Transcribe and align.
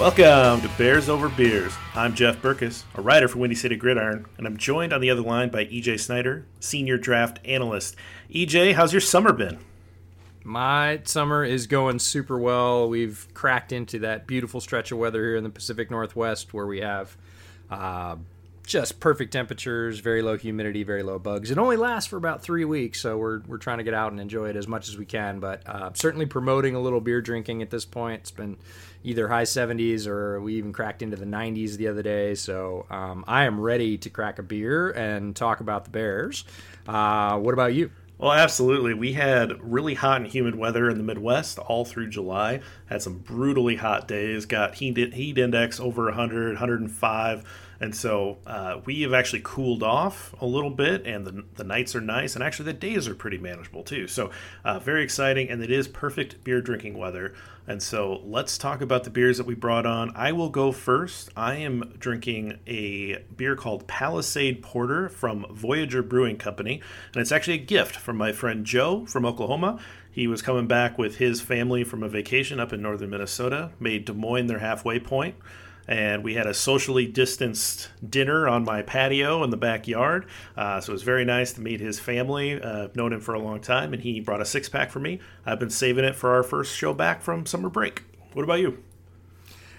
Welcome 0.00 0.62
to 0.62 0.78
Bears 0.78 1.10
Over 1.10 1.28
Beers. 1.28 1.74
I'm 1.94 2.14
Jeff 2.14 2.40
Berckes, 2.40 2.84
a 2.94 3.02
writer 3.02 3.28
for 3.28 3.36
Windy 3.36 3.54
City 3.54 3.76
Gridiron, 3.76 4.24
and 4.38 4.46
I'm 4.46 4.56
joined 4.56 4.94
on 4.94 5.02
the 5.02 5.10
other 5.10 5.20
line 5.20 5.50
by 5.50 5.66
EJ 5.66 6.00
Snyder, 6.00 6.46
senior 6.58 6.96
draft 6.96 7.38
analyst. 7.44 7.96
EJ, 8.32 8.72
how's 8.72 8.94
your 8.94 9.02
summer 9.02 9.34
been? 9.34 9.58
My 10.42 11.02
summer 11.04 11.44
is 11.44 11.66
going 11.66 11.98
super 11.98 12.38
well. 12.38 12.88
We've 12.88 13.28
cracked 13.34 13.72
into 13.72 13.98
that 13.98 14.26
beautiful 14.26 14.62
stretch 14.62 14.90
of 14.90 14.96
weather 14.96 15.22
here 15.22 15.36
in 15.36 15.44
the 15.44 15.50
Pacific 15.50 15.90
Northwest 15.90 16.54
where 16.54 16.66
we 16.66 16.80
have 16.80 17.14
uh, 17.70 18.16
just 18.70 19.00
perfect 19.00 19.32
temperatures, 19.32 19.98
very 19.98 20.22
low 20.22 20.38
humidity, 20.38 20.84
very 20.84 21.02
low 21.02 21.18
bugs. 21.18 21.50
It 21.50 21.58
only 21.58 21.76
lasts 21.76 22.08
for 22.08 22.16
about 22.16 22.40
three 22.40 22.64
weeks, 22.64 23.00
so 23.00 23.18
we're, 23.18 23.40
we're 23.48 23.58
trying 23.58 23.78
to 23.78 23.84
get 23.84 23.94
out 23.94 24.12
and 24.12 24.20
enjoy 24.20 24.48
it 24.48 24.54
as 24.54 24.68
much 24.68 24.88
as 24.88 24.96
we 24.96 25.04
can. 25.04 25.40
But 25.40 25.68
uh, 25.68 25.90
certainly 25.94 26.24
promoting 26.24 26.76
a 26.76 26.80
little 26.80 27.00
beer 27.00 27.20
drinking 27.20 27.62
at 27.62 27.70
this 27.70 27.84
point. 27.84 28.20
It's 28.20 28.30
been 28.30 28.58
either 29.02 29.26
high 29.26 29.42
70s 29.42 30.06
or 30.06 30.40
we 30.40 30.54
even 30.54 30.72
cracked 30.72 31.02
into 31.02 31.16
the 31.16 31.26
90s 31.26 31.78
the 31.78 31.88
other 31.88 32.02
day. 32.02 32.36
So 32.36 32.86
um, 32.90 33.24
I 33.26 33.44
am 33.44 33.58
ready 33.58 33.98
to 33.98 34.08
crack 34.08 34.38
a 34.38 34.44
beer 34.44 34.90
and 34.92 35.34
talk 35.34 35.58
about 35.58 35.82
the 35.82 35.90
Bears. 35.90 36.44
Uh, 36.86 37.38
what 37.38 37.54
about 37.54 37.74
you? 37.74 37.90
Well, 38.18 38.32
absolutely. 38.32 38.94
We 38.94 39.14
had 39.14 39.60
really 39.62 39.94
hot 39.94 40.20
and 40.20 40.30
humid 40.30 40.54
weather 40.54 40.88
in 40.88 40.96
the 40.96 41.02
Midwest 41.02 41.58
all 41.58 41.84
through 41.84 42.10
July. 42.10 42.60
Had 42.86 43.02
some 43.02 43.18
brutally 43.18 43.76
hot 43.76 44.06
days. 44.06 44.46
Got 44.46 44.76
heat 44.76 45.14
heat 45.14 45.38
index 45.38 45.80
over 45.80 46.04
100, 46.04 46.50
105 46.50 47.44
and 47.80 47.96
so 47.96 48.36
uh, 48.46 48.80
we 48.84 49.00
have 49.02 49.14
actually 49.14 49.40
cooled 49.42 49.82
off 49.82 50.34
a 50.40 50.46
little 50.46 50.70
bit, 50.70 51.06
and 51.06 51.26
the, 51.26 51.44
the 51.54 51.64
nights 51.64 51.96
are 51.96 52.00
nice, 52.00 52.34
and 52.34 52.44
actually 52.44 52.66
the 52.66 52.74
days 52.74 53.08
are 53.08 53.14
pretty 53.14 53.38
manageable 53.38 53.82
too. 53.82 54.06
So 54.06 54.30
uh, 54.64 54.78
very 54.78 55.02
exciting, 55.02 55.48
and 55.48 55.62
it 55.62 55.70
is 55.70 55.88
perfect 55.88 56.44
beer 56.44 56.60
drinking 56.60 56.98
weather. 56.98 57.34
And 57.66 57.82
so 57.82 58.20
let's 58.24 58.58
talk 58.58 58.82
about 58.82 59.04
the 59.04 59.10
beers 59.10 59.38
that 59.38 59.46
we 59.46 59.54
brought 59.54 59.86
on. 59.86 60.12
I 60.14 60.32
will 60.32 60.50
go 60.50 60.72
first. 60.72 61.30
I 61.36 61.54
am 61.56 61.94
drinking 61.98 62.58
a 62.66 63.18
beer 63.34 63.56
called 63.56 63.86
Palisade 63.86 64.62
Porter 64.62 65.08
from 65.08 65.46
Voyageur 65.50 66.02
Brewing 66.02 66.36
Company, 66.36 66.82
and 67.14 67.22
it's 67.22 67.32
actually 67.32 67.54
a 67.54 67.64
gift 67.64 67.96
from 67.96 68.16
my 68.18 68.32
friend 68.32 68.66
Joe 68.66 69.06
from 69.06 69.24
Oklahoma. 69.24 69.78
He 70.12 70.26
was 70.26 70.42
coming 70.42 70.66
back 70.66 70.98
with 70.98 71.16
his 71.16 71.40
family 71.40 71.84
from 71.84 72.02
a 72.02 72.08
vacation 72.08 72.60
up 72.60 72.74
in 72.74 72.82
northern 72.82 73.10
Minnesota, 73.10 73.70
made 73.78 74.04
Des 74.04 74.12
Moines 74.12 74.48
their 74.48 74.58
halfway 74.58 74.98
point 74.98 75.36
and 75.88 76.22
we 76.24 76.34
had 76.34 76.46
a 76.46 76.54
socially 76.54 77.06
distanced 77.06 77.90
dinner 78.08 78.48
on 78.48 78.64
my 78.64 78.82
patio 78.82 79.42
in 79.42 79.50
the 79.50 79.56
backyard. 79.56 80.26
Uh, 80.56 80.80
so 80.80 80.92
it 80.92 80.94
was 80.94 81.02
very 81.02 81.24
nice 81.24 81.52
to 81.54 81.60
meet 81.60 81.80
his 81.80 81.98
family. 81.98 82.60
Uh, 82.60 82.88
known 82.94 83.12
him 83.12 83.20
for 83.20 83.34
a 83.34 83.40
long 83.40 83.60
time, 83.60 83.92
and 83.92 84.02
he 84.02 84.20
brought 84.20 84.40
a 84.40 84.44
six 84.44 84.68
pack 84.68 84.90
for 84.90 85.00
me. 85.00 85.20
I've 85.44 85.58
been 85.58 85.70
saving 85.70 86.04
it 86.04 86.14
for 86.14 86.34
our 86.34 86.42
first 86.42 86.76
show 86.76 86.94
back 86.94 87.22
from 87.22 87.46
summer 87.46 87.68
break. 87.68 88.04
What 88.32 88.42
about 88.42 88.60
you? 88.60 88.82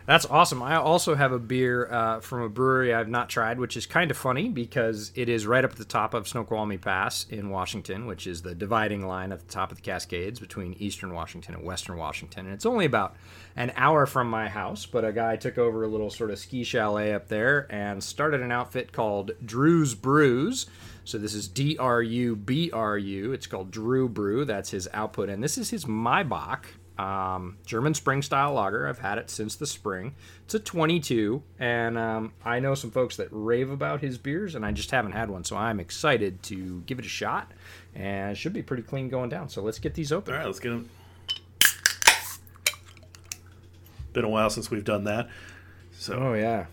That's 0.05 0.25
awesome. 0.25 0.63
I 0.63 0.75
also 0.75 1.15
have 1.15 1.31
a 1.31 1.39
beer 1.39 1.87
uh, 1.91 2.19
from 2.21 2.41
a 2.41 2.49
brewery 2.49 2.93
I've 2.93 3.07
not 3.07 3.29
tried, 3.29 3.59
which 3.59 3.77
is 3.77 3.85
kind 3.85 4.09
of 4.09 4.17
funny 4.17 4.49
because 4.49 5.11
it 5.15 5.29
is 5.29 5.45
right 5.45 5.63
up 5.63 5.71
at 5.71 5.77
the 5.77 5.85
top 5.85 6.13
of 6.13 6.27
Snoqualmie 6.27 6.77
Pass 6.77 7.25
in 7.29 7.49
Washington, 7.49 8.07
which 8.07 8.25
is 8.25 8.41
the 8.41 8.55
dividing 8.55 9.05
line 9.05 9.31
at 9.31 9.39
the 9.39 9.51
top 9.51 9.71
of 9.71 9.77
the 9.77 9.83
Cascades 9.83 10.39
between 10.39 10.73
eastern 10.79 11.13
Washington 11.13 11.55
and 11.55 11.63
western 11.63 11.97
Washington. 11.97 12.45
And 12.45 12.53
it's 12.53 12.65
only 12.65 12.85
about 12.85 13.15
an 13.55 13.71
hour 13.75 14.05
from 14.05 14.29
my 14.29 14.49
house, 14.49 14.85
but 14.85 15.05
a 15.05 15.11
guy 15.11 15.35
took 15.35 15.57
over 15.57 15.83
a 15.83 15.87
little 15.87 16.09
sort 16.09 16.31
of 16.31 16.39
ski 16.39 16.63
chalet 16.63 17.13
up 17.13 17.27
there 17.27 17.67
and 17.69 18.03
started 18.03 18.41
an 18.41 18.51
outfit 18.51 18.91
called 18.91 19.31
Drew's 19.45 19.93
Brews. 19.93 20.65
So 21.03 21.17
this 21.17 21.33
is 21.33 21.47
D 21.47 21.77
R 21.77 22.01
U 22.01 22.35
B 22.35 22.71
R 22.71 22.97
U. 22.97 23.33
It's 23.33 23.47
called 23.47 23.71
Drew 23.71 24.07
Brew. 24.07 24.45
That's 24.45 24.71
his 24.71 24.87
output, 24.93 25.29
and 25.29 25.43
this 25.43 25.57
is 25.57 25.69
his 25.69 25.85
Maibock 25.85 26.65
um, 26.97 27.57
German 27.65 27.93
spring 27.93 28.21
style 28.21 28.53
lager. 28.53 28.87
I've 28.87 28.99
had 28.99 29.17
it 29.17 29.29
since 29.29 29.55
the 29.55 29.65
spring. 29.65 30.15
It's 30.45 30.53
a 30.53 30.59
22, 30.59 31.41
and 31.59 31.97
um, 31.97 32.33
I 32.43 32.59
know 32.59 32.75
some 32.75 32.91
folks 32.91 33.15
that 33.17 33.27
rave 33.31 33.69
about 33.69 34.01
his 34.01 34.17
beers, 34.17 34.55
and 34.55 34.65
I 34.65 34.71
just 34.71 34.91
haven't 34.91 35.13
had 35.13 35.29
one, 35.29 35.43
so 35.43 35.55
I'm 35.55 35.79
excited 35.79 36.43
to 36.43 36.81
give 36.85 36.99
it 36.99 37.05
a 37.05 37.09
shot. 37.09 37.51
And 37.95 38.31
it 38.31 38.35
should 38.35 38.53
be 38.53 38.61
pretty 38.61 38.83
clean 38.83 39.09
going 39.09 39.29
down. 39.29 39.49
So 39.49 39.61
let's 39.61 39.79
get 39.79 39.93
these 39.93 40.11
open. 40.11 40.33
All 40.33 40.39
right, 40.39 40.45
let's 40.45 40.59
get 40.59 40.69
them. 40.69 40.89
Been 44.13 44.25
a 44.25 44.29
while 44.29 44.49
since 44.49 44.69
we've 44.69 44.83
done 44.83 45.05
that. 45.05 45.29
So. 45.93 46.15
Oh 46.15 46.33
yeah, 46.33 46.65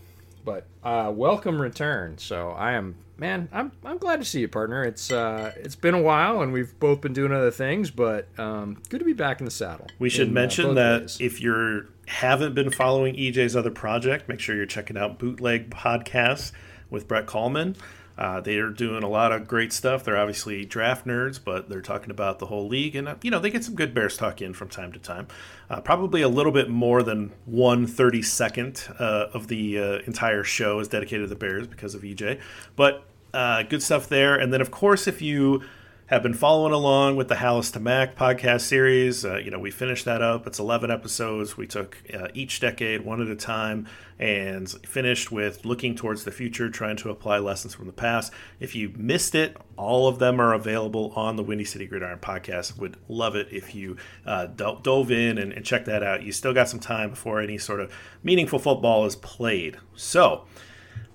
but 0.43 0.65
uh, 0.83 1.11
welcome 1.15 1.61
return. 1.61 2.17
So 2.17 2.49
I 2.49 2.73
am 2.73 2.95
man, 3.19 3.49
I'm 3.51 3.71
I'm 3.83 3.97
glad 3.97 4.17
to 4.17 4.25
see 4.25 4.41
you, 4.41 4.47
partner. 4.47 4.83
It's 4.83 5.11
uh 5.11 5.51
it's 5.57 5.75
been 5.75 5.93
a 5.93 6.01
while, 6.01 6.41
and 6.41 6.53
we've 6.53 6.77
both 6.79 7.01
been 7.01 7.13
doing 7.13 7.31
other 7.31 7.51
things, 7.51 7.91
but 7.91 8.27
um, 8.39 8.81
good 8.89 8.99
to 8.99 9.05
be 9.05 9.13
back 9.13 9.39
in 9.39 9.45
the 9.45 9.51
saddle. 9.51 9.87
We 9.99 10.09
should 10.09 10.29
in, 10.29 10.37
uh, 10.37 10.41
mention 10.41 10.65
uh, 10.71 10.73
that 10.73 11.17
if 11.19 11.41
you 11.41 11.87
haven't 12.07 12.55
been 12.55 12.71
following 12.71 13.15
EJ's 13.15 13.55
other 13.55 13.71
project, 13.71 14.29
make 14.29 14.39
sure 14.39 14.55
you're 14.55 14.65
checking 14.65 14.97
out 14.97 15.19
Bootleg 15.19 15.69
Podcasts 15.69 16.51
with 16.89 17.07
Brett 17.07 17.27
Coleman. 17.27 17.75
Uh, 18.19 18.41
they 18.41 18.57
are 18.57 18.69
doing 18.69 19.01
a 19.01 19.07
lot 19.07 19.31
of 19.31 19.47
great 19.47 19.71
stuff. 19.71 20.03
They're 20.03 20.17
obviously 20.17 20.65
draft 20.65 21.07
nerds, 21.07 21.39
but 21.41 21.69
they're 21.69 21.81
talking 21.81 22.11
about 22.11 22.39
the 22.39 22.47
whole 22.47 22.67
league, 22.67 22.93
and 22.93 23.07
uh, 23.07 23.15
you 23.21 23.31
know 23.31 23.39
they 23.39 23.49
get 23.49 23.63
some 23.63 23.75
good 23.75 23.93
Bears 23.93 24.17
talk 24.17 24.41
in 24.41 24.53
from 24.53 24.67
time 24.67 24.91
to 24.91 24.99
time. 24.99 25.29
Uh, 25.69 25.79
probably 25.79 26.21
a 26.21 26.27
little 26.27 26.51
bit 26.51 26.69
more 26.69 27.01
than 27.01 27.31
one 27.45 27.87
thirty 27.87 28.21
second 28.21 28.89
uh, 28.99 29.27
of 29.33 29.47
the 29.47 29.79
uh, 29.79 29.99
entire 30.05 30.43
show 30.43 30.79
is 30.79 30.89
dedicated 30.89 31.23
to 31.23 31.29
the 31.29 31.39
Bears 31.39 31.65
because 31.65 31.95
of 31.95 32.01
EJ, 32.01 32.41
but 32.75 33.05
uh, 33.33 33.63
good 33.63 33.81
stuff 33.81 34.09
there. 34.09 34.35
And 34.35 34.51
then, 34.51 34.59
of 34.59 34.69
course, 34.69 35.07
if 35.07 35.21
you 35.21 35.63
have 36.09 36.23
been 36.23 36.33
following 36.33 36.73
along 36.73 37.15
with 37.15 37.27
the 37.27 37.35
Halas 37.35 37.71
to 37.71 37.79
Mack 37.79 38.15
podcast 38.15 38.61
series, 38.61 39.23
uh, 39.23 39.37
you 39.37 39.51
know, 39.51 39.59
we 39.59 39.69
finished 39.69 40.05
that 40.05 40.23
up. 40.23 40.47
It's 40.47 40.57
11 40.57 40.89
episodes. 40.89 41.55
We 41.55 41.67
took 41.67 42.01
uh, 42.11 42.29
each 42.33 42.59
decade 42.59 43.05
one 43.05 43.21
at 43.21 43.27
a 43.27 43.35
time 43.35 43.87
and 44.17 44.67
finished 44.87 45.31
with 45.31 45.65
looking 45.65 45.93
towards 45.93 46.23
the 46.23 46.31
future, 46.31 46.67
trying 46.67 46.97
to 46.97 47.11
apply 47.11 47.37
lessons 47.37 47.75
from 47.75 47.85
the 47.85 47.93
past. 47.93 48.33
If 48.59 48.73
you 48.73 48.91
missed 48.97 49.35
it, 49.35 49.55
all 49.77 50.07
of 50.07 50.17
them 50.17 50.41
are 50.41 50.55
available 50.55 51.13
on 51.15 51.35
the 51.35 51.43
Windy 51.43 51.63
City 51.63 51.85
Gridiron 51.85 52.17
podcast. 52.17 52.79
Would 52.79 52.97
love 53.07 53.35
it 53.35 53.49
if 53.51 53.75
you 53.75 53.95
uh, 54.25 54.47
dove 54.47 55.11
in 55.11 55.37
and, 55.37 55.53
and 55.53 55.63
check 55.63 55.85
that 55.85 56.01
out. 56.01 56.23
You 56.23 56.31
still 56.31 56.55
got 56.55 56.69
some 56.69 56.79
time 56.79 57.11
before 57.11 57.39
any 57.39 57.59
sort 57.59 57.81
of 57.81 57.93
meaningful 58.23 58.57
football 58.57 59.05
is 59.05 59.15
played. 59.15 59.77
So, 59.93 60.45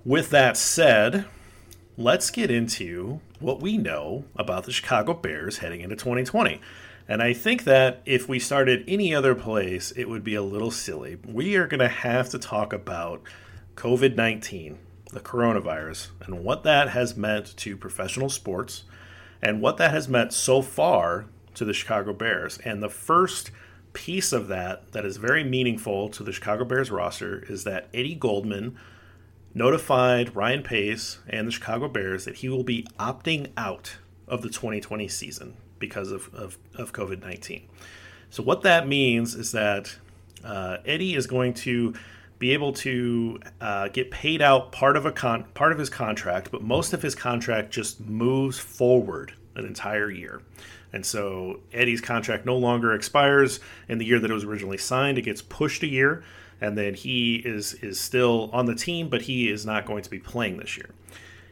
with 0.05 0.31
that 0.31 0.56
said, 0.56 1.25
let's 1.97 2.31
get 2.31 2.49
into 2.49 3.21
what 3.44 3.60
we 3.60 3.77
know 3.77 4.25
about 4.37 4.65
the 4.65 4.72
Chicago 4.72 5.12
Bears 5.12 5.59
heading 5.59 5.82
into 5.82 5.94
2020. 5.94 6.60
And 7.06 7.22
I 7.22 7.34
think 7.34 7.65
that 7.65 8.00
if 8.06 8.27
we 8.28 8.38
started 8.38 8.82
any 8.88 9.15
other 9.15 9.34
place, 9.34 9.93
it 9.93 10.09
would 10.09 10.25
be 10.25 10.34
a 10.34 10.43
little 10.43 10.71
silly. 10.71 11.19
We 11.27 11.55
are 11.56 11.66
going 11.66 11.81
to 11.81 11.88
have 11.88 12.31
to 12.31 12.38
talk 12.38 12.72
about 12.72 13.22
COVID 13.77 14.16
19, 14.16 14.78
the 15.12 15.21
coronavirus, 15.21 16.09
and 16.22 16.43
what 16.43 16.62
that 16.62 16.88
has 16.88 17.16
meant 17.16 17.55
to 17.59 17.77
professional 17.77 18.31
sports 18.31 18.84
and 19.43 19.61
what 19.61 19.76
that 19.76 19.91
has 19.91 20.09
meant 20.09 20.32
so 20.32 20.62
far 20.62 21.26
to 21.53 21.66
the 21.66 21.75
Chicago 21.75 22.15
Bears. 22.15 22.59
And 22.65 22.82
the 22.82 22.88
first 22.88 23.50
piece 23.93 24.32
of 24.32 24.49
that 24.49 24.91
that 24.93 25.05
is 25.05 25.19
very 25.19 25.44
meaningful 25.44 26.09
to 26.09 26.22
the 26.22 26.32
Chicago 26.32 26.65
Bears 26.65 26.91
roster 26.91 27.44
is 27.49 27.65
that 27.65 27.88
Eddie 27.93 28.15
Goldman 28.15 28.76
notified 29.54 30.34
Ryan 30.34 30.62
Pace 30.62 31.19
and 31.28 31.47
the 31.47 31.53
Chicago 31.53 31.88
Bears 31.88 32.25
that 32.25 32.37
he 32.37 32.48
will 32.48 32.65
be 32.65 32.87
opting 32.98 33.50
out 33.56 33.97
of 34.26 34.42
the 34.42 34.48
2020 34.48 35.06
season 35.09 35.56
because 35.78 36.10
of, 36.10 36.34
of, 36.34 36.59
of 36.75 36.92
COVID 36.92 37.22
19. 37.22 37.66
So, 38.31 38.43
what 38.43 38.62
that 38.62 38.88
means 38.88 39.34
is 39.34 39.53
that 39.53 39.97
uh, 40.44 40.78
Eddie 40.84 41.14
is 41.14 41.26
going 41.26 41.55
to 41.55 41.94
be 42.38 42.52
able 42.52 42.73
to 42.73 43.38
uh, 43.61 43.88
get 43.88 44.11
paid 44.11 44.43
out 44.43 44.73
part 44.73 44.96
of 44.96 45.06
a 45.06 45.12
con- 45.12 45.44
part 45.55 45.73
of 45.73 45.79
his 45.79 45.88
contract, 45.88 46.50
but 46.50 46.62
most 46.62 46.93
of 46.93 47.00
his 47.00 47.14
contract 47.14 47.73
just 47.73 48.00
moves 48.00 48.58
forward 48.58 49.34
an 49.55 49.64
entire 49.64 50.11
year. 50.11 50.43
And 50.93 51.06
so 51.06 51.61
Eddie's 51.73 52.00
contract 52.00 52.44
no 52.44 52.56
longer 52.56 52.93
expires 52.93 53.61
in 53.88 53.99
the 53.99 54.05
year 54.05 54.19
that 54.19 54.31
it 54.31 54.34
was 54.34 54.44
originally 54.44 54.79
signed. 54.79 55.19
It 55.19 55.23
gets 55.23 55.43
pushed 55.43 55.82
a 55.82 55.88
year 55.88 56.25
and 56.61 56.77
then 56.77 56.95
he 56.95 57.37
is 57.37 57.75
is 57.75 57.99
still 57.99 58.51
on 58.53 58.67
the 58.67 58.75
team, 58.75 59.09
but 59.09 59.23
he 59.23 59.51
is 59.51 59.65
not 59.67 59.87
going 59.87 60.03
to 60.03 60.11
be 60.11 60.19
playing 60.19 60.59
this 60.59 60.77
year. 60.77 60.91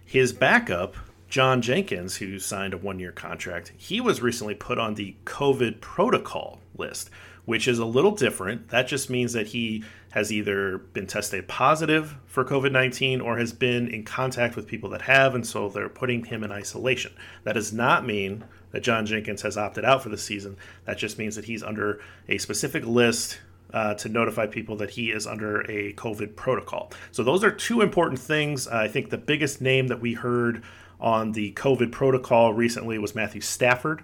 His 0.04 0.32
backup, 0.32 0.96
John 1.28 1.62
Jenkins, 1.62 2.16
who 2.16 2.38
signed 2.38 2.74
a 2.74 2.78
one 2.78 2.98
year 2.98 3.12
contract, 3.12 3.72
he 3.76 4.00
was 4.00 4.20
recently 4.20 4.54
put 4.54 4.78
on 4.78 4.94
the 4.94 5.16
COVID 5.24 5.80
protocol 5.80 6.60
list, 6.76 7.10
which 7.44 7.66
is 7.66 7.78
a 7.78 7.86
little 7.86 8.10
different. 8.10 8.68
That 8.68 8.88
just 8.88 9.08
means 9.08 9.32
that 9.32 9.48
he 9.48 9.84
has 10.10 10.30
either 10.30 10.76
been 10.76 11.06
tested 11.06 11.48
positive 11.48 12.16
for 12.26 12.44
COVID 12.44 12.70
19 12.70 13.20
or 13.20 13.38
has 13.38 13.52
been 13.52 13.88
in 13.88 14.04
contact 14.04 14.56
with 14.56 14.66
people 14.66 14.90
that 14.90 15.02
have, 15.02 15.34
and 15.34 15.46
so 15.46 15.68
they're 15.68 15.88
putting 15.88 16.24
him 16.24 16.44
in 16.44 16.52
isolation. 16.52 17.12
That 17.44 17.54
does 17.54 17.72
not 17.72 18.06
mean 18.06 18.44
that 18.72 18.82
John 18.82 19.06
Jenkins 19.06 19.42
has 19.42 19.56
opted 19.56 19.84
out 19.84 20.02
for 20.02 20.10
the 20.10 20.18
season. 20.18 20.56
That 20.84 20.98
just 20.98 21.18
means 21.18 21.36
that 21.36 21.46
he's 21.46 21.62
under 21.62 22.00
a 22.28 22.38
specific 22.38 22.84
list 22.84 23.40
uh, 23.72 23.94
to 23.94 24.08
notify 24.08 24.46
people 24.46 24.76
that 24.76 24.90
he 24.90 25.10
is 25.10 25.26
under 25.26 25.62
a 25.62 25.92
COVID 25.94 26.36
protocol. 26.36 26.90
So, 27.10 27.22
those 27.22 27.44
are 27.44 27.50
two 27.50 27.80
important 27.80 28.20
things. 28.20 28.68
I 28.68 28.88
think 28.88 29.10
the 29.10 29.18
biggest 29.18 29.60
name 29.60 29.88
that 29.88 30.00
we 30.00 30.14
heard 30.14 30.62
on 31.00 31.32
the 31.32 31.52
COVID 31.54 31.90
protocol 31.90 32.54
recently 32.54 32.98
was 32.98 33.14
Matthew 33.14 33.40
Stafford. 33.40 34.02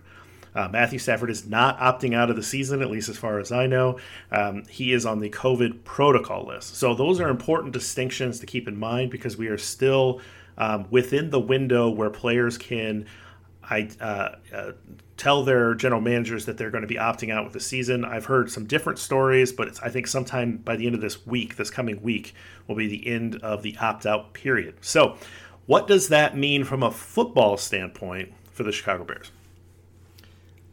Uh, 0.55 0.69
Matthew 0.69 0.99
Stafford 0.99 1.31
is 1.31 1.47
not 1.47 1.79
opting 1.79 2.15
out 2.15 2.31
of 2.31 2.37
the 2.37 2.43
season, 2.43 2.83
at 2.83 2.91
least 2.91 3.09
as 3.09 3.17
far 3.17 3.39
as 3.39 3.53
I 3.53 3.67
know. 3.67 3.99
Um, 4.33 4.65
he 4.69 4.93
is 4.93 5.07
on 5.07 5.21
the 5.21 5.31
COVID 5.31 5.85
protocol 5.85 6.47
list. 6.47 6.77
So 6.77 6.95
those 6.95 7.21
are 7.21 7.29
important 7.29 7.73
distinctions 7.73 8.41
to 8.41 8.47
keep 8.47 8.67
in 8.67 8.77
mind 8.77 9.13
because 9.13 9.37
we 9.37 9.47
are 9.49 9.59
still 9.59 10.21
um, 10.57 10.87
within 10.91 11.31
the 11.31 11.39
window 11.39 11.89
where 11.89 12.11
players 12.11 12.59
can. 12.59 13.07
I 13.71 13.91
uh, 14.01 14.37
uh, 14.55 14.73
tell 15.17 15.45
their 15.45 15.75
general 15.75 16.01
managers 16.01 16.47
that 16.47 16.57
they're 16.57 16.71
going 16.71 16.83
to 16.83 16.89
be 16.89 16.95
opting 16.95 17.33
out 17.33 17.45
with 17.45 17.53
the 17.53 17.61
season. 17.61 18.05
I've 18.05 18.25
heard 18.25 18.51
some 18.51 18.65
different 18.65 18.99
stories, 18.99 19.53
but 19.53 19.79
I 19.83 19.91
think 19.91 20.07
sometime 20.07 20.59
by 20.59 20.77
the 20.77 20.87
end 20.87 20.95
of 20.95 21.01
this 21.01 21.27
week, 21.27 21.57
this 21.57 21.71
coming 21.71 22.01
week, 22.03 22.35
will 22.67 22.77
be 22.77 22.87
the 22.87 23.07
end 23.07 23.37
of 23.43 23.63
the 23.63 23.77
opt 23.79 24.07
out 24.07 24.33
period. 24.33 24.77
So, 24.81 25.17
what 25.67 25.87
does 25.87 26.09
that 26.09 26.37
mean 26.37 26.65
from 26.65 26.83
a 26.83 26.91
football 26.91 27.59
standpoint 27.59 28.33
for 28.53 28.63
the 28.63 28.73
Chicago 28.73 29.05
Bears? 29.05 29.31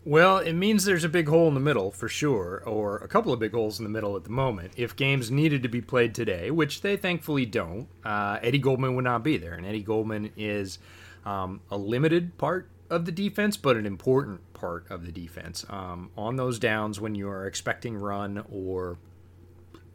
Well, 0.06 0.38
it 0.38 0.54
means 0.54 0.86
there's 0.86 1.04
a 1.04 1.10
big 1.10 1.28
hole 1.28 1.48
in 1.48 1.56
the 1.56 1.60
middle 1.60 1.90
for 1.90 2.08
sure, 2.08 2.62
or 2.66 2.98
a 2.98 3.08
couple 3.08 3.34
of 3.34 3.40
big 3.40 3.54
holes 3.54 3.80
in 3.80 3.84
the 3.84 3.90
middle 3.90 4.16
at 4.16 4.24
the 4.24 4.30
moment. 4.30 4.74
If 4.78 4.96
games 4.96 5.32
needed 5.32 5.64
to 5.64 5.70
be 5.70 5.82
played 5.82 6.14
today, 6.14 6.52
which 6.52 6.82
they 6.82 6.96
thankfully 6.96 7.48
don't, 7.48 7.88
uh, 8.06 8.38
Eddie 8.44 8.60
Goldman 8.60 8.96
would 8.96 9.04
not 9.04 9.24
be 9.24 9.38
there. 9.38 9.56
And 9.56 9.66
Eddie 9.66 9.82
Goldman 9.82 10.32
is 10.38 10.78
um, 11.26 11.60
a 11.72 11.78
limited 11.78 12.38
part 12.38 12.70
of 12.90 13.06
the 13.06 13.12
defense, 13.12 13.58
but 13.58 13.78
an 13.78 13.86
important 13.86 14.54
part 14.54 14.90
of 14.90 15.06
the 15.06 15.12
defense. 15.12 15.66
Um, 15.70 16.12
on 16.18 16.36
those 16.36 16.60
downs, 16.60 17.00
when 17.00 17.16
you 17.16 17.30
are 17.30 17.46
expecting 17.46 17.96
run 17.96 18.44
or 18.52 18.98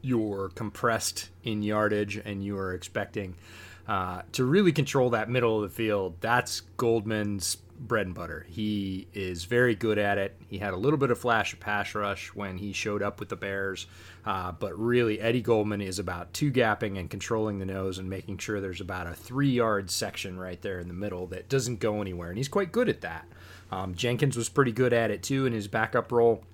you're 0.03 0.51
compressed 0.55 1.31
in 1.45 1.63
yardage 1.63 2.17
and 2.17 2.45
you 2.45 2.57
are 2.57 2.73
expecting 2.73 3.35
uh, 3.87 4.23
to 4.33 4.45
really 4.45 4.73
control 4.73 5.11
that 5.11 5.29
middle 5.29 5.63
of 5.63 5.71
the 5.71 5.75
field, 5.75 6.17
that's 6.21 6.63
Goldman's 6.77 7.59
bread 7.81 8.07
and 8.07 8.15
butter. 8.15 8.47
He 8.49 9.09
is 9.15 9.45
very 9.45 9.75
good 9.75 9.99
at 9.99 10.19
it. 10.19 10.37
He 10.49 10.59
had 10.59 10.75
a 10.75 10.77
little 10.77 10.99
bit 10.99 11.11
of 11.11 11.19
flash 11.19 11.53
of 11.53 11.61
pass 11.61 11.95
rush 11.95 12.29
when 12.35 12.59
he 12.59 12.73
showed 12.73 13.03
up 13.03 13.19
with 13.19 13.31
the 13.31 13.37
Bears, 13.37 13.87
uh, 14.25 14.53
but 14.53 14.79
really 14.79 15.21
Eddie 15.21 15.41
Goldman 15.41 15.81
is 15.81 15.99
about 15.99 16.33
two 16.33 16.53
gapping 16.53 16.99
and 16.99 17.11
controlling 17.11 17.59
the 17.59 17.67
nose 17.67 17.99
and 17.99 18.09
making 18.09 18.39
sure 18.39 18.61
there's 18.61 18.81
about 18.81 19.07
a 19.07 19.15
three 19.15 19.51
yard 19.51 19.91
section 19.91 20.39
right 20.39 20.61
there 20.61 20.79
in 20.79 20.89
the 20.89 20.95
middle 20.95 21.27
that 21.29 21.49
doesn't 21.49 21.81
go 21.81 22.01
anywhere, 22.01 22.29
and 22.29 22.39
he's 22.39 22.49
quite 22.49 22.71
good 22.71 22.89
at 22.89 23.01
that. 23.01 23.27
Um, 23.73 23.95
Jenkins 23.95 24.37
was 24.37 24.49
pretty 24.49 24.73
good 24.73 24.93
at 24.93 25.11
it 25.11 25.23
too 25.23 25.47
in 25.47 25.53
his 25.53 25.69
backup 25.69 26.13
role. 26.13 26.45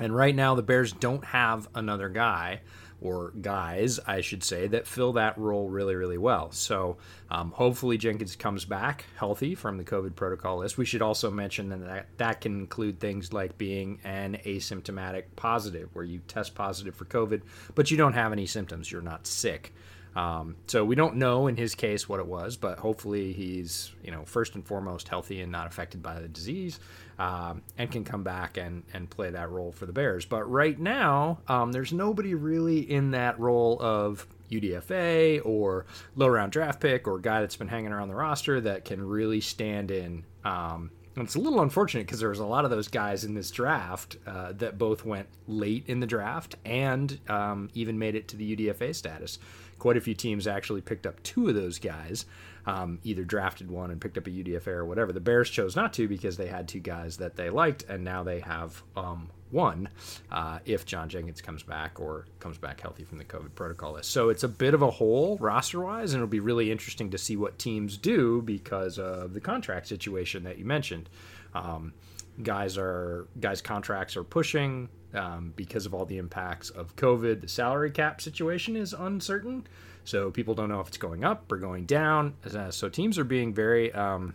And 0.00 0.14
right 0.14 0.34
now, 0.34 0.54
the 0.54 0.62
Bears 0.62 0.92
don't 0.92 1.24
have 1.24 1.68
another 1.74 2.08
guy 2.08 2.60
or 3.00 3.32
guys, 3.40 4.00
I 4.06 4.20
should 4.20 4.42
say, 4.42 4.66
that 4.68 4.86
fill 4.86 5.12
that 5.14 5.38
role 5.38 5.68
really, 5.68 5.94
really 5.94 6.18
well. 6.18 6.50
So 6.50 6.96
um, 7.30 7.52
hopefully 7.52 7.96
Jenkins 7.96 8.34
comes 8.34 8.64
back 8.64 9.04
healthy 9.16 9.54
from 9.54 9.78
the 9.78 9.84
COVID 9.84 10.16
protocol 10.16 10.58
list. 10.58 10.78
We 10.78 10.84
should 10.84 11.02
also 11.02 11.30
mention 11.30 11.68
that 11.68 12.06
that 12.16 12.40
can 12.40 12.58
include 12.58 12.98
things 12.98 13.32
like 13.32 13.56
being 13.56 14.00
an 14.04 14.38
asymptomatic 14.44 15.24
positive, 15.36 15.90
where 15.92 16.04
you 16.04 16.20
test 16.26 16.54
positive 16.54 16.94
for 16.94 17.04
COVID, 17.04 17.42
but 17.74 17.90
you 17.90 17.96
don't 17.96 18.14
have 18.14 18.32
any 18.32 18.46
symptoms. 18.46 18.90
You're 18.90 19.02
not 19.02 19.26
sick. 19.26 19.72
Um, 20.16 20.56
so 20.66 20.84
we 20.84 20.96
don't 20.96 21.16
know 21.16 21.46
in 21.46 21.56
his 21.56 21.76
case 21.76 22.08
what 22.08 22.18
it 22.18 22.26
was, 22.26 22.56
but 22.56 22.78
hopefully 22.78 23.32
he's 23.32 23.92
you 24.02 24.10
know 24.10 24.24
first 24.24 24.56
and 24.56 24.66
foremost 24.66 25.06
healthy 25.06 25.40
and 25.42 25.52
not 25.52 25.68
affected 25.68 26.02
by 26.02 26.18
the 26.18 26.26
disease, 26.26 26.80
um, 27.18 27.62
and 27.76 27.90
can 27.90 28.04
come 28.04 28.22
back 28.22 28.56
and 28.56 28.82
and 28.92 29.10
play 29.10 29.30
that 29.30 29.50
role 29.50 29.72
for 29.72 29.86
the 29.86 29.92
Bears. 29.92 30.24
But 30.24 30.44
right 30.50 30.78
now, 30.78 31.38
um, 31.48 31.72
there's 31.72 31.92
nobody 31.92 32.34
really 32.34 32.78
in 32.78 33.12
that 33.12 33.38
role 33.38 33.80
of 33.80 34.26
UDFA 34.50 35.44
or 35.44 35.86
low 36.16 36.28
round 36.28 36.52
draft 36.52 36.80
pick 36.80 37.06
or 37.06 37.18
guy 37.18 37.40
that's 37.40 37.56
been 37.56 37.68
hanging 37.68 37.92
around 37.92 38.08
the 38.08 38.14
roster 38.14 38.60
that 38.62 38.84
can 38.84 39.02
really 39.02 39.40
stand 39.40 39.90
in. 39.90 40.24
Um, 40.44 40.90
and 41.16 41.26
it's 41.26 41.34
a 41.34 41.40
little 41.40 41.62
unfortunate 41.62 42.06
because 42.06 42.20
there 42.20 42.28
was 42.28 42.38
a 42.38 42.46
lot 42.46 42.64
of 42.64 42.70
those 42.70 42.86
guys 42.86 43.24
in 43.24 43.34
this 43.34 43.50
draft 43.50 44.16
uh, 44.24 44.52
that 44.52 44.78
both 44.78 45.04
went 45.04 45.26
late 45.48 45.84
in 45.88 45.98
the 45.98 46.06
draft 46.06 46.54
and 46.64 47.18
um, 47.28 47.68
even 47.74 47.98
made 47.98 48.14
it 48.14 48.28
to 48.28 48.36
the 48.36 48.56
UDFA 48.56 48.94
status 48.94 49.40
quite 49.78 49.96
a 49.96 50.00
few 50.00 50.14
teams 50.14 50.46
actually 50.46 50.80
picked 50.80 51.06
up 51.06 51.22
two 51.22 51.48
of 51.48 51.54
those 51.54 51.78
guys, 51.78 52.26
um, 52.68 52.98
either 53.02 53.24
drafted 53.24 53.70
one 53.70 53.90
and 53.90 53.98
picked 53.98 54.18
up 54.18 54.26
a 54.26 54.30
UDFA 54.30 54.68
or 54.68 54.84
whatever. 54.84 55.10
The 55.10 55.20
Bears 55.20 55.48
chose 55.48 55.74
not 55.74 55.94
to 55.94 56.06
because 56.06 56.36
they 56.36 56.48
had 56.48 56.68
two 56.68 56.80
guys 56.80 57.16
that 57.16 57.34
they 57.34 57.48
liked, 57.48 57.84
and 57.88 58.04
now 58.04 58.22
they 58.22 58.40
have 58.40 58.82
um, 58.94 59.30
one 59.50 59.88
uh, 60.30 60.58
if 60.66 60.84
John 60.84 61.08
Jenkins 61.08 61.40
comes 61.40 61.62
back 61.62 61.98
or 61.98 62.26
comes 62.40 62.58
back 62.58 62.78
healthy 62.82 63.04
from 63.04 63.16
the 63.16 63.24
COVID 63.24 63.54
protocol 63.54 63.94
list. 63.94 64.10
So 64.10 64.28
it's 64.28 64.42
a 64.42 64.48
bit 64.48 64.74
of 64.74 64.82
a 64.82 64.90
hole 64.90 65.38
roster 65.40 65.80
wise, 65.80 66.12
and 66.12 66.18
it'll 66.18 66.28
be 66.28 66.40
really 66.40 66.70
interesting 66.70 67.10
to 67.10 67.18
see 67.18 67.38
what 67.38 67.58
teams 67.58 67.96
do 67.96 68.42
because 68.42 68.98
of 68.98 69.32
the 69.32 69.40
contract 69.40 69.86
situation 69.86 70.44
that 70.44 70.58
you 70.58 70.66
mentioned. 70.66 71.08
Um, 71.54 71.94
guys 72.42 72.78
are 72.78 73.26
guys 73.40 73.60
contracts 73.60 74.16
are 74.16 74.24
pushing 74.24 74.88
um, 75.14 75.52
because 75.56 75.86
of 75.86 75.94
all 75.94 76.04
the 76.04 76.18
impacts 76.18 76.70
of 76.70 76.94
COVID. 76.96 77.40
The 77.40 77.48
salary 77.48 77.90
cap 77.90 78.20
situation 78.20 78.76
is 78.76 78.92
uncertain, 78.92 79.66
so 80.04 80.30
people 80.30 80.54
don't 80.54 80.68
know 80.68 80.80
if 80.80 80.88
it's 80.88 80.98
going 80.98 81.24
up 81.24 81.50
or 81.50 81.56
going 81.56 81.86
down. 81.86 82.34
Uh, 82.44 82.70
so 82.70 82.88
teams 82.88 83.18
are 83.18 83.24
being 83.24 83.52
very 83.52 83.92
um, 83.92 84.34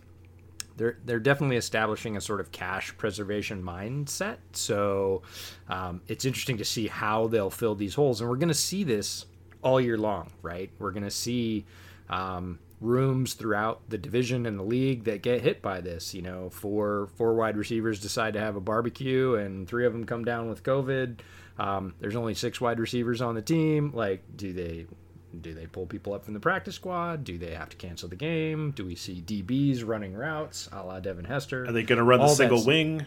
they're 0.78 0.98
they're 1.06 1.20
definitely 1.20 1.58
establishing 1.58 2.18
a 2.18 2.22
sort 2.22 2.40
of 2.40 2.52
cash 2.52 2.96
preservation 2.98 3.64
mindset. 3.64 4.38
So 4.54 5.22
um, 5.70 6.02
it's 6.08 6.26
interesting 6.26 6.58
to 6.58 6.66
see 6.66 6.88
how 6.88 7.28
they'll 7.28 7.50
fill 7.50 7.76
these 7.76 7.94
holes, 7.94 8.22
and 8.22 8.30
we're 8.30 8.38
going 8.38 8.48
to 8.50 8.54
see 8.54 8.84
this 8.84 9.26
all 9.62 9.80
year 9.80 9.98
long, 9.98 10.32
right? 10.42 10.70
We're 10.80 10.92
going 10.92 11.04
to 11.04 11.12
see 11.12 11.66
um, 12.10 12.60
rooms 12.84 13.34
throughout 13.34 13.90
the 13.90 13.98
division 13.98 14.46
and 14.46 14.60
the 14.60 14.64
league 14.64 15.06
that 15.06 15.24
get 15.24 15.42
hit 15.42 15.62
by 15.62 15.82
this. 15.82 16.14
You 16.14 16.22
know, 16.22 16.50
four 16.50 17.10
four 17.16 17.34
wide 17.34 17.58
receivers 17.58 18.00
decide 18.00 18.34
to 18.34 18.40
have 18.40 18.56
a 18.56 18.62
barbecue, 18.62 19.36
and 19.36 19.68
three 19.68 19.86
of 19.86 19.94
them 19.94 20.06
come 20.06 20.26
down 20.26 20.50
with 20.50 20.64
COVID. 20.64 21.20
Um, 21.58 21.94
there's 22.00 22.16
only 22.16 22.34
six 22.34 22.60
wide 22.60 22.80
receivers 22.80 23.22
on 23.22 23.36
the 23.36 23.42
team. 23.42 23.92
Like, 23.94 24.24
do 24.36 24.54
they 24.54 24.88
do 25.42 25.54
they 25.54 25.66
pull 25.66 25.86
people 25.86 26.14
up 26.14 26.26
from 26.26 26.34
the 26.34 26.40
practice 26.40 26.76
squad? 26.76 27.24
Do 27.24 27.38
they 27.38 27.54
have 27.54 27.70
to 27.70 27.78
cancel 27.78 28.10
the 28.10 28.16
game? 28.16 28.72
Do 28.72 28.86
we 28.86 28.96
see 28.96 29.24
DBs 29.26 29.86
running 29.86 30.14
routes 30.14 30.70
a 30.72 30.84
la 30.84 31.00
Devin 31.00 31.26
Hester? 31.26 31.66
Are 31.66 31.72
they 31.72 31.84
going 31.84 31.98
to 31.98 32.04
run 32.04 32.20
the 32.20 32.28
single 32.30 32.64
wing? 32.64 33.06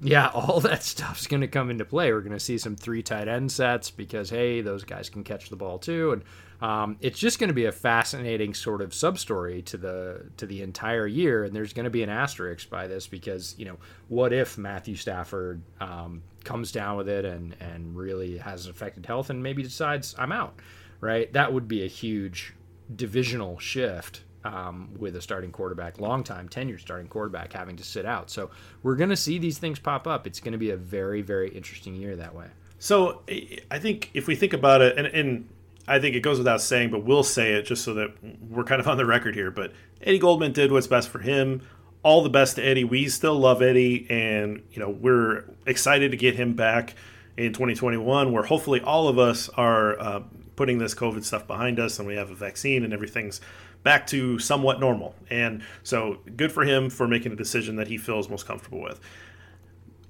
Yeah, 0.00 0.28
all 0.34 0.60
that 0.60 0.82
stuff's 0.82 1.26
going 1.26 1.40
to 1.40 1.48
come 1.48 1.70
into 1.70 1.84
play. 1.84 2.12
We're 2.12 2.20
going 2.20 2.32
to 2.32 2.40
see 2.40 2.58
some 2.58 2.76
three 2.76 3.02
tight 3.02 3.28
end 3.28 3.52
sets 3.52 3.90
because, 3.90 4.30
hey, 4.30 4.60
those 4.60 4.84
guys 4.84 5.10
can 5.10 5.24
catch 5.24 5.50
the 5.50 5.56
ball 5.56 5.78
too. 5.78 6.12
And 6.12 6.22
um, 6.60 6.96
it's 7.00 7.18
just 7.18 7.38
going 7.38 7.48
to 7.48 7.54
be 7.54 7.66
a 7.66 7.72
fascinating 7.72 8.52
sort 8.52 8.82
of 8.82 8.92
sub 8.92 9.18
story 9.18 9.62
to 9.62 9.76
the 9.76 10.26
to 10.38 10.46
the 10.46 10.62
entire 10.62 11.06
year, 11.06 11.44
and 11.44 11.54
there's 11.54 11.72
going 11.72 11.84
to 11.84 11.90
be 11.90 12.02
an 12.02 12.10
asterisk 12.10 12.68
by 12.68 12.88
this 12.88 13.06
because 13.06 13.54
you 13.58 13.64
know 13.64 13.76
what 14.08 14.32
if 14.32 14.58
Matthew 14.58 14.96
Stafford 14.96 15.62
um, 15.80 16.22
comes 16.42 16.72
down 16.72 16.96
with 16.96 17.08
it 17.08 17.24
and 17.24 17.54
and 17.60 17.96
really 17.96 18.38
has 18.38 18.66
affected 18.66 19.06
health 19.06 19.30
and 19.30 19.40
maybe 19.40 19.62
decides 19.62 20.16
I'm 20.18 20.32
out, 20.32 20.58
right? 21.00 21.32
That 21.32 21.52
would 21.52 21.68
be 21.68 21.84
a 21.84 21.88
huge 21.88 22.54
divisional 22.94 23.58
shift 23.58 24.22
um, 24.44 24.90
with 24.98 25.16
a 25.16 25.20
starting 25.20 25.52
quarterback, 25.52 26.00
long 26.00 26.24
time 26.24 26.48
tenured 26.48 26.80
starting 26.80 27.08
quarterback 27.08 27.52
having 27.52 27.76
to 27.76 27.84
sit 27.84 28.06
out. 28.06 28.30
So 28.30 28.50
we're 28.82 28.96
going 28.96 29.10
to 29.10 29.16
see 29.16 29.38
these 29.38 29.58
things 29.58 29.78
pop 29.78 30.06
up. 30.06 30.26
It's 30.26 30.40
going 30.40 30.52
to 30.52 30.58
be 30.58 30.70
a 30.70 30.76
very 30.76 31.22
very 31.22 31.50
interesting 31.50 31.94
year 31.94 32.16
that 32.16 32.34
way. 32.34 32.46
So 32.78 33.22
I 33.70 33.78
think 33.78 34.10
if 34.14 34.26
we 34.26 34.36
think 34.36 34.52
about 34.52 34.80
it, 34.82 34.96
and, 34.96 35.06
and 35.08 35.48
I 35.88 35.98
think 35.98 36.14
it 36.14 36.20
goes 36.20 36.38
without 36.38 36.60
saying, 36.60 36.90
but 36.90 37.04
we'll 37.04 37.24
say 37.24 37.54
it 37.54 37.62
just 37.62 37.82
so 37.82 37.94
that 37.94 38.12
we're 38.48 38.64
kind 38.64 38.80
of 38.80 38.86
on 38.86 38.96
the 38.96 39.06
record 39.06 39.34
here. 39.34 39.50
But 39.50 39.72
Eddie 40.02 40.18
Goldman 40.18 40.52
did 40.52 40.70
what's 40.70 40.86
best 40.86 41.08
for 41.08 41.18
him. 41.18 41.62
All 42.02 42.22
the 42.22 42.30
best 42.30 42.56
to 42.56 42.62
Eddie. 42.62 42.84
We 42.84 43.08
still 43.08 43.34
love 43.34 43.60
Eddie, 43.60 44.06
and 44.08 44.62
you 44.70 44.80
know 44.80 44.88
we're 44.88 45.44
excited 45.66 46.12
to 46.12 46.16
get 46.16 46.36
him 46.36 46.54
back 46.54 46.94
in 47.36 47.52
2021, 47.52 48.32
where 48.32 48.44
hopefully 48.44 48.80
all 48.80 49.08
of 49.08 49.18
us 49.18 49.48
are 49.50 49.98
uh, 49.98 50.22
putting 50.58 50.78
this 50.78 50.92
COVID 50.92 51.22
stuff 51.22 51.46
behind 51.46 51.78
us, 51.78 52.00
and 52.00 52.08
we 52.08 52.16
have 52.16 52.32
a 52.32 52.34
vaccine, 52.34 52.82
and 52.82 52.92
everything's 52.92 53.40
back 53.84 54.08
to 54.08 54.40
somewhat 54.40 54.80
normal. 54.80 55.14
And 55.30 55.62
so, 55.84 56.18
good 56.36 56.50
for 56.50 56.64
him 56.64 56.90
for 56.90 57.06
making 57.06 57.30
a 57.30 57.36
decision 57.36 57.76
that 57.76 57.86
he 57.86 57.96
feels 57.96 58.28
most 58.28 58.44
comfortable 58.44 58.82
with. 58.82 59.00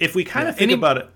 If 0.00 0.14
we 0.14 0.25
kind 0.25 0.47
yeah, 0.47 0.50
of 0.50 0.57
think 0.57 0.71
any, 0.71 0.73
about 0.73 0.97
it, 0.97 1.11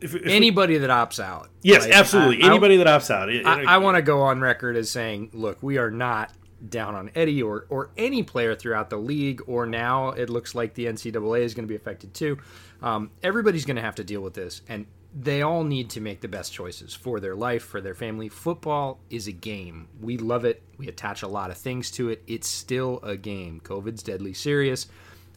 if, 0.00 0.14
if 0.14 0.24
anybody 0.24 0.74
we, 0.74 0.78
that 0.78 0.90
opts 0.90 1.18
out. 1.18 1.50
Yes, 1.62 1.82
like, 1.82 1.94
absolutely. 1.94 2.44
I, 2.44 2.46
Anybody 2.46 2.74
I, 2.80 2.84
that 2.84 2.86
opts 2.86 3.10
out. 3.10 3.28
I, 3.28 3.74
I 3.74 3.78
want 3.78 3.96
to 3.96 4.02
go 4.02 4.22
on 4.22 4.40
record 4.40 4.76
as 4.76 4.88
saying, 4.88 5.30
look, 5.32 5.60
we 5.60 5.78
are 5.78 5.90
not 5.90 6.30
down 6.68 6.94
on 6.94 7.10
Eddie 7.14 7.42
or 7.42 7.66
or 7.68 7.90
any 7.98 8.22
player 8.22 8.54
throughout 8.54 8.88
the 8.88 8.98
league, 8.98 9.42
or 9.48 9.66
now 9.66 10.10
it 10.10 10.30
looks 10.30 10.54
like 10.54 10.74
the 10.74 10.86
NCAA 10.86 11.40
is 11.40 11.54
going 11.54 11.64
to 11.64 11.68
be 11.68 11.74
affected 11.74 12.14
too. 12.14 12.38
Um, 12.80 13.10
everybody's 13.24 13.64
going 13.64 13.76
to 13.76 13.82
have 13.82 13.96
to 13.96 14.04
deal 14.04 14.20
with 14.20 14.34
this, 14.34 14.62
and 14.68 14.86
they 15.18 15.40
all 15.40 15.64
need 15.64 15.88
to 15.90 16.00
make 16.00 16.20
the 16.20 16.28
best 16.28 16.52
choices 16.52 16.94
for 16.94 17.20
their 17.20 17.34
life, 17.34 17.62
for 17.62 17.80
their 17.80 17.94
family. 17.94 18.28
Football 18.28 19.00
is 19.08 19.26
a 19.26 19.32
game. 19.32 19.88
We 20.00 20.18
love 20.18 20.44
it. 20.44 20.62
We 20.76 20.88
attach 20.88 21.22
a 21.22 21.28
lot 21.28 21.50
of 21.50 21.56
things 21.56 21.90
to 21.92 22.10
it. 22.10 22.22
It's 22.26 22.48
still 22.48 23.00
a 23.02 23.16
game. 23.16 23.60
COVID's 23.64 24.02
deadly 24.02 24.34
serious 24.34 24.86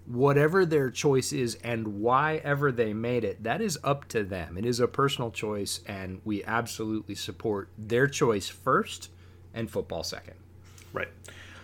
whatever 0.09 0.65
their 0.65 0.89
choice 0.89 1.31
is 1.31 1.55
and 1.63 2.01
why 2.01 2.41
ever 2.43 2.71
they 2.71 2.93
made 2.93 3.23
it, 3.23 3.43
that 3.43 3.61
is 3.61 3.77
up 3.83 4.07
to 4.07 4.23
them. 4.23 4.57
It 4.57 4.65
is 4.65 4.79
a 4.79 4.87
personal 4.87 5.29
choice, 5.29 5.81
and 5.85 6.19
we 6.25 6.43
absolutely 6.43 7.13
support 7.13 7.69
their 7.77 8.07
choice 8.07 8.49
first 8.49 9.11
and 9.53 9.69
football 9.69 10.03
second. 10.03 10.33
Right. 10.91 11.09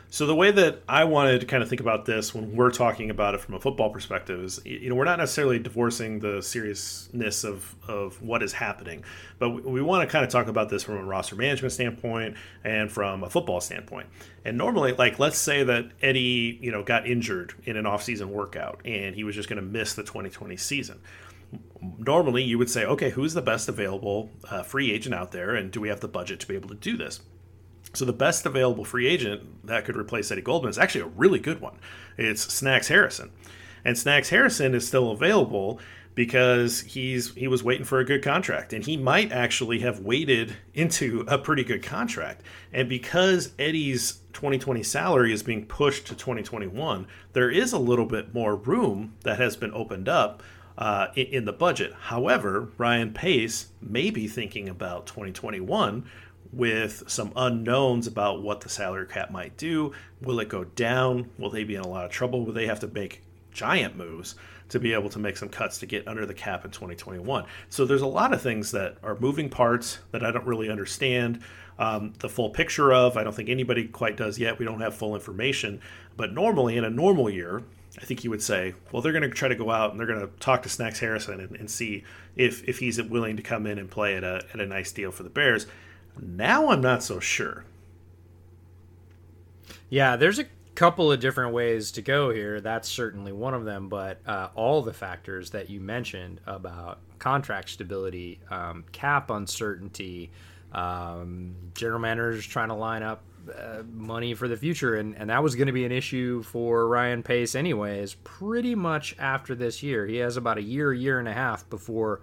So 0.09 0.25
the 0.25 0.35
way 0.35 0.51
that 0.51 0.81
I 0.87 1.03
wanted 1.03 1.41
to 1.41 1.45
kind 1.45 1.61
of 1.61 1.67
think 1.67 1.81
about 1.81 2.05
this 2.05 2.33
when 2.33 2.55
we're 2.55 2.71
talking 2.71 3.09
about 3.09 3.35
it 3.35 3.41
from 3.41 3.55
a 3.55 3.59
football 3.59 3.89
perspective 3.89 4.41
is, 4.43 4.61
you 4.63 4.89
know, 4.89 4.95
we're 4.95 5.05
not 5.05 5.19
necessarily 5.19 5.59
divorcing 5.59 6.19
the 6.19 6.41
seriousness 6.41 7.43
of, 7.43 7.75
of 7.87 8.21
what 8.21 8.41
is 8.41 8.53
happening, 8.53 9.03
but 9.39 9.49
we, 9.49 9.61
we 9.61 9.81
want 9.81 10.07
to 10.07 10.11
kind 10.11 10.23
of 10.23 10.31
talk 10.31 10.47
about 10.47 10.69
this 10.69 10.83
from 10.83 10.95
a 10.95 11.03
roster 11.03 11.35
management 11.35 11.73
standpoint 11.73 12.35
and 12.63 12.91
from 12.91 13.23
a 13.23 13.29
football 13.29 13.59
standpoint. 13.59 14.07
And 14.45 14.57
normally, 14.57 14.93
like, 14.93 15.19
let's 15.19 15.37
say 15.37 15.63
that 15.63 15.91
Eddie, 16.01 16.59
you 16.61 16.71
know, 16.71 16.83
got 16.83 17.07
injured 17.07 17.53
in 17.65 17.75
an 17.75 17.85
offseason 17.85 18.27
workout 18.27 18.81
and 18.85 19.15
he 19.15 19.23
was 19.23 19.35
just 19.35 19.49
going 19.49 19.61
to 19.61 19.67
miss 19.67 19.95
the 19.95 20.03
2020 20.03 20.55
season 20.55 21.01
normally 21.99 22.43
you 22.43 22.57
would 22.57 22.69
say, 22.69 22.85
okay, 22.85 23.09
who's 23.11 23.33
the 23.33 23.41
best 23.41 23.69
available 23.69 24.29
uh, 24.49 24.63
free 24.63 24.91
agent 24.91 25.13
out 25.13 25.31
there, 25.31 25.55
and 25.55 25.71
do 25.71 25.79
we 25.79 25.89
have 25.89 25.99
the 25.99 26.07
budget 26.07 26.39
to 26.39 26.47
be 26.47 26.55
able 26.55 26.69
to 26.69 26.75
do 26.75 26.97
this? 26.97 27.21
So 27.95 28.05
the 28.05 28.13
best 28.13 28.45
available 28.45 28.85
free 28.85 29.07
agent 29.07 29.65
that 29.65 29.85
could 29.85 29.95
replace 29.95 30.31
Eddie 30.31 30.41
Goldman 30.41 30.69
is 30.69 30.77
actually 30.77 31.01
a 31.01 31.07
really 31.07 31.39
good 31.39 31.61
one. 31.61 31.77
It's 32.17 32.41
Snacks 32.53 32.87
Harrison, 32.87 33.31
and 33.83 33.97
Snacks 33.97 34.29
Harrison 34.29 34.73
is 34.73 34.87
still 34.87 35.11
available 35.11 35.79
because 36.15 36.81
he's 36.81 37.33
he 37.35 37.47
was 37.47 37.63
waiting 37.63 37.85
for 37.85 37.99
a 37.99 38.05
good 38.05 38.23
contract. 38.23 38.73
And 38.73 38.83
he 38.83 38.97
might 38.97 39.31
actually 39.31 39.79
have 39.79 39.99
waited 39.99 40.55
into 40.73 41.25
a 41.27 41.37
pretty 41.37 41.63
good 41.63 41.83
contract. 41.83 42.41
And 42.73 42.89
because 42.89 43.51
Eddie's 43.59 44.21
2020 44.33 44.81
salary 44.81 45.33
is 45.33 45.43
being 45.43 45.65
pushed 45.65 46.07
to 46.07 46.15
2021 46.15 47.07
there 47.31 47.49
is 47.49 47.71
a 47.71 47.79
little 47.79 48.05
bit 48.05 48.33
more 48.33 48.55
room 48.55 49.13
that 49.23 49.37
has 49.37 49.55
been 49.55 49.71
opened 49.73 50.09
up 50.09 50.43
uh, 50.77 51.07
in, 51.15 51.27
in 51.27 51.45
the 51.45 51.53
budget. 51.53 51.93
However 51.93 52.69
Ryan 52.77 53.13
Pace 53.13 53.67
may 53.81 54.09
be 54.09 54.27
thinking 54.27 54.67
about 54.67 55.07
2021 55.07 56.05
with 56.55 57.03
some 57.07 57.33
unknowns 57.35 58.07
about 58.07 58.41
what 58.41 58.61
the 58.61 58.69
salary 58.69 59.05
cap 59.05 59.29
might 59.29 59.57
do. 59.57 59.91
Will 60.21 60.39
it 60.39 60.49
go 60.49 60.63
down? 60.63 61.29
Will 61.37 61.49
they 61.49 61.65
be 61.65 61.75
in 61.75 61.81
a 61.81 61.87
lot 61.87 62.05
of 62.05 62.11
trouble? 62.11 62.45
Will 62.45 62.53
they 62.53 62.67
have 62.67 62.79
to 62.79 62.87
make 62.87 63.21
giant 63.51 63.95
moves 63.95 64.35
to 64.69 64.79
be 64.79 64.93
able 64.93 65.09
to 65.09 65.19
make 65.19 65.37
some 65.37 65.49
cuts 65.49 65.77
to 65.79 65.85
get 65.85 66.07
under 66.07 66.25
the 66.25 66.33
cap 66.33 66.63
in 66.63 66.71
2021? 66.71 67.45
So 67.69 67.85
there's 67.85 68.01
a 68.01 68.07
lot 68.07 68.33
of 68.33 68.41
things 68.41 68.71
that 68.71 68.97
are 69.03 69.17
moving 69.19 69.49
parts 69.49 69.99
that 70.11 70.23
I 70.23 70.31
don't 70.31 70.45
really 70.45 70.69
understand 70.69 71.41
um, 71.77 72.13
the 72.19 72.29
full 72.29 72.49
picture 72.49 72.93
of. 72.93 73.17
I 73.17 73.23
don't 73.23 73.35
think 73.35 73.49
anybody 73.49 73.87
quite 73.87 74.15
does 74.15 74.39
yet. 74.39 74.57
We 74.57 74.65
don't 74.65 74.79
have 74.79 74.95
full 74.95 75.13
information. 75.13 75.81
But 76.15 76.31
normally, 76.33 76.77
in 76.77 76.85
a 76.85 76.89
normal 76.89 77.29
year, 77.29 77.63
I 78.01 78.05
think 78.05 78.23
you 78.23 78.29
would 78.29 78.41
say, 78.41 78.73
well, 78.91 79.01
they're 79.01 79.11
going 79.11 79.23
to 79.23 79.29
try 79.29 79.49
to 79.49 79.55
go 79.55 79.71
out 79.71 79.91
and 79.91 79.99
they're 79.99 80.07
going 80.07 80.21
to 80.21 80.31
talk 80.39 80.63
to 80.63 80.69
Snacks 80.69 80.99
Harrison 80.99 81.41
and, 81.41 81.55
and 81.57 81.69
see 81.69 82.03
if, 82.37 82.63
if 82.67 82.79
he's 82.79 83.01
willing 83.01 83.35
to 83.37 83.43
come 83.43 83.67
in 83.67 83.77
and 83.77 83.91
play 83.91 84.15
at 84.15 84.23
a, 84.23 84.41
at 84.53 84.59
a 84.59 84.65
nice 84.65 84.91
deal 84.93 85.11
for 85.11 85.23
the 85.23 85.29
Bears. 85.29 85.67
Now 86.19 86.69
I'm 86.69 86.81
not 86.81 87.03
so 87.03 87.19
sure. 87.19 87.65
Yeah, 89.89 90.15
there's 90.15 90.39
a 90.39 90.45
couple 90.75 91.11
of 91.11 91.19
different 91.19 91.53
ways 91.53 91.91
to 91.93 92.01
go 92.01 92.31
here. 92.31 92.59
That's 92.59 92.89
certainly 92.89 93.31
one 93.31 93.53
of 93.53 93.65
them, 93.65 93.87
but 93.87 94.19
uh, 94.27 94.49
all 94.55 94.81
the 94.81 94.93
factors 94.93 95.51
that 95.51 95.69
you 95.69 95.79
mentioned 95.79 96.41
about 96.45 96.99
contract 97.19 97.69
stability, 97.69 98.39
um, 98.49 98.83
cap 98.91 99.29
uncertainty, 99.29 100.31
um, 100.73 101.55
general 101.73 101.99
managers 101.99 102.45
trying 102.45 102.69
to 102.69 102.75
line 102.75 103.03
up 103.03 103.23
uh, 103.55 103.83
money 103.93 104.33
for 104.33 104.47
the 104.47 104.57
future, 104.57 104.95
and, 104.95 105.15
and 105.15 105.29
that 105.29 105.41
was 105.41 105.55
going 105.55 105.67
to 105.67 105.73
be 105.73 105.85
an 105.85 105.91
issue 105.91 106.41
for 106.43 106.87
Ryan 106.87 107.23
Pace, 107.23 107.55
anyways, 107.55 108.15
pretty 108.23 108.75
much 108.75 109.15
after 109.19 109.55
this 109.55 109.83
year. 109.83 110.05
He 110.05 110.17
has 110.17 110.35
about 110.35 110.57
a 110.57 110.63
year, 110.63 110.91
year 110.93 111.19
and 111.19 111.27
a 111.27 111.33
half 111.33 111.69
before 111.69 112.21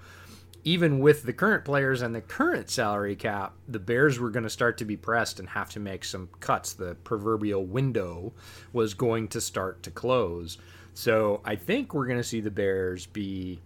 even 0.65 1.01
with 1.01 1.25
the 1.25 1.33
current 1.33 1.65
players 1.65 2.03
and 2.03 2.15
the 2.15 2.21
current 2.21 2.71
salary 2.71 3.17
cap, 3.17 3.55
the 3.67 3.81
Bears 3.81 4.19
were 4.19 4.31
going 4.31 4.45
to 4.45 4.51
start 4.51 4.79
to 4.79 4.85
be 4.85 4.97
pressed 4.97 5.41
and 5.41 5.49
have 5.49 5.71
to 5.71 5.81
make 5.81 6.05
some 6.05 6.29
cuts. 6.41 6.73
The 6.73 6.95
proverbial 7.03 7.65
window 7.65 8.33
was 8.73 8.95
going 8.95 9.29
to 9.29 9.41
start 9.41 9.83
to 9.83 9.91
close. 9.91 10.59
So 10.95 11.41
I 11.45 11.57
think 11.57 11.95
we're 11.95 12.07
going 12.07 12.21
to 12.21 12.25
see 12.25 12.41
the 12.41 12.51
Bears 12.51 13.07
be 13.07 13.61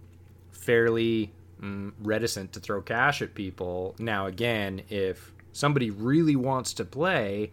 fairly 0.52 1.32
mm, 1.60 1.92
reticent 2.00 2.52
to 2.54 2.60
throw 2.60 2.80
cash 2.80 3.20
at 3.20 3.34
people. 3.34 3.94
Now, 3.98 4.26
again, 4.26 4.82
if 4.88 5.32
somebody 5.52 5.90
really 5.90 6.36
wants 6.36 6.72
to 6.74 6.84
play, 6.84 7.50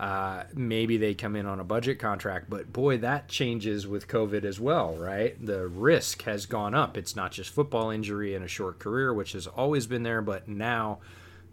uh, 0.00 0.44
maybe 0.54 0.96
they 0.96 1.12
come 1.12 1.36
in 1.36 1.44
on 1.44 1.60
a 1.60 1.64
budget 1.64 1.98
contract, 1.98 2.48
but 2.48 2.72
boy, 2.72 2.96
that 2.96 3.28
changes 3.28 3.86
with 3.86 4.08
COVID 4.08 4.44
as 4.44 4.58
well, 4.58 4.94
right? 4.94 5.36
The 5.44 5.68
risk 5.68 6.22
has 6.22 6.46
gone 6.46 6.74
up. 6.74 6.96
It's 6.96 7.14
not 7.14 7.32
just 7.32 7.50
football 7.50 7.90
injury 7.90 8.34
and 8.34 8.42
a 8.42 8.48
short 8.48 8.78
career, 8.78 9.12
which 9.12 9.32
has 9.32 9.46
always 9.46 9.86
been 9.86 10.02
there, 10.02 10.22
but 10.22 10.48
now, 10.48 11.00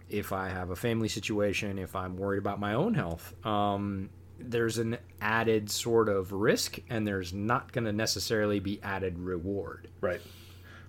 if 0.09 0.31
I 0.31 0.47
have 0.47 0.69
a 0.69 0.77
family 0.77 1.09
situation, 1.09 1.77
if 1.77 1.93
I'm 1.93 2.15
worried 2.15 2.37
about 2.37 2.57
my 2.57 2.73
own 2.73 2.93
health, 2.93 3.35
um, 3.45 4.09
there's 4.39 4.77
an 4.77 4.97
added 5.19 5.69
sort 5.69 6.07
of 6.07 6.31
risk, 6.31 6.79
and 6.89 7.05
there's 7.05 7.33
not 7.33 7.73
going 7.73 7.83
to 7.83 7.91
necessarily 7.91 8.61
be 8.61 8.79
added 8.81 9.19
reward. 9.19 9.89
Right. 9.99 10.21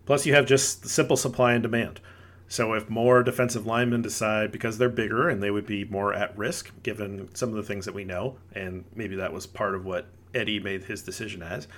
Plus, 0.06 0.24
you 0.26 0.34
have 0.34 0.46
just 0.46 0.86
simple 0.86 1.16
supply 1.16 1.54
and 1.54 1.64
demand. 1.64 2.00
So 2.48 2.72
if 2.72 2.88
more 2.88 3.22
defensive 3.22 3.66
linemen 3.66 4.02
decide 4.02 4.50
because 4.50 4.78
they're 4.78 4.88
bigger 4.88 5.28
and 5.28 5.42
they 5.42 5.50
would 5.50 5.66
be 5.66 5.84
more 5.84 6.14
at 6.14 6.36
risk 6.36 6.72
given 6.82 7.28
some 7.34 7.50
of 7.50 7.56
the 7.56 7.62
things 7.62 7.84
that 7.84 7.94
we 7.94 8.04
know, 8.04 8.38
and 8.54 8.84
maybe 8.94 9.16
that 9.16 9.32
was 9.32 9.46
part 9.46 9.74
of 9.74 9.84
what 9.84 10.06
Eddie 10.34 10.58
made 10.58 10.84
his 10.84 11.02
decision 11.02 11.42
as, 11.42 11.68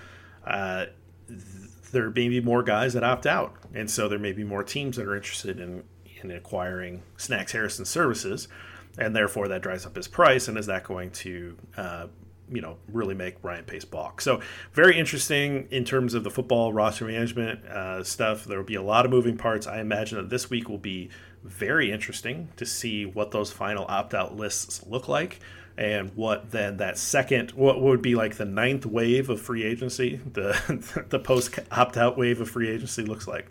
uh, 0.46 0.86
there 1.92 2.10
may 2.10 2.28
be 2.28 2.40
more 2.40 2.62
guys 2.62 2.92
that 2.92 3.02
opt 3.02 3.26
out, 3.26 3.56
and 3.74 3.90
so 3.90 4.08
there 4.08 4.18
may 4.18 4.32
be 4.32 4.44
more 4.44 4.62
teams 4.62 4.96
that 4.96 5.06
are 5.06 5.16
interested 5.16 5.58
in 5.58 5.82
in 6.22 6.30
acquiring 6.30 7.02
Snacks 7.16 7.52
Harrison 7.52 7.84
services, 7.84 8.48
and 8.98 9.14
therefore 9.16 9.48
that 9.48 9.62
drives 9.62 9.86
up 9.86 9.96
his 9.96 10.08
price. 10.08 10.48
And 10.48 10.58
is 10.58 10.66
that 10.66 10.84
going 10.84 11.10
to 11.12 11.56
uh, 11.76 12.06
you 12.50 12.60
know 12.60 12.76
really 12.92 13.14
make 13.14 13.36
Ryan 13.42 13.64
Pace 13.64 13.84
balk. 13.84 14.20
So 14.20 14.40
very 14.72 14.98
interesting 14.98 15.68
in 15.70 15.84
terms 15.84 16.14
of 16.14 16.24
the 16.24 16.30
football 16.30 16.72
roster 16.72 17.04
management 17.04 17.64
uh, 17.66 18.02
stuff. 18.04 18.44
There 18.44 18.58
will 18.58 18.64
be 18.64 18.74
a 18.74 18.82
lot 18.82 19.04
of 19.04 19.10
moving 19.10 19.36
parts. 19.36 19.66
I 19.66 19.80
imagine 19.80 20.18
that 20.18 20.30
this 20.30 20.50
week 20.50 20.68
will 20.68 20.78
be 20.78 21.10
very 21.42 21.90
interesting 21.90 22.48
to 22.56 22.66
see 22.66 23.06
what 23.06 23.30
those 23.30 23.50
final 23.50 23.86
opt 23.88 24.14
out 24.14 24.36
lists 24.36 24.84
look 24.86 25.08
like. 25.08 25.40
And 25.78 26.14
what 26.14 26.50
then 26.50 26.76
that 26.76 26.98
second, 26.98 27.52
what 27.52 27.80
would 27.80 28.02
be 28.02 28.14
like 28.14 28.36
the 28.36 28.44
ninth 28.44 28.84
wave 28.84 29.30
of 29.30 29.40
free 29.40 29.64
agency, 29.64 30.20
the 30.30 31.04
the 31.08 31.18
post 31.18 31.58
opt 31.70 31.96
out 31.96 32.18
wave 32.18 32.40
of 32.40 32.50
free 32.50 32.68
agency 32.68 33.02
looks 33.02 33.26
like. 33.26 33.50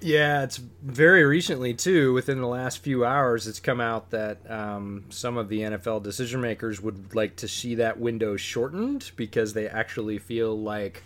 Yeah, 0.00 0.42
it's 0.42 0.58
very 0.58 1.24
recently 1.24 1.74
too. 1.74 2.12
Within 2.12 2.40
the 2.40 2.46
last 2.46 2.78
few 2.78 3.04
hours, 3.04 3.46
it's 3.46 3.60
come 3.60 3.80
out 3.80 4.10
that 4.10 4.38
um, 4.50 5.04
some 5.08 5.36
of 5.36 5.48
the 5.48 5.60
NFL 5.60 6.02
decision 6.02 6.40
makers 6.40 6.80
would 6.80 7.14
like 7.14 7.36
to 7.36 7.48
see 7.48 7.76
that 7.76 7.98
window 7.98 8.36
shortened 8.36 9.10
because 9.16 9.54
they 9.54 9.68
actually 9.68 10.18
feel 10.18 10.58
like 10.58 11.02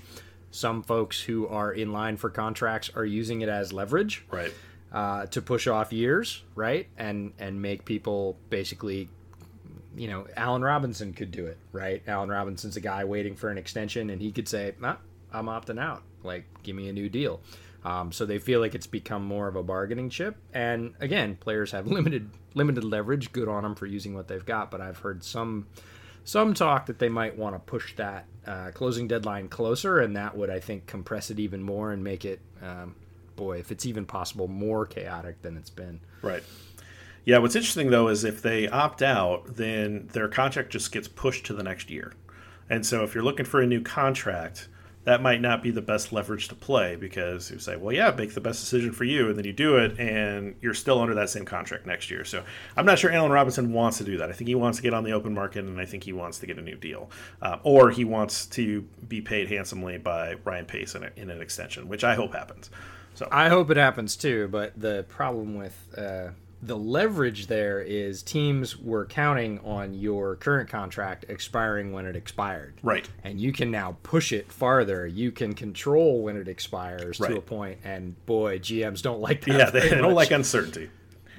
some 0.51 0.83
folks 0.83 1.21
who 1.21 1.47
are 1.47 1.73
in 1.73 1.93
line 1.93 2.17
for 2.17 2.31
contracts 2.31 2.91
are 2.95 3.05
using 3.05 3.41
it 3.43 3.49
as 3.49 3.73
leverage, 3.73 4.25
right, 4.31 4.53
uh, 4.93 5.27
to 5.27 5.41
push 5.41 5.69
off 5.69 5.93
years, 5.93 6.43
right, 6.55 6.89
and 6.99 7.33
and 7.39 7.61
make 7.61 7.85
people 7.85 8.37
basically. 8.49 9.09
You 9.97 10.07
know, 10.07 10.27
Allen 10.37 10.63
Robinson 10.63 11.13
could 11.13 11.33
do 11.33 11.47
it, 11.47 11.59
right? 11.73 12.01
Allen 12.07 12.29
Robinson's 12.29 12.77
a 12.77 12.81
guy 12.81 13.05
waiting 13.05 13.35
for 13.35 13.51
an 13.51 13.59
extension, 13.59 14.11
and 14.11 14.23
he 14.23 14.31
could 14.31 14.47
say, 14.47 14.73
nah, 14.81 14.97
"I'm 15.33 15.47
opting 15.47 15.81
out. 15.81 16.03
Like, 16.23 16.45
give 16.63 16.77
me 16.77 16.89
a 16.89 16.93
new 16.93 17.09
deal." 17.09 17.41
Um, 17.85 18.13
so 18.13 18.27
they 18.27 18.39
feel 18.39 18.61
like 18.61 18.75
it's 18.75 18.87
become 18.87 19.25
more 19.25 19.49
of 19.49 19.57
a 19.57 19.63
bargaining 19.63 20.11
chip. 20.11 20.37
And 20.53 20.95
again, 21.01 21.37
players 21.37 21.73
have 21.73 21.87
limited 21.89 22.31
limited 22.55 22.85
leverage. 22.85 23.33
Good 23.33 23.49
on 23.49 23.63
them 23.63 23.75
for 23.75 23.87
using 23.87 24.15
what 24.15 24.29
they've 24.29 24.45
got. 24.45 24.71
But 24.71 24.81
I've 24.81 24.99
heard 24.99 25.25
some 25.25 25.67
some 26.25 26.55
talk 26.55 26.87
that 26.87 26.99
they 26.99 27.09
might 27.09 27.39
want 27.39 27.55
to 27.55 27.59
push 27.59 27.97
that 27.97 28.27
uh, 28.47 28.71
closing 28.73 29.09
deadline 29.09 29.49
closer, 29.49 29.99
and 29.99 30.17
that 30.17 30.37
would 30.37 30.51
I 30.51 30.61
think 30.61 30.87
compress 30.87 31.31
it 31.31 31.41
even 31.41 31.63
more 31.63 31.93
and 31.93 32.05
make 32.05 32.25
it, 32.25 32.41
um, 32.63 32.95
boy, 33.37 33.59
if 33.59 33.73
it's 33.73 33.87
even 33.87 34.05
possible, 34.05 34.47
more 34.47 34.85
chaotic 34.85 35.41
than 35.43 35.57
it's 35.57 35.71
been. 35.71 36.01
Right. 36.23 36.43
Yeah. 37.25 37.39
What's 37.39 37.57
interesting 37.57 37.91
though 37.91 38.09
is 38.09 38.25
if 38.25 38.43
they 38.43 38.69
opt 38.69 39.03
out, 39.03 39.57
then 39.57 40.09
their 40.13 40.29
contract 40.29 40.71
just 40.71 40.93
gets 40.93 41.09
pushed 41.09 41.47
to 41.47 41.55
the 41.55 41.63
next 41.63 41.91
year. 41.91 42.13
And 42.69 42.87
so 42.87 43.03
if 43.03 43.15
you're 43.15 43.25
looking 43.25 43.47
for 43.47 43.61
a 43.61 43.67
new 43.67 43.81
contract 43.81 44.69
that 45.11 45.21
might 45.21 45.41
not 45.41 45.61
be 45.61 45.73
the 45.73 45.83
best 45.83 46.13
leverage 46.13 46.47
to 46.47 46.55
play 46.55 46.95
because 46.95 47.51
you 47.51 47.59
say, 47.59 47.75
well, 47.75 47.93
yeah, 47.93 48.13
make 48.13 48.33
the 48.33 48.41
best 48.41 48.61
decision 48.61 48.93
for 48.93 49.03
you, 49.03 49.29
and 49.29 49.37
then 49.37 49.45
you 49.45 49.53
do 49.53 49.77
it, 49.77 49.99
and 49.99 50.55
you're 50.61 50.73
still 50.73 51.01
under 51.01 51.17
that 51.17 51.29
same 51.29 51.45
contract 51.45 51.85
next 51.85 52.13
year. 52.13 52.25
So 52.25 52.45
I'm 52.77 52.87
not 52.87 52.97
sure 52.97 53.11
Allen 53.11 53.33
Robinson 53.33 53.73
wants 53.73 53.99
to 53.99 54.05
do 54.05 54.19
that. 54.19 54.31
I 54.31 54.33
think 54.35 54.47
he 54.47 54.55
wants 54.55 54.79
to 54.79 54.85
get 54.85 54.95
on 54.95 55.03
the 55.03 55.11
open 55.11 55.35
market, 55.35 55.65
and 55.65 55.81
I 55.81 55.85
think 55.85 56.05
he 56.05 56.13
wants 56.13 56.39
to 56.39 56.47
get 56.47 56.59
a 56.59 56.63
new 56.63 56.77
deal, 56.77 57.11
uh, 57.43 57.57
or 57.65 57.91
he 57.91 58.05
wants 58.05 58.47
to 58.47 58.83
be 59.09 59.21
paid 59.21 59.49
handsomely 59.49 59.99
by 59.99 60.35
Ryan 60.45 60.65
Pace 60.65 60.95
in, 60.95 61.03
a, 61.03 61.11
in, 61.17 61.29
an 61.29 61.43
extension, 61.43 61.89
which 61.89 62.05
I 62.05 62.15
hope 62.15 62.33
happens. 62.33 62.71
So 63.17 63.27
I 63.33 63.49
hope 63.49 63.69
it 63.73 63.77
happens 63.77 64.15
too. 64.15 64.47
But 64.47 64.81
the 64.81 65.07
problem 65.09 65.57
with 65.57 65.77
uh, 65.99 66.29
the 66.63 66.77
leverage 66.77 67.47
there 67.47 67.81
is 67.81 68.23
teams 68.23 68.77
were 68.77 69.07
counting 69.07 69.61
on 69.61 69.95
your 69.95 70.37
current 70.37 70.69
contract 70.69 71.25
expiring 71.29 71.93
when 71.93 72.05
it 72.05 72.17
expired. 72.17 72.75
Right. 72.83 73.09
And 73.25 73.41
you 73.41 73.53
can 73.53 73.71
now 73.71 73.97
push 74.03 74.33
it 74.33 74.53
farther. 74.53 75.07
You 75.07 75.33
can 75.33 75.55
control 75.55 76.23
when 76.23 76.37
it 76.37 76.49
expires 76.49 77.19
right. 77.19 77.31
to 77.31 77.39
a 77.39 77.43
point, 77.43 77.79
and 77.85 78.15
boy, 78.27 78.59
GMs 78.59 79.01
don't 79.03 79.21
like 79.21 79.45
that. 79.47 79.59
Yeah, 79.59 79.71
they 79.71 79.89
don't 79.91 80.15
like 80.15 80.31
uncertainty. 80.31 80.91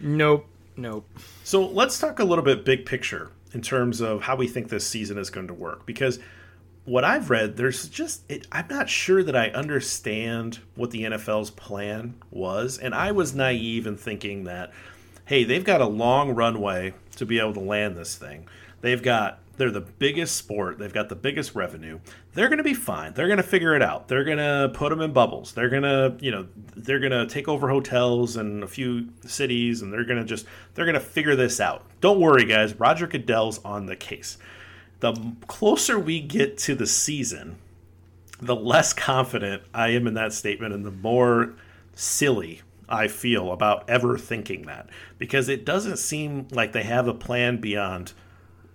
Nope. 0.02 0.48
Nope. 0.76 1.08
So 1.44 1.68
let's 1.68 2.00
talk 2.00 2.20
a 2.20 2.24
little 2.24 2.44
bit 2.44 2.66
big 2.66 2.86
picture 2.86 3.30
in 3.54 3.62
terms 3.62 4.02
of 4.02 4.22
how 4.22 4.36
we 4.36 4.48
think 4.48 4.70
this 4.70 4.88
season 4.88 5.18
is 5.18 5.30
going 5.30 5.48
to 5.48 5.54
work 5.54 5.86
because 5.86 6.20
what 6.86 7.04
I've 7.04 7.30
read, 7.30 7.58
there's 7.58 7.88
just 7.88 8.24
it, 8.30 8.48
I'm 8.52 8.68
not 8.68 8.90
sure 8.90 9.24
that 9.24 9.36
I 9.36 9.50
understand 9.50 10.60
what 10.76 10.92
the 10.92 11.04
NFL's 11.04 11.52
plan 11.52 12.16
was, 12.32 12.78
and 12.78 12.96
I 12.96 13.12
was 13.12 13.36
naive 13.36 13.86
in 13.86 13.98
thinking 13.98 14.46
that, 14.46 14.72
hey, 15.32 15.46
they've 15.46 15.64
got 15.64 15.80
a 15.80 15.86
long 15.86 16.36
runway 16.36 16.94
to 17.16 17.26
be 17.26 17.40
able 17.40 17.54
to 17.54 17.62
land 17.62 17.96
this 17.96 18.18
thing. 18.18 18.46
They've 18.82 19.02
got 19.02 19.40
they're 19.56 19.72
the 19.72 19.80
biggest 19.80 20.36
sport. 20.36 20.78
They've 20.78 20.92
got 20.92 21.08
the 21.08 21.16
biggest 21.16 21.56
revenue. 21.56 22.02
They're 22.34 22.50
going 22.50 22.58
to 22.58 22.66
be 22.66 22.74
fine. 22.74 23.14
They're 23.14 23.28
going 23.28 23.38
to 23.38 23.44
figure 23.44 23.74
it 23.74 23.82
out. 23.82 24.10
They're 24.10 24.26
going 24.26 24.40
to 24.40 24.72
put 24.74 24.90
them 24.90 25.00
in 25.00 25.14
bubbles. 25.14 25.54
They're 25.54 25.70
going 25.70 25.84
to, 25.84 26.18
you 26.20 26.32
know, 26.32 26.48
they're 26.76 27.00
going 27.00 27.14
to 27.14 27.28
take 27.28 27.48
over 27.48 27.70
hotels 27.70 28.36
and 28.36 28.62
a 28.62 28.68
few 28.68 29.08
cities 29.26 29.82
and 29.82 29.94
they're 29.94 30.04
going 30.04 30.20
to 30.20 30.26
just 30.26 30.46
they're 30.74 30.84
going 30.84 30.96
to 30.96 31.00
figure 31.00 31.38
this 31.38 31.62
out. 31.62 31.86
Don't 32.02 32.20
worry 32.20 32.44
guys. 32.44 32.78
Roger 32.78 33.08
Goodell's 33.08 33.64
on 33.64 33.86
the 33.86 33.96
case 33.96 34.38
the 35.00 35.14
closer 35.48 35.98
we 35.98 36.20
get 36.20 36.58
to 36.58 36.76
the 36.76 36.86
season, 36.86 37.58
the 38.42 38.56
less 38.56 38.92
confident 38.92 39.64
I 39.74 39.92
am 39.92 40.08
in 40.08 40.14
that 40.16 40.34
statement 40.34 40.74
and 40.74 40.86
the 40.86 40.92
more 40.92 41.54
silly 41.96 42.62
I 42.92 43.08
feel 43.08 43.52
about 43.52 43.90
ever 43.90 44.18
thinking 44.18 44.64
that 44.64 44.90
because 45.18 45.48
it 45.48 45.66
doesn't 45.66 45.98
seem 45.98 46.48
like 46.52 46.74
they 46.74 46.84
have 46.84 47.08
a 47.08 47.14
plan 47.14 47.58
beyond 47.58 48.14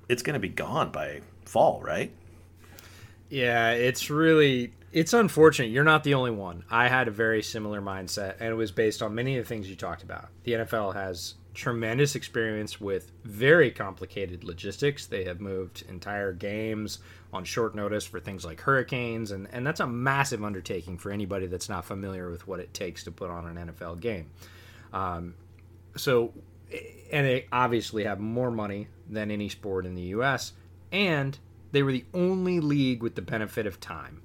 it's 0.09 0.23
going 0.23 0.35
to 0.35 0.41
be 0.41 0.49
gone 0.49 0.91
by 0.91 1.21
fall, 1.45 1.81
right? 1.83 2.13
Yeah, 3.29 3.73
it's 3.73 4.09
really 4.09 4.73
it's 4.93 5.13
unfortunate. 5.13 5.71
You're 5.71 5.85
not 5.85 6.05
the 6.05 6.15
only 6.15 6.31
one. 6.31 6.65
I 6.71 6.89
had 6.89 7.09
a 7.09 7.11
very 7.11 7.43
similar 7.43 7.83
mindset 7.83 8.37
and 8.41 8.49
it 8.49 8.55
was 8.55 8.73
based 8.73 9.03
on 9.03 9.15
many 9.15 9.37
of 9.37 9.45
the 9.45 9.49
things 9.49 9.69
you 9.69 9.77
talked 9.77 10.03
about. 10.03 10.29
The 10.45 10.53
NFL 10.53 10.95
has 10.95 11.35
tremendous 11.53 12.15
experience 12.15 12.81
with 12.81 13.13
very 13.25 13.71
complicated 13.71 14.45
logistics. 14.45 15.07
They 15.07 15.25
have 15.25 15.41
moved 15.41 15.85
entire 15.89 16.33
games 16.33 17.01
on 17.37 17.45
short 17.45 17.75
notice 17.75 18.05
for 18.05 18.19
things 18.19 18.45
like 18.45 18.61
hurricanes, 18.61 19.31
and, 19.31 19.49
and 19.53 19.67
that's 19.67 19.81
a 19.81 19.87
massive 19.87 20.43
undertaking 20.43 20.99
for 20.99 21.11
anybody 21.11 21.47
that's 21.47 21.69
not 21.69 21.85
familiar 21.85 22.31
with 22.31 22.47
what 22.49 22.61
it 22.61 22.75
takes 22.75 23.05
to 23.05 23.13
put 23.13 23.31
on 23.31 23.57
an 23.57 23.69
NFL 23.69 24.01
game. 24.01 24.31
Um, 24.93 25.35
so, 25.97 26.33
and 27.13 27.27
they 27.27 27.47
obviously 27.53 28.05
have 28.05 28.19
more 28.19 28.51
money 28.51 28.89
than 29.09 29.31
any 29.31 29.49
sport 29.49 29.87
in 29.87 29.95
the 29.95 30.03
U.S., 30.03 30.53
and 30.91 31.39
they 31.73 31.83
were 31.83 31.93
the 31.93 32.05
only 32.15 32.61
league 32.61 33.03
with 33.03 33.15
the 33.15 33.23
benefit 33.23 33.67
of 33.67 33.81
time. 33.81 34.23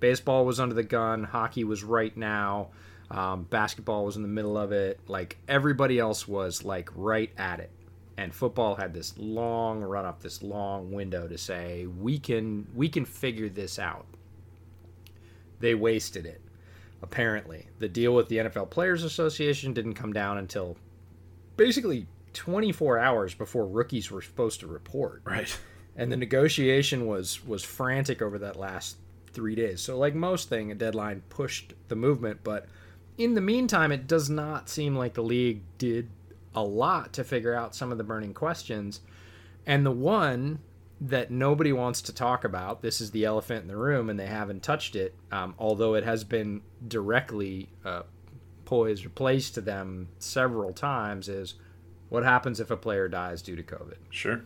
Baseball 0.00 0.44
was 0.44 0.60
under 0.60 0.74
the 0.74 0.82
gun, 0.82 1.24
hockey 1.24 1.64
was 1.64 1.82
right 1.82 2.16
now. 2.16 2.68
Um, 3.10 3.44
basketball 3.44 4.04
was 4.04 4.16
in 4.16 4.22
the 4.22 4.28
middle 4.28 4.58
of 4.58 4.72
it. 4.72 5.00
Like 5.06 5.38
everybody 5.48 5.98
else 5.98 6.26
was 6.26 6.64
like 6.64 6.90
right 6.94 7.30
at 7.38 7.60
it. 7.60 7.70
And 8.18 8.34
football 8.34 8.74
had 8.74 8.94
this 8.94 9.16
long 9.18 9.82
run 9.82 10.06
up, 10.06 10.22
this 10.22 10.42
long 10.42 10.90
window 10.90 11.28
to 11.28 11.36
say 11.36 11.86
we 11.86 12.18
can 12.18 12.66
we 12.74 12.88
can 12.88 13.04
figure 13.04 13.48
this 13.48 13.78
out. 13.78 14.06
They 15.60 15.74
wasted 15.74 16.26
it. 16.26 16.40
Apparently, 17.02 17.68
the 17.78 17.88
deal 17.88 18.14
with 18.14 18.28
the 18.28 18.38
NFL 18.38 18.70
Players 18.70 19.04
Association 19.04 19.74
didn't 19.74 19.94
come 19.94 20.12
down 20.12 20.38
until 20.38 20.76
basically 21.56 22.06
24 22.32 22.98
hours 22.98 23.34
before 23.34 23.66
rookies 23.66 24.10
were 24.10 24.22
supposed 24.22 24.60
to 24.60 24.66
report. 24.66 25.22
Right. 25.24 25.58
And 25.94 26.10
the 26.12 26.16
negotiation 26.16 27.06
was 27.06 27.44
was 27.44 27.62
frantic 27.62 28.22
over 28.22 28.38
that 28.38 28.56
last 28.56 28.96
three 29.32 29.54
days. 29.54 29.82
So, 29.82 29.98
like 29.98 30.14
most 30.14 30.48
thing, 30.48 30.70
a 30.70 30.74
deadline 30.74 31.22
pushed 31.28 31.74
the 31.88 31.96
movement, 31.96 32.40
but 32.42 32.66
in 33.18 33.34
the 33.34 33.40
meantime, 33.40 33.92
it 33.92 34.06
does 34.06 34.28
not 34.28 34.68
seem 34.68 34.94
like 34.94 35.14
the 35.14 35.22
league 35.22 35.62
did 35.78 36.08
a 36.56 36.62
lot 36.62 37.12
to 37.12 37.22
figure 37.22 37.54
out 37.54 37.74
some 37.74 37.92
of 37.92 37.98
the 37.98 38.04
burning 38.04 38.34
questions. 38.34 39.00
And 39.66 39.84
the 39.84 39.92
one 39.92 40.60
that 41.00 41.30
nobody 41.30 41.72
wants 41.72 42.00
to 42.02 42.14
talk 42.14 42.42
about, 42.42 42.80
this 42.80 43.00
is 43.00 43.10
the 43.10 43.24
elephant 43.24 43.62
in 43.62 43.68
the 43.68 43.76
room, 43.76 44.08
and 44.08 44.18
they 44.18 44.26
haven't 44.26 44.62
touched 44.62 44.96
it, 44.96 45.14
um, 45.30 45.54
although 45.58 45.94
it 45.94 46.04
has 46.04 46.24
been 46.24 46.62
directly 46.88 47.68
uh, 47.84 48.02
poised 48.64 49.04
or 49.04 49.10
placed 49.10 49.54
to 49.54 49.60
them 49.60 50.08
several 50.18 50.72
times, 50.72 51.28
is 51.28 51.54
what 52.08 52.24
happens 52.24 52.60
if 52.60 52.70
a 52.70 52.76
player 52.76 53.08
dies 53.08 53.42
due 53.42 53.56
to 53.56 53.62
COVID? 53.62 53.98
Sure 54.10 54.42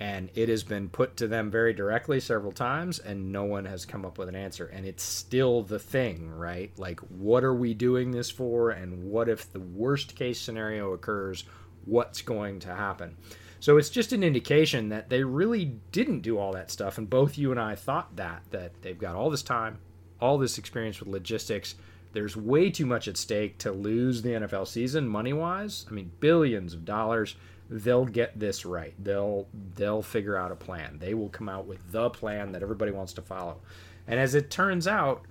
and 0.00 0.30
it 0.34 0.48
has 0.48 0.62
been 0.62 0.88
put 0.88 1.18
to 1.18 1.28
them 1.28 1.50
very 1.50 1.74
directly 1.74 2.20
several 2.20 2.52
times 2.52 2.98
and 2.98 3.30
no 3.30 3.44
one 3.44 3.66
has 3.66 3.84
come 3.84 4.06
up 4.06 4.16
with 4.16 4.30
an 4.30 4.34
answer. 4.34 4.64
And 4.66 4.86
it's 4.86 5.02
still 5.02 5.62
the 5.62 5.78
thing 5.78 6.30
right? 6.30 6.72
Like 6.78 7.00
what 7.00 7.44
are 7.44 7.54
we 7.54 7.74
doing 7.74 8.10
this 8.10 8.30
for? 8.30 8.70
And 8.70 9.04
what 9.04 9.28
if 9.28 9.52
the 9.52 9.60
worst 9.60 10.16
case 10.16 10.40
scenario 10.40 10.94
occurs 10.94 11.44
what's 11.84 12.22
going 12.22 12.60
to 12.60 12.74
happen? 12.74 13.18
So 13.60 13.76
it's 13.76 13.90
just 13.90 14.14
an 14.14 14.24
indication 14.24 14.88
that 14.88 15.10
they 15.10 15.22
really 15.22 15.76
didn't 15.92 16.20
do 16.22 16.38
all 16.38 16.52
that 16.52 16.70
stuff 16.70 16.96
and 16.96 17.08
both 17.08 17.36
you 17.36 17.50
and 17.50 17.60
I 17.60 17.74
thought 17.74 18.16
that 18.16 18.42
that 18.52 18.80
they've 18.80 18.98
got 18.98 19.16
all 19.16 19.28
this 19.28 19.42
time 19.42 19.78
all 20.18 20.38
this 20.38 20.56
experience 20.56 21.00
with 21.00 21.08
logistics. 21.08 21.74
There's 22.12 22.36
way 22.36 22.70
too 22.70 22.86
much 22.86 23.06
at 23.06 23.16
stake 23.16 23.58
to 23.58 23.70
lose 23.70 24.22
the 24.22 24.30
NFL 24.30 24.66
season 24.66 25.06
money 25.06 25.34
wise 25.34 25.84
I 25.90 25.92
mean 25.92 26.10
billions 26.20 26.72
of 26.72 26.86
dollars 26.86 27.36
they'll 27.70 28.04
get 28.04 28.38
this 28.38 28.66
right. 28.66 28.92
They'll 29.02 29.46
they'll 29.76 30.02
figure 30.02 30.36
out 30.36 30.50
a 30.50 30.56
plan. 30.56 30.98
They 30.98 31.14
will 31.14 31.28
come 31.28 31.48
out 31.48 31.66
with 31.66 31.92
the 31.92 32.10
plan 32.10 32.52
that 32.52 32.62
everybody 32.62 32.90
wants 32.90 33.12
to 33.14 33.22
follow. 33.22 33.58
And 34.06 34.18
as 34.18 34.34
it 34.34 34.50
turns 34.50 34.88
out, 34.88 35.22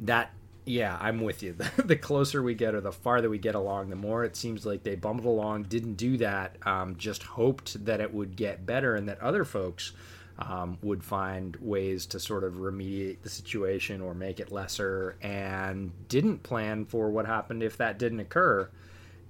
that 0.00 0.30
yeah, 0.64 0.96
I'm 1.00 1.20
with 1.20 1.42
you. 1.42 1.56
the 1.84 1.96
closer 1.96 2.42
we 2.42 2.54
get 2.54 2.74
or 2.74 2.80
the 2.80 2.92
farther 2.92 3.28
we 3.28 3.38
get 3.38 3.54
along, 3.54 3.90
the 3.90 3.96
more 3.96 4.24
it 4.24 4.36
seems 4.36 4.64
like 4.64 4.84
they 4.84 4.94
bumbled 4.94 5.26
along, 5.26 5.64
didn't 5.64 5.94
do 5.94 6.16
that, 6.18 6.56
um, 6.64 6.96
just 6.96 7.22
hoped 7.22 7.84
that 7.84 8.00
it 8.00 8.12
would 8.12 8.36
get 8.36 8.66
better 8.66 8.94
and 8.94 9.08
that 9.08 9.20
other 9.20 9.44
folks 9.44 9.92
um, 10.38 10.76
would 10.82 11.02
find 11.04 11.56
ways 11.56 12.06
to 12.06 12.20
sort 12.20 12.44
of 12.44 12.54
remediate 12.54 13.22
the 13.22 13.28
situation 13.28 14.00
or 14.00 14.12
make 14.12 14.38
it 14.40 14.52
lesser 14.52 15.16
and 15.22 15.92
didn't 16.08 16.42
plan 16.42 16.84
for 16.84 17.10
what 17.10 17.26
happened 17.26 17.62
if 17.62 17.76
that 17.78 17.98
didn't 17.98 18.20
occur 18.20 18.68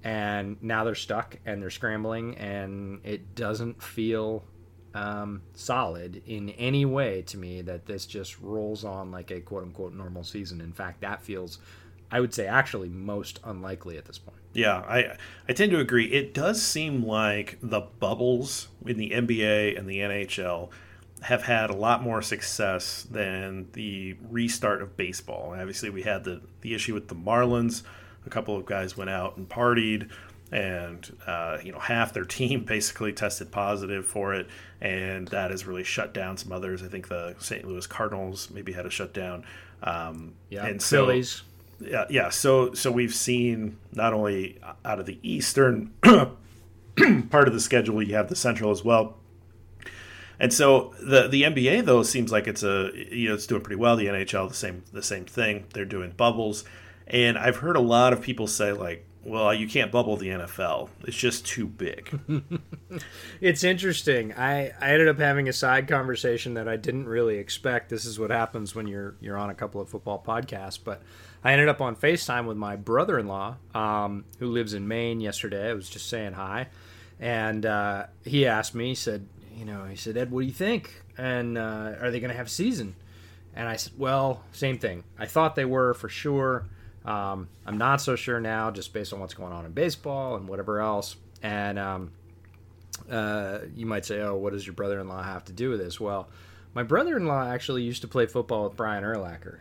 and 0.06 0.56
now 0.62 0.84
they're 0.84 0.94
stuck 0.94 1.36
and 1.44 1.60
they're 1.60 1.68
scrambling 1.68 2.36
and 2.36 3.00
it 3.02 3.34
doesn't 3.34 3.82
feel 3.82 4.44
um, 4.94 5.42
solid 5.52 6.22
in 6.26 6.50
any 6.50 6.84
way 6.84 7.22
to 7.22 7.36
me 7.36 7.60
that 7.62 7.86
this 7.86 8.06
just 8.06 8.40
rolls 8.40 8.84
on 8.84 9.10
like 9.10 9.32
a 9.32 9.40
quote 9.40 9.64
unquote 9.64 9.94
normal 9.94 10.22
season. 10.22 10.60
In 10.60 10.72
fact 10.72 11.00
that 11.00 11.22
feels 11.22 11.58
i 12.08 12.20
would 12.20 12.32
say 12.32 12.46
actually 12.46 12.88
most 12.88 13.40
unlikely 13.42 13.98
at 13.98 14.04
this 14.04 14.16
point. 14.16 14.38
Yeah 14.52 14.76
i 14.88 15.16
i 15.48 15.52
tend 15.52 15.72
to 15.72 15.80
agree. 15.80 16.06
It 16.06 16.32
does 16.32 16.62
seem 16.62 17.04
like 17.04 17.58
the 17.60 17.80
bubbles 17.80 18.68
in 18.86 18.98
the 18.98 19.10
nba 19.10 19.76
and 19.76 19.88
the 19.88 19.98
nhl 19.98 20.70
have 21.22 21.42
had 21.42 21.68
a 21.68 21.74
lot 21.74 22.00
more 22.00 22.22
success 22.22 23.08
than 23.10 23.66
the 23.72 24.16
restart 24.30 24.82
of 24.82 24.96
baseball. 24.96 25.56
Obviously 25.58 25.90
we 25.90 26.02
had 26.02 26.22
the 26.22 26.42
the 26.60 26.74
issue 26.74 26.94
with 26.94 27.08
the 27.08 27.16
marlins 27.16 27.82
a 28.26 28.30
couple 28.30 28.56
of 28.56 28.66
guys 28.66 28.96
went 28.96 29.10
out 29.10 29.36
and 29.36 29.48
partied 29.48 30.10
and 30.52 31.16
uh, 31.26 31.58
you 31.62 31.72
know 31.72 31.78
half 31.78 32.12
their 32.12 32.24
team 32.38 32.64
basically 32.64 33.12
tested 33.12 33.50
positive 33.50 34.06
for 34.06 34.34
it 34.34 34.46
and 34.80 35.28
that 35.28 35.50
has 35.50 35.66
really 35.66 35.84
shut 35.84 36.12
down 36.12 36.36
some 36.36 36.52
others 36.52 36.82
i 36.82 36.86
think 36.86 37.08
the 37.08 37.34
st 37.38 37.66
louis 37.66 37.86
cardinals 37.86 38.50
maybe 38.50 38.72
had 38.72 38.86
a 38.86 38.90
shutdown 38.90 39.44
um, 39.82 40.34
yeah 40.50 40.66
and 40.66 40.80
so 40.80 41.06
Phillies. 41.06 41.42
yeah 41.80 42.04
yeah 42.10 42.28
so 42.28 42.72
so 42.74 42.90
we've 42.90 43.14
seen 43.14 43.76
not 43.92 44.12
only 44.12 44.58
out 44.84 45.00
of 45.00 45.06
the 45.06 45.18
eastern 45.22 45.92
part 46.02 47.48
of 47.48 47.54
the 47.54 47.60
schedule 47.60 48.02
you 48.02 48.14
have 48.14 48.28
the 48.28 48.36
central 48.36 48.70
as 48.70 48.84
well 48.84 49.16
and 50.38 50.52
so 50.52 50.94
the 51.00 51.28
the 51.28 51.42
NBA 51.44 51.84
though 51.84 52.02
seems 52.02 52.30
like 52.30 52.46
it's 52.46 52.62
a 52.62 52.90
you 53.10 53.28
know 53.28 53.34
it's 53.34 53.46
doing 53.46 53.62
pretty 53.62 53.76
well. 53.76 53.96
The 53.96 54.06
NHL 54.06 54.48
the 54.48 54.54
same 54.54 54.82
the 54.92 55.02
same 55.02 55.24
thing. 55.24 55.64
They're 55.72 55.84
doing 55.84 56.10
bubbles. 56.10 56.64
And 57.06 57.38
I've 57.38 57.56
heard 57.56 57.76
a 57.76 57.80
lot 57.80 58.12
of 58.12 58.20
people 58.20 58.46
say, 58.46 58.72
like, 58.72 59.06
well, 59.26 59.52
you 59.52 59.66
can't 59.66 59.90
bubble 59.90 60.16
the 60.16 60.28
NFL. 60.28 60.88
It's 61.02 61.16
just 61.16 61.44
too 61.44 61.66
big. 61.66 62.18
it's 63.40 63.64
interesting. 63.64 64.32
I, 64.34 64.72
I 64.80 64.92
ended 64.92 65.08
up 65.08 65.18
having 65.18 65.48
a 65.48 65.52
side 65.52 65.88
conversation 65.88 66.54
that 66.54 66.68
I 66.68 66.76
didn't 66.76 67.08
really 67.08 67.38
expect. 67.38 67.88
This 67.88 68.04
is 68.04 68.20
what 68.20 68.30
happens 68.30 68.74
when 68.74 68.86
you're 68.86 69.16
you're 69.20 69.36
on 69.36 69.50
a 69.50 69.54
couple 69.54 69.80
of 69.80 69.88
football 69.88 70.22
podcasts. 70.24 70.78
But 70.82 71.02
I 71.42 71.52
ended 71.52 71.68
up 71.68 71.80
on 71.80 71.96
FaceTime 71.96 72.46
with 72.46 72.56
my 72.56 72.76
brother-in-law, 72.76 73.56
um, 73.74 74.24
who 74.38 74.46
lives 74.46 74.74
in 74.74 74.86
Maine. 74.86 75.20
Yesterday, 75.20 75.70
I 75.70 75.74
was 75.74 75.90
just 75.90 76.08
saying 76.08 76.34
hi, 76.34 76.68
and 77.18 77.66
uh, 77.66 78.06
he 78.24 78.46
asked 78.46 78.76
me. 78.76 78.90
He 78.90 78.94
said, 78.94 79.26
you 79.56 79.64
know, 79.64 79.86
he 79.86 79.96
said, 79.96 80.16
Ed, 80.16 80.30
what 80.30 80.42
do 80.42 80.46
you 80.46 80.52
think? 80.52 81.02
And 81.18 81.58
uh, 81.58 81.94
are 82.00 82.10
they 82.12 82.20
going 82.20 82.30
to 82.30 82.36
have 82.36 82.50
season? 82.50 82.94
And 83.54 83.68
I 83.68 83.76
said, 83.76 83.94
well, 83.96 84.44
same 84.52 84.78
thing. 84.78 85.02
I 85.18 85.26
thought 85.26 85.56
they 85.56 85.64
were 85.64 85.94
for 85.94 86.10
sure. 86.10 86.66
Um, 87.06 87.48
I'm 87.64 87.78
not 87.78 88.00
so 88.00 88.16
sure 88.16 88.40
now, 88.40 88.70
just 88.70 88.92
based 88.92 89.12
on 89.12 89.20
what's 89.20 89.34
going 89.34 89.52
on 89.52 89.64
in 89.64 89.72
baseball 89.72 90.36
and 90.36 90.48
whatever 90.48 90.80
else. 90.80 91.16
And 91.42 91.78
um, 91.78 92.10
uh, 93.10 93.60
you 93.74 93.86
might 93.86 94.04
say, 94.04 94.20
"Oh, 94.20 94.36
what 94.36 94.52
does 94.52 94.66
your 94.66 94.74
brother-in-law 94.74 95.22
have 95.22 95.44
to 95.46 95.52
do 95.52 95.70
with 95.70 95.78
this?" 95.78 96.00
Well, 96.00 96.28
my 96.74 96.82
brother-in-law 96.82 97.48
actually 97.48 97.82
used 97.82 98.02
to 98.02 98.08
play 98.08 98.26
football 98.26 98.64
with 98.64 98.76
Brian 98.76 99.04
Urlacher. 99.04 99.58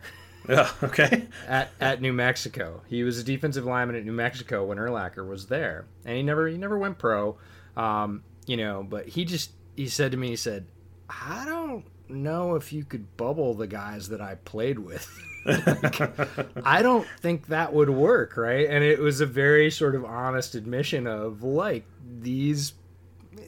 Yeah, 0.48 0.70
okay. 0.82 1.28
at 1.48 1.70
at 1.80 2.00
New 2.00 2.12
Mexico, 2.12 2.82
he 2.88 3.04
was 3.04 3.18
a 3.18 3.24
defensive 3.24 3.64
lineman 3.64 3.96
at 3.96 4.04
New 4.04 4.12
Mexico 4.12 4.64
when 4.64 4.78
Urlacher 4.78 5.26
was 5.26 5.46
there, 5.46 5.86
and 6.04 6.16
he 6.16 6.22
never 6.22 6.48
he 6.48 6.58
never 6.58 6.76
went 6.76 6.98
pro. 6.98 7.36
Um, 7.76 8.24
you 8.46 8.56
know, 8.56 8.82
but 8.82 9.08
he 9.08 9.24
just 9.24 9.52
he 9.76 9.88
said 9.88 10.10
to 10.12 10.16
me, 10.16 10.28
he 10.28 10.36
said, 10.36 10.66
I 11.08 11.44
don't 11.46 11.84
know 12.08 12.54
if 12.54 12.72
you 12.72 12.84
could 12.84 13.16
bubble 13.16 13.54
the 13.54 13.66
guys 13.66 14.08
that 14.08 14.20
I 14.20 14.36
played 14.36 14.78
with. 14.78 15.08
like, 15.46 16.56
I 16.66 16.82
don't 16.82 17.06
think 17.20 17.46
that 17.48 17.72
would 17.72 17.90
work, 17.90 18.36
right? 18.36 18.68
And 18.68 18.82
it 18.82 18.98
was 18.98 19.20
a 19.20 19.26
very 19.26 19.70
sort 19.70 19.94
of 19.94 20.04
honest 20.04 20.54
admission 20.54 21.06
of 21.06 21.42
like 21.42 21.84
these 22.20 22.74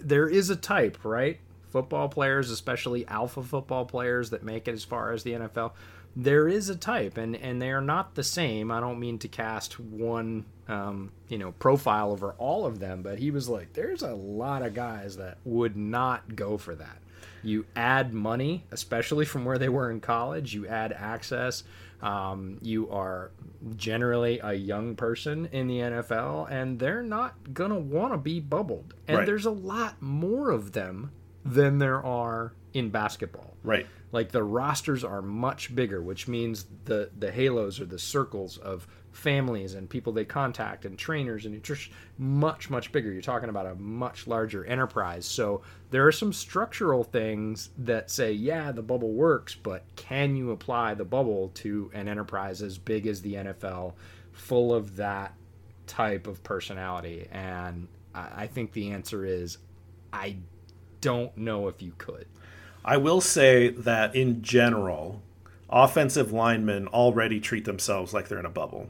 there 0.00 0.28
is 0.28 0.50
a 0.50 0.56
type, 0.56 0.98
right? 1.04 1.38
Football 1.70 2.08
players, 2.08 2.50
especially 2.50 3.06
alpha 3.08 3.42
football 3.42 3.84
players 3.84 4.30
that 4.30 4.42
make 4.42 4.68
it 4.68 4.72
as 4.72 4.84
far 4.84 5.12
as 5.12 5.22
the 5.22 5.32
NFL, 5.32 5.72
there 6.16 6.48
is 6.48 6.68
a 6.68 6.76
type, 6.76 7.16
and 7.16 7.36
and 7.36 7.60
they 7.60 7.70
are 7.70 7.80
not 7.80 8.14
the 8.14 8.24
same. 8.24 8.70
I 8.70 8.80
don't 8.80 8.98
mean 8.98 9.18
to 9.20 9.28
cast 9.28 9.78
one, 9.78 10.46
um, 10.66 11.12
you 11.28 11.38
know, 11.38 11.52
profile 11.52 12.10
over 12.10 12.32
all 12.38 12.66
of 12.66 12.80
them, 12.80 13.02
but 13.02 13.18
he 13.18 13.30
was 13.30 13.48
like, 13.48 13.72
there's 13.74 14.02
a 14.02 14.14
lot 14.14 14.62
of 14.62 14.74
guys 14.74 15.16
that 15.18 15.38
would 15.44 15.76
not 15.76 16.34
go 16.34 16.56
for 16.56 16.74
that. 16.74 16.98
You 17.42 17.66
add 17.76 18.12
money, 18.12 18.64
especially 18.72 19.24
from 19.24 19.44
where 19.44 19.58
they 19.58 19.68
were 19.68 19.90
in 19.90 20.00
college. 20.00 20.54
You 20.54 20.66
add 20.66 20.92
access. 20.92 21.62
Um, 22.00 22.58
you 22.62 22.88
are 22.90 23.32
generally 23.76 24.38
a 24.42 24.52
young 24.52 24.94
person 24.94 25.46
in 25.52 25.66
the 25.66 25.78
NFL, 25.78 26.50
and 26.50 26.78
they're 26.78 27.02
not 27.02 27.52
going 27.52 27.70
to 27.70 27.78
want 27.78 28.12
to 28.12 28.18
be 28.18 28.38
bubbled. 28.40 28.94
And 29.08 29.18
Right. 29.18 29.26
there's 29.26 29.46
a 29.46 29.50
lot 29.50 30.00
more 30.00 30.50
of 30.50 30.72
them 30.72 31.10
than 31.44 31.78
there 31.78 32.04
are 32.04 32.52
in 32.72 32.90
basketball. 32.90 33.56
Right. 33.64 33.86
Like 34.12 34.30
the 34.30 34.42
rosters 34.44 35.02
are 35.04 35.20
much 35.22 35.74
bigger, 35.74 36.00
which 36.00 36.28
means 36.28 36.66
the 36.84 37.10
the 37.18 37.30
halos 37.32 37.80
or 37.80 37.84
the 37.84 37.98
circles 37.98 38.56
of 38.58 38.86
families 39.12 39.74
and 39.74 39.88
people 39.88 40.12
they 40.12 40.24
contact 40.24 40.84
and 40.84 40.98
trainers 40.98 41.44
and 41.44 41.54
nutrition 41.54 41.92
much 42.18 42.70
much 42.70 42.92
bigger. 42.92 43.12
You're 43.12 43.22
talking 43.22 43.48
about 43.48 43.66
a 43.66 43.74
much 43.74 44.26
larger 44.26 44.64
enterprise. 44.64 45.26
So 45.26 45.62
there 45.90 46.06
are 46.06 46.12
some 46.12 46.32
structural 46.32 47.04
things 47.04 47.70
that 47.78 48.10
say, 48.10 48.32
yeah, 48.32 48.72
the 48.72 48.82
bubble 48.82 49.12
works, 49.12 49.54
but 49.54 49.84
can 49.96 50.36
you 50.36 50.50
apply 50.50 50.94
the 50.94 51.04
bubble 51.04 51.50
to 51.54 51.90
an 51.94 52.08
enterprise 52.08 52.62
as 52.62 52.78
big 52.78 53.06
as 53.06 53.22
the 53.22 53.34
NFL, 53.34 53.94
full 54.32 54.74
of 54.74 54.96
that 54.96 55.34
type 55.86 56.26
of 56.26 56.42
personality? 56.42 57.26
And 57.32 57.88
I 58.14 58.28
I 58.36 58.46
think 58.46 58.72
the 58.72 58.90
answer 58.90 59.24
is, 59.24 59.58
I 60.12 60.36
don't 61.00 61.36
know 61.36 61.68
if 61.68 61.82
you 61.82 61.92
could. 61.98 62.26
I 62.84 62.96
will 62.96 63.20
say 63.20 63.68
that 63.68 64.14
in 64.14 64.42
general, 64.42 65.22
offensive 65.68 66.32
linemen 66.32 66.88
already 66.88 67.40
treat 67.40 67.64
themselves 67.64 68.14
like 68.14 68.28
they're 68.28 68.38
in 68.38 68.46
a 68.46 68.50
bubble. 68.50 68.88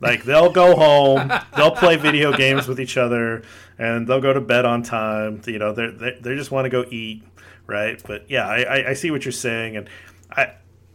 Like 0.00 0.24
they'll 0.24 0.52
go 0.52 0.76
home, 0.76 1.32
they'll 1.56 1.74
play 1.74 1.96
video 1.96 2.32
games 2.36 2.68
with 2.68 2.80
each 2.80 2.96
other, 2.96 3.42
and 3.78 4.06
they'll 4.06 4.20
go 4.20 4.32
to 4.32 4.40
bed 4.40 4.64
on 4.64 4.82
time. 4.82 5.42
You 5.46 5.58
know, 5.58 5.72
they 5.72 5.88
they 5.88 6.18
they 6.20 6.36
just 6.36 6.50
want 6.50 6.66
to 6.66 6.70
go 6.70 6.84
eat, 6.90 7.22
right? 7.66 8.00
But 8.06 8.30
yeah, 8.30 8.46
I, 8.46 8.90
I, 8.90 8.92
see 8.92 9.10
what 9.10 9.24
you're 9.24 9.32
saying, 9.32 9.76
and 9.76 9.88
I 10.30 10.52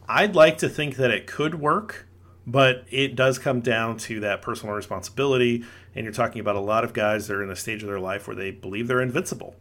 I'd 0.07 0.35
like 0.35 0.57
to 0.59 0.69
think 0.69 0.95
that 0.95 1.11
it 1.11 1.27
could 1.27 1.55
work, 1.55 2.07
but 2.47 2.85
it 2.89 3.15
does 3.15 3.39
come 3.39 3.59
down 3.59 3.97
to 3.99 4.21
that 4.21 4.41
personal 4.41 4.73
responsibility. 4.73 5.65
And 5.95 6.05
you're 6.05 6.13
talking 6.13 6.39
about 6.39 6.55
a 6.55 6.61
lot 6.61 6.83
of 6.83 6.93
guys 6.93 7.27
that 7.27 7.35
are 7.35 7.43
in 7.43 7.51
a 7.51 7.55
stage 7.55 7.83
of 7.83 7.89
their 7.89 7.99
life 7.99 8.25
where 8.25 8.35
they 8.35 8.51
believe 8.51 8.87
they're 8.87 9.01
invincible 9.01 9.55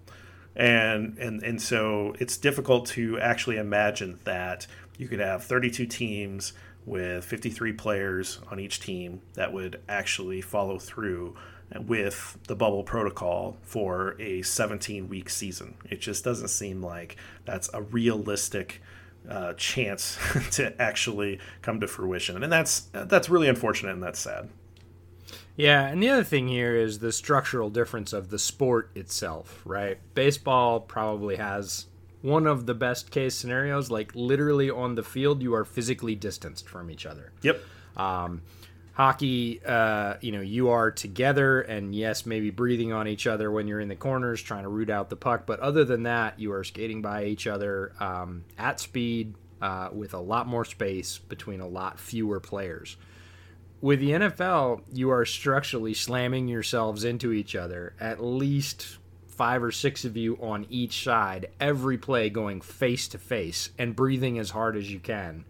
and 0.54 1.16
and 1.18 1.42
and 1.42 1.60
so 1.60 2.14
it's 2.18 2.36
difficult 2.36 2.86
to 2.86 3.18
actually 3.20 3.56
imagine 3.56 4.18
that 4.24 4.66
you 4.98 5.08
could 5.08 5.20
have 5.20 5.44
32 5.44 5.86
teams 5.86 6.52
with 6.84 7.24
53 7.24 7.72
players 7.72 8.40
on 8.50 8.58
each 8.58 8.80
team 8.80 9.20
that 9.34 9.52
would 9.52 9.80
actually 9.88 10.40
follow 10.40 10.78
through 10.78 11.36
with 11.80 12.38
the 12.48 12.56
bubble 12.56 12.82
protocol 12.82 13.56
for 13.62 14.16
a 14.20 14.42
17 14.42 15.08
week 15.08 15.30
season. 15.30 15.74
It 15.88 16.00
just 16.00 16.24
doesn't 16.24 16.48
seem 16.48 16.82
like 16.82 17.16
that's 17.44 17.70
a 17.72 17.82
realistic 17.82 18.82
uh, 19.28 19.54
chance 19.54 20.18
to 20.52 20.80
actually 20.80 21.38
come 21.62 21.80
to 21.80 21.86
fruition, 21.86 22.42
and 22.42 22.52
that's 22.52 22.88
that's 22.92 23.28
really 23.28 23.48
unfortunate 23.48 23.92
and 23.92 24.02
that's 24.02 24.20
sad. 24.20 24.48
Yeah, 25.54 25.86
and 25.86 26.02
the 26.02 26.08
other 26.08 26.24
thing 26.24 26.48
here 26.48 26.74
is 26.74 26.98
the 26.98 27.12
structural 27.12 27.68
difference 27.68 28.12
of 28.12 28.30
the 28.30 28.38
sport 28.38 28.90
itself, 28.94 29.60
right? 29.64 29.98
Baseball 30.14 30.80
probably 30.80 31.36
has 31.36 31.86
one 32.22 32.46
of 32.46 32.66
the 32.66 32.74
best 32.74 33.10
case 33.10 33.34
scenarios, 33.34 33.90
like 33.90 34.12
literally 34.14 34.70
on 34.70 34.94
the 34.94 35.02
field, 35.02 35.42
you 35.42 35.54
are 35.54 35.64
physically 35.64 36.14
distanced 36.14 36.68
from 36.68 36.90
each 36.90 37.04
other. 37.04 37.32
Yep. 37.42 37.60
Um, 37.96 38.42
hockey, 38.92 39.60
uh, 39.64 40.14
you 40.20 40.32
know, 40.32 40.40
you 40.40 40.70
are 40.70 40.90
together, 40.90 41.60
and 41.60 41.94
yes, 41.94 42.24
maybe 42.24 42.50
breathing 42.50 42.92
on 42.92 43.08
each 43.08 43.26
other 43.26 43.50
when 43.50 43.66
you're 43.66 43.80
in 43.80 43.88
the 43.88 43.96
corners 43.96 44.40
trying 44.40 44.62
to 44.62 44.68
root 44.68 44.88
out 44.88 45.10
the 45.10 45.16
puck. 45.16 45.46
But 45.46 45.60
other 45.60 45.84
than 45.84 46.04
that, 46.04 46.38
you 46.38 46.52
are 46.52 46.64
skating 46.64 47.02
by 47.02 47.24
each 47.24 47.46
other 47.46 47.92
um, 48.00 48.44
at 48.56 48.80
speed 48.80 49.34
uh, 49.60 49.88
with 49.92 50.14
a 50.14 50.20
lot 50.20 50.46
more 50.46 50.64
space 50.64 51.18
between 51.18 51.60
a 51.60 51.66
lot 51.66 51.98
fewer 51.98 52.40
players. 52.40 52.96
With 53.80 53.98
the 53.98 54.10
NFL, 54.10 54.82
you 54.92 55.10
are 55.10 55.24
structurally 55.24 55.92
slamming 55.92 56.46
yourselves 56.46 57.02
into 57.02 57.32
each 57.32 57.56
other, 57.56 57.94
at 57.98 58.22
least 58.22 58.98
five 59.32 59.62
or 59.62 59.72
six 59.72 60.04
of 60.04 60.16
you 60.16 60.38
on 60.40 60.66
each 60.68 61.04
side, 61.04 61.48
every 61.58 61.96
play 61.98 62.28
going 62.30 62.60
face 62.60 63.08
to 63.08 63.18
face 63.18 63.70
and 63.78 63.96
breathing 63.96 64.38
as 64.38 64.50
hard 64.50 64.76
as 64.76 64.92
you 64.92 65.00
can 65.00 65.44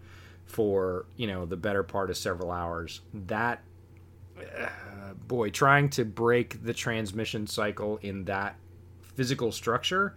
for 0.45 1.07
you 1.17 1.27
know 1.27 1.47
the 1.47 1.57
better 1.57 1.83
part 1.83 2.11
of 2.11 2.17
several 2.17 2.51
hours. 2.51 3.01
That 3.13 3.63
uh, 4.39 4.69
boy 5.27 5.51
trying 5.51 5.91
to 5.91 6.05
break 6.05 6.63
the 6.65 6.73
transmission 6.73 7.47
cycle 7.47 7.99
in 8.03 8.25
that 8.25 8.57
physical 9.15 9.53
structure 9.53 10.15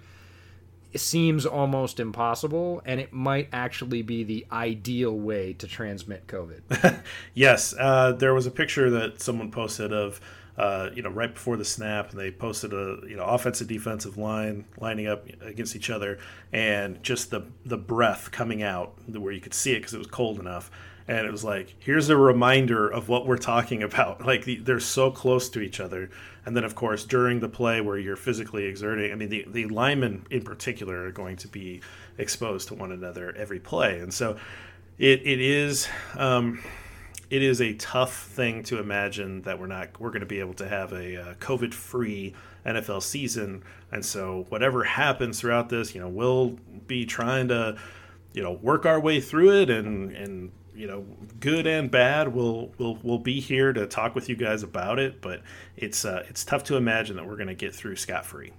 seems 0.96 1.46
almost 1.46 2.00
impossible 2.00 2.82
and 2.86 3.02
it 3.02 3.12
might 3.12 3.50
actually 3.52 4.02
be 4.02 4.24
the 4.24 4.46
ideal 4.52 5.12
way 5.12 5.54
to 5.54 5.68
transmit 5.68 6.26
covid. 6.28 7.02
Yes, 7.34 7.76
uh, 7.78 8.14
there 8.14 8.34
was 8.34 8.46
a 8.46 8.52
picture 8.52 8.90
that 8.92 9.22
someone 9.22 9.52
posted 9.52 9.92
of, 9.92 10.22
uh, 10.58 10.90
you 10.94 11.02
know, 11.02 11.10
right 11.10 11.34
before 11.34 11.58
the 11.58 11.66
snap, 11.66 12.12
and 12.12 12.20
they 12.20 12.32
posted 12.32 12.72
a, 12.74 13.00
you 13.08 13.18
know, 13.18 13.26
offensive 13.26 13.68
defensive 13.68 14.18
line 14.18 14.66
lining 14.80 15.08
up 15.08 15.28
against 15.42 15.76
each 15.76 15.90
other, 15.90 16.18
and 16.54 17.02
just 17.04 17.30
the 17.30 17.42
the 17.66 17.78
breath 17.78 18.32
coming 18.32 18.64
out 18.64 18.94
where 19.10 19.34
you 19.34 19.42
could 19.42 19.54
see 19.54 19.74
it 19.74 19.80
because 19.80 19.94
it 19.94 19.98
was 19.98 20.08
cold 20.08 20.40
enough, 20.40 20.72
and 21.10 21.28
it 21.28 21.32
was 21.32 21.44
like, 21.44 21.76
here's 21.80 22.10
a 22.10 22.16
reminder 22.16 22.88
of 22.88 23.10
what 23.10 23.28
we're 23.28 23.38
talking 23.38 23.84
about. 23.90 24.26
Like 24.26 24.46
the, 24.46 24.58
they're 24.58 24.80
so 24.80 25.12
close 25.12 25.50
to 25.50 25.60
each 25.60 25.82
other, 25.82 26.10
and 26.46 26.56
then 26.56 26.64
of 26.64 26.74
course 26.74 27.04
during 27.04 27.42
the 27.42 27.50
play 27.50 27.82
where 27.82 27.98
you're 27.98 28.16
physically 28.16 28.66
exerting, 28.66 29.12
I 29.12 29.16
mean, 29.16 29.30
the 29.30 29.46
the 29.50 29.66
linemen 29.66 30.26
in 30.30 30.44
particular 30.44 31.06
are 31.06 31.12
going 31.12 31.36
to 31.38 31.50
be 31.50 31.82
exposed 32.18 32.70
to 32.70 32.76
one 32.76 32.94
another 32.94 33.36
every 33.36 33.60
play, 33.60 34.00
and 34.00 34.14
so 34.14 34.38
it 34.98 35.22
it 35.26 35.42
is. 35.42 35.90
Um, 36.16 36.64
it 37.30 37.42
is 37.42 37.62
a 37.62 37.74
tough 37.74 38.28
thing 38.28 38.64
to 38.64 38.80
imagine 38.80 39.42
that 39.44 39.60
we're 39.60 39.68
not 39.68 40.00
we're 40.00 40.10
going 40.10 40.22
to 40.22 40.26
be 40.26 40.40
able 40.40 40.54
to 40.56 40.68
have 40.68 40.92
a 40.94 41.22
uh, 41.22 41.34
COVID 41.36 41.74
free 41.74 42.34
NFL 42.66 43.02
season, 43.02 43.64
and 43.92 44.06
so 44.06 44.46
whatever 44.50 44.84
happens 44.84 45.40
throughout 45.40 45.70
this, 45.70 45.96
you 45.96 46.02
know, 46.02 46.10
we'll 46.10 46.58
be 46.88 47.06
trying 47.06 47.48
to 47.50 47.78
you 48.34 48.44
know 48.44 48.54
work 48.54 48.86
our 48.86 49.00
way 49.00 49.20
through 49.22 49.62
it, 49.62 49.70
and 49.70 50.12
and 50.12 50.52
you 50.76 50.88
know, 50.88 51.06
good 51.40 51.66
and 51.66 51.90
bad, 51.90 52.34
we'll 52.34 52.72
we'll 52.78 53.00
we'll 53.02 53.20
be 53.20 53.40
here 53.40 53.74
to 53.74 53.88
talk 53.88 54.14
with 54.14 54.30
you 54.30 54.36
guys 54.36 54.62
about 54.62 55.00
it. 55.00 55.22
But 55.22 55.42
it's 55.78 56.06
uh, 56.06 56.26
it's 56.30 56.44
tough 56.44 56.64
to 56.66 56.76
imagine 56.76 57.16
that 57.16 57.26
we're 57.26 57.38
going 57.38 57.48
to 57.48 57.56
get 57.56 57.74
through 57.74 57.96
scot 57.96 58.26
free. 58.26 58.52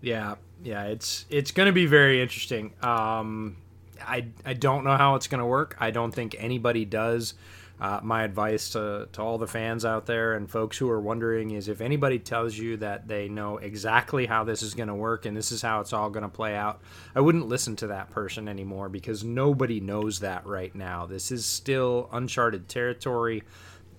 Yeah, 0.00 0.36
yeah, 0.62 0.84
it's 0.84 1.26
it's 1.28 1.50
going 1.50 1.66
to 1.66 1.72
be 1.72 1.86
very 1.86 2.22
interesting. 2.22 2.72
Um, 2.82 3.56
I 4.02 4.26
I 4.44 4.54
don't 4.54 4.84
know 4.84 4.96
how 4.96 5.14
it's 5.14 5.26
going 5.26 5.40
to 5.40 5.46
work. 5.46 5.76
I 5.80 5.90
don't 5.90 6.12
think 6.12 6.36
anybody 6.38 6.84
does. 6.84 7.34
Uh, 7.80 7.98
my 8.02 8.24
advice 8.24 8.68
to, 8.68 9.08
to 9.10 9.22
all 9.22 9.38
the 9.38 9.46
fans 9.46 9.86
out 9.86 10.04
there 10.04 10.34
and 10.34 10.50
folks 10.50 10.76
who 10.76 10.90
are 10.90 11.00
wondering 11.00 11.52
is 11.52 11.66
if 11.66 11.80
anybody 11.80 12.18
tells 12.18 12.54
you 12.58 12.76
that 12.76 13.08
they 13.08 13.26
know 13.26 13.56
exactly 13.56 14.26
how 14.26 14.44
this 14.44 14.62
is 14.62 14.74
going 14.74 14.88
to 14.88 14.94
work 14.94 15.24
and 15.24 15.34
this 15.34 15.50
is 15.50 15.62
how 15.62 15.80
it's 15.80 15.94
all 15.94 16.10
going 16.10 16.22
to 16.22 16.28
play 16.28 16.54
out, 16.54 16.82
I 17.14 17.22
wouldn't 17.22 17.48
listen 17.48 17.76
to 17.76 17.86
that 17.86 18.10
person 18.10 18.48
anymore 18.48 18.90
because 18.90 19.24
nobody 19.24 19.80
knows 19.80 20.20
that 20.20 20.44
right 20.44 20.74
now. 20.74 21.06
This 21.06 21.32
is 21.32 21.46
still 21.46 22.10
uncharted 22.12 22.68
territory. 22.68 23.44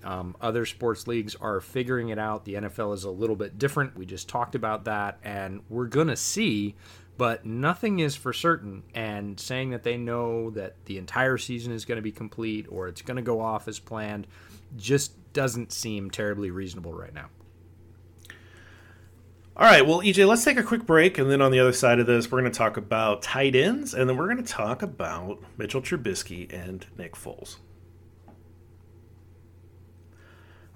Um, 0.03 0.35
other 0.41 0.65
sports 0.65 1.07
leagues 1.07 1.35
are 1.35 1.59
figuring 1.59 2.09
it 2.09 2.19
out. 2.19 2.45
The 2.45 2.55
NFL 2.55 2.93
is 2.93 3.03
a 3.03 3.09
little 3.11 3.35
bit 3.35 3.57
different. 3.57 3.97
We 3.97 4.05
just 4.05 4.29
talked 4.29 4.55
about 4.55 4.85
that, 4.85 5.19
and 5.23 5.61
we're 5.69 5.85
going 5.85 6.07
to 6.07 6.15
see, 6.15 6.75
but 7.17 7.45
nothing 7.45 7.99
is 7.99 8.15
for 8.15 8.33
certain. 8.33 8.83
And 8.93 9.39
saying 9.39 9.71
that 9.71 9.83
they 9.83 9.97
know 9.97 10.49
that 10.51 10.75
the 10.85 10.97
entire 10.97 11.37
season 11.37 11.71
is 11.73 11.85
going 11.85 11.97
to 11.97 12.01
be 12.01 12.11
complete 12.11 12.67
or 12.69 12.87
it's 12.87 13.01
going 13.01 13.17
to 13.17 13.21
go 13.21 13.41
off 13.41 13.67
as 13.67 13.79
planned 13.79 14.27
just 14.77 15.33
doesn't 15.33 15.71
seem 15.71 16.09
terribly 16.09 16.51
reasonable 16.51 16.93
right 16.93 17.13
now. 17.13 17.27
All 19.57 19.67
right, 19.67 19.85
well, 19.85 19.99
EJ, 19.99 20.27
let's 20.27 20.45
take 20.45 20.57
a 20.57 20.63
quick 20.63 20.85
break, 20.85 21.17
and 21.17 21.29
then 21.29 21.41
on 21.41 21.51
the 21.51 21.59
other 21.59 21.73
side 21.73 21.99
of 21.99 22.07
this, 22.07 22.31
we're 22.31 22.39
going 22.39 22.51
to 22.51 22.57
talk 22.57 22.77
about 22.77 23.21
tight 23.21 23.53
ends, 23.53 23.93
and 23.93 24.09
then 24.09 24.15
we're 24.15 24.25
going 24.25 24.43
to 24.43 24.49
talk 24.49 24.81
about 24.81 25.39
Mitchell 25.57 25.81
Trubisky 25.81 26.51
and 26.51 26.85
Nick 26.97 27.15
Foles. 27.15 27.57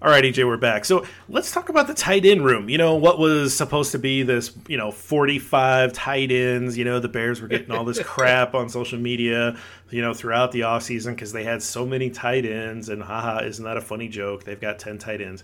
All 0.06 0.12
right, 0.12 0.24
EJ, 0.24 0.46
we're 0.46 0.56
back. 0.58 0.86
So 0.86 1.04
let's 1.28 1.52
talk 1.52 1.70
about 1.70 1.88
the 1.88 1.96
tight 1.96 2.28
end 2.28 2.46
room. 2.46 2.70
You 2.70 2.78
know, 2.78 2.94
what 2.94 3.18
was 3.18 3.58
supposed 3.58 3.92
to 3.94 3.98
be 3.98 4.22
this, 4.22 4.56
you 4.68 4.78
know, 4.78 4.92
45 4.92 5.94
tight 5.94 6.32
ends. 6.32 6.78
You 6.78 6.86
know, 6.86 7.00
the 7.00 7.08
Bears 7.08 7.42
were 7.42 7.48
getting 7.48 7.72
all 7.72 7.84
this 7.84 8.00
crap 8.04 8.54
on 8.54 8.70
social 8.70 9.00
media, 9.00 9.58
you 9.90 10.04
know, 10.04 10.14
throughout 10.14 10.52
the 10.52 10.60
offseason 10.60 11.16
because 11.16 11.32
they 11.34 11.44
had 11.44 11.64
so 11.64 11.88
many 11.88 12.12
tight 12.12 12.46
ends. 12.46 12.90
And 12.90 13.02
haha, 13.02 13.40
isn't 13.46 13.66
that 13.66 13.78
a 13.78 13.82
funny 13.82 14.08
joke? 14.08 14.44
They've 14.44 14.62
got 14.62 14.78
10 14.78 15.00
tight 15.00 15.22
ends. 15.22 15.44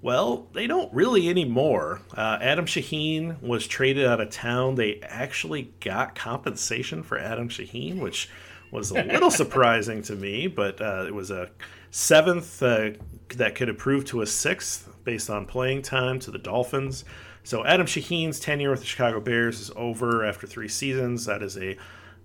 Well, 0.00 0.46
they 0.54 0.66
don't 0.66 0.90
really 0.94 1.28
anymore. 1.28 2.00
Uh, 2.16 2.38
Adam 2.40 2.64
Shaheen 2.64 3.38
was 3.42 3.66
traded 3.66 4.06
out 4.06 4.22
of 4.22 4.30
town. 4.30 4.76
They 4.76 5.00
actually 5.02 5.74
got 5.80 6.14
compensation 6.14 7.02
for 7.02 7.18
Adam 7.18 7.50
Shaheen, 7.50 7.98
which 7.98 8.30
was 8.70 8.90
a 8.90 9.02
little 9.04 9.30
surprising 9.30 10.00
to 10.04 10.16
me, 10.16 10.46
but 10.46 10.80
uh, 10.80 11.04
it 11.06 11.14
was 11.14 11.30
a 11.30 11.50
seventh 11.90 12.62
uh, 12.62 12.90
that 13.30 13.54
could 13.54 13.68
improve 13.68 14.04
to 14.06 14.20
a 14.20 14.26
sixth 14.26 14.88
based 15.04 15.30
on 15.30 15.46
playing 15.46 15.82
time 15.82 16.18
to 16.20 16.30
the 16.30 16.38
Dolphins. 16.38 17.04
So 17.42 17.64
Adam 17.64 17.86
Shaheen's 17.86 18.40
tenure 18.40 18.70
with 18.70 18.80
the 18.80 18.86
Chicago 18.86 19.20
Bears 19.20 19.60
is 19.60 19.70
over 19.74 20.24
after 20.24 20.46
three 20.46 20.68
seasons. 20.68 21.24
That 21.24 21.42
is 21.42 21.56
a 21.56 21.76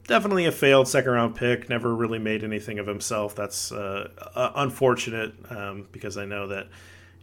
definitely 0.08 0.46
a 0.46 0.52
failed 0.52 0.88
second 0.88 1.12
round 1.12 1.36
pick. 1.36 1.70
Never 1.70 1.96
really 1.96 2.20
made 2.20 2.44
anything 2.44 2.80
of 2.80 2.88
himself. 2.88 3.36
That's 3.36 3.72
uh, 3.72 4.10
uh, 4.36 4.52
unfortunate 4.56 5.34
um, 5.50 5.88
because 5.92 6.18
I 6.18 6.26
know 6.26 6.48
that 6.48 6.68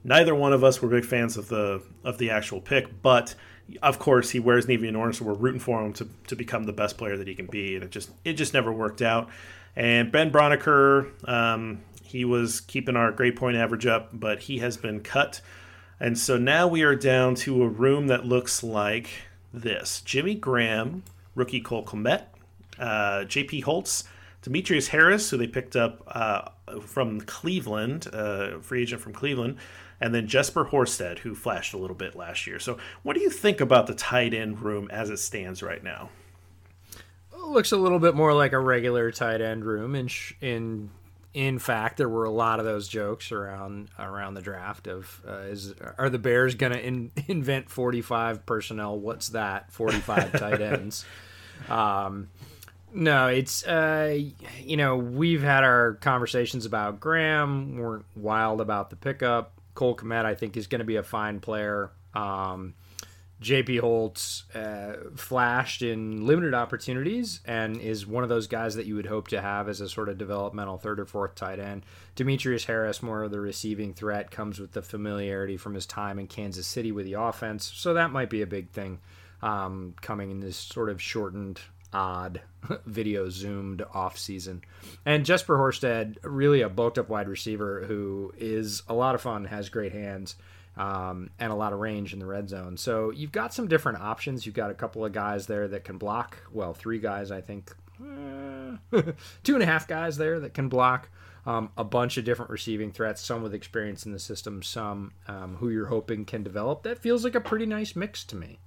neither 0.04 0.34
one 0.34 0.52
of 0.52 0.64
us 0.64 0.80
were 0.80 0.88
big 0.88 1.04
fans 1.04 1.36
of 1.36 1.48
the 1.48 1.82
of 2.04 2.18
the 2.18 2.30
actual 2.30 2.60
pick, 2.60 3.02
but 3.02 3.34
of 3.82 3.98
course 3.98 4.30
he 4.30 4.40
wears 4.40 4.66
navy 4.66 4.88
and 4.88 4.96
orange, 4.96 5.18
so 5.18 5.24
we're 5.24 5.34
rooting 5.34 5.60
for 5.60 5.84
him 5.84 5.92
to, 5.92 6.08
to 6.26 6.36
become 6.36 6.64
the 6.64 6.72
best 6.72 6.98
player 6.98 7.16
that 7.16 7.28
he 7.28 7.34
can 7.34 7.46
be, 7.46 7.74
and 7.74 7.84
it 7.84 7.90
just 7.90 8.10
it 8.24 8.34
just 8.34 8.54
never 8.54 8.72
worked 8.72 9.02
out. 9.02 9.28
And 9.76 10.10
Ben 10.10 10.32
Braunecker, 10.32 11.28
um, 11.28 11.80
he 12.10 12.24
was 12.24 12.60
keeping 12.60 12.96
our 12.96 13.12
grade 13.12 13.36
point 13.36 13.56
average 13.56 13.86
up, 13.86 14.10
but 14.12 14.40
he 14.40 14.58
has 14.58 14.76
been 14.76 15.00
cut. 15.00 15.40
And 16.00 16.18
so 16.18 16.36
now 16.36 16.66
we 16.66 16.82
are 16.82 16.96
down 16.96 17.34
to 17.36 17.62
a 17.62 17.68
room 17.68 18.08
that 18.08 18.24
looks 18.24 18.62
like 18.62 19.10
this 19.52 20.00
Jimmy 20.00 20.34
Graham, 20.34 21.04
rookie 21.34 21.60
Cole 21.60 21.84
Kmet, 21.84 22.24
uh, 22.78 23.24
JP 23.26 23.62
Holtz, 23.64 24.04
Demetrius 24.42 24.88
Harris, 24.88 25.30
who 25.30 25.36
they 25.36 25.46
picked 25.46 25.76
up 25.76 26.02
uh, 26.08 26.50
from 26.80 27.20
Cleveland, 27.20 28.08
uh, 28.12 28.58
free 28.58 28.82
agent 28.82 29.00
from 29.00 29.12
Cleveland, 29.12 29.56
and 30.00 30.14
then 30.14 30.26
Jesper 30.26 30.64
Horsted, 30.64 31.18
who 31.18 31.34
flashed 31.34 31.74
a 31.74 31.78
little 31.78 31.96
bit 31.96 32.16
last 32.16 32.46
year. 32.46 32.58
So, 32.58 32.78
what 33.02 33.14
do 33.14 33.20
you 33.20 33.30
think 33.30 33.60
about 33.60 33.86
the 33.86 33.94
tight 33.94 34.34
end 34.34 34.60
room 34.60 34.88
as 34.90 35.10
it 35.10 35.18
stands 35.18 35.62
right 35.62 35.84
now? 35.84 36.08
looks 37.50 37.72
a 37.72 37.76
little 37.76 37.98
bit 37.98 38.14
more 38.14 38.32
like 38.32 38.52
a 38.52 38.58
regular 38.58 39.10
tight 39.10 39.40
end 39.40 39.64
room 39.64 39.94
in 39.94 40.08
sh- 40.08 40.34
in 40.40 40.90
in 41.32 41.58
fact, 41.58 41.96
there 41.96 42.08
were 42.08 42.24
a 42.24 42.30
lot 42.30 42.58
of 42.58 42.64
those 42.64 42.88
jokes 42.88 43.30
around 43.30 43.88
around 43.98 44.34
the 44.34 44.42
draft 44.42 44.86
of 44.88 45.22
uh, 45.26 45.38
is 45.42 45.74
are 45.96 46.10
the 46.10 46.18
Bears 46.18 46.54
going 46.54 46.72
to 46.72 46.84
in, 46.84 47.12
invent 47.28 47.70
45 47.70 48.44
personnel? 48.46 48.98
What's 48.98 49.30
that? 49.30 49.72
45 49.72 50.32
tight 50.32 50.60
ends. 50.60 51.04
Um, 51.68 52.28
no, 52.92 53.28
it's 53.28 53.64
uh, 53.64 54.18
you 54.60 54.76
know 54.76 54.96
we've 54.96 55.42
had 55.42 55.62
our 55.62 55.94
conversations 55.94 56.66
about 56.66 56.98
Graham. 56.98 57.78
We're 57.78 58.00
wild 58.16 58.60
about 58.60 58.90
the 58.90 58.96
pickup. 58.96 59.52
Cole 59.74 59.96
Kmet, 59.96 60.24
I 60.24 60.34
think, 60.34 60.56
is 60.56 60.66
going 60.66 60.80
to 60.80 60.84
be 60.84 60.96
a 60.96 61.02
fine 61.04 61.38
player. 61.38 61.92
Um, 62.12 62.74
JP 63.40 63.80
Holtz 63.80 64.44
uh, 64.54 64.96
flashed 65.16 65.80
in 65.80 66.26
limited 66.26 66.52
opportunities 66.52 67.40
and 67.46 67.80
is 67.80 68.06
one 68.06 68.22
of 68.22 68.28
those 68.28 68.46
guys 68.46 68.74
that 68.74 68.84
you 68.84 68.96
would 68.96 69.06
hope 69.06 69.28
to 69.28 69.40
have 69.40 69.66
as 69.68 69.80
a 69.80 69.88
sort 69.88 70.10
of 70.10 70.18
developmental 70.18 70.76
third 70.76 71.00
or 71.00 71.06
fourth 71.06 71.34
tight 71.36 71.58
end. 71.58 71.86
Demetrius 72.16 72.66
Harris, 72.66 73.02
more 73.02 73.22
of 73.22 73.30
the 73.30 73.40
receiving 73.40 73.94
threat, 73.94 74.30
comes 74.30 74.58
with 74.58 74.72
the 74.72 74.82
familiarity 74.82 75.56
from 75.56 75.72
his 75.72 75.86
time 75.86 76.18
in 76.18 76.26
Kansas 76.26 76.66
City 76.66 76.92
with 76.92 77.06
the 77.06 77.14
offense. 77.14 77.72
So 77.74 77.94
that 77.94 78.12
might 78.12 78.28
be 78.28 78.42
a 78.42 78.46
big 78.46 78.70
thing 78.70 78.98
um, 79.40 79.94
coming 80.02 80.30
in 80.30 80.40
this 80.40 80.58
sort 80.58 80.90
of 80.90 81.00
shortened, 81.00 81.60
odd, 81.94 82.42
video 82.84 83.30
zoomed 83.30 83.82
off 83.94 84.18
season. 84.18 84.62
And 85.06 85.24
Jesper 85.24 85.56
Horsted, 85.56 86.18
really 86.22 86.60
a 86.60 86.68
bulked 86.68 86.98
up 86.98 87.08
wide 87.08 87.28
receiver 87.28 87.84
who 87.86 88.34
is 88.36 88.82
a 88.86 88.92
lot 88.92 89.14
of 89.14 89.22
fun, 89.22 89.46
has 89.46 89.70
great 89.70 89.92
hands 89.92 90.36
um, 90.80 91.28
and 91.38 91.52
a 91.52 91.54
lot 91.54 91.74
of 91.74 91.78
range 91.78 92.14
in 92.14 92.18
the 92.18 92.26
red 92.26 92.48
zone. 92.48 92.78
So 92.78 93.10
you've 93.10 93.32
got 93.32 93.52
some 93.52 93.68
different 93.68 93.98
options. 94.00 94.46
You've 94.46 94.54
got 94.54 94.70
a 94.70 94.74
couple 94.74 95.04
of 95.04 95.12
guys 95.12 95.46
there 95.46 95.68
that 95.68 95.84
can 95.84 95.98
block. 95.98 96.38
Well, 96.50 96.72
three 96.72 96.98
guys, 96.98 97.30
I 97.30 97.42
think. 97.42 97.70
Eh, 98.00 98.76
two 99.42 99.54
and 99.54 99.62
a 99.62 99.66
half 99.66 99.86
guys 99.86 100.16
there 100.16 100.40
that 100.40 100.54
can 100.54 100.70
block. 100.70 101.10
Um, 101.44 101.70
a 101.76 101.84
bunch 101.84 102.16
of 102.16 102.24
different 102.24 102.50
receiving 102.50 102.92
threats, 102.92 103.20
some 103.20 103.42
with 103.42 103.52
experience 103.52 104.06
in 104.06 104.12
the 104.12 104.18
system, 104.18 104.62
some 104.62 105.12
um, 105.28 105.56
who 105.56 105.68
you're 105.68 105.86
hoping 105.86 106.24
can 106.24 106.42
develop. 106.42 106.82
That 106.82 106.98
feels 106.98 107.24
like 107.24 107.34
a 107.34 107.40
pretty 107.40 107.66
nice 107.66 107.94
mix 107.94 108.24
to 108.24 108.36
me. 108.36 108.58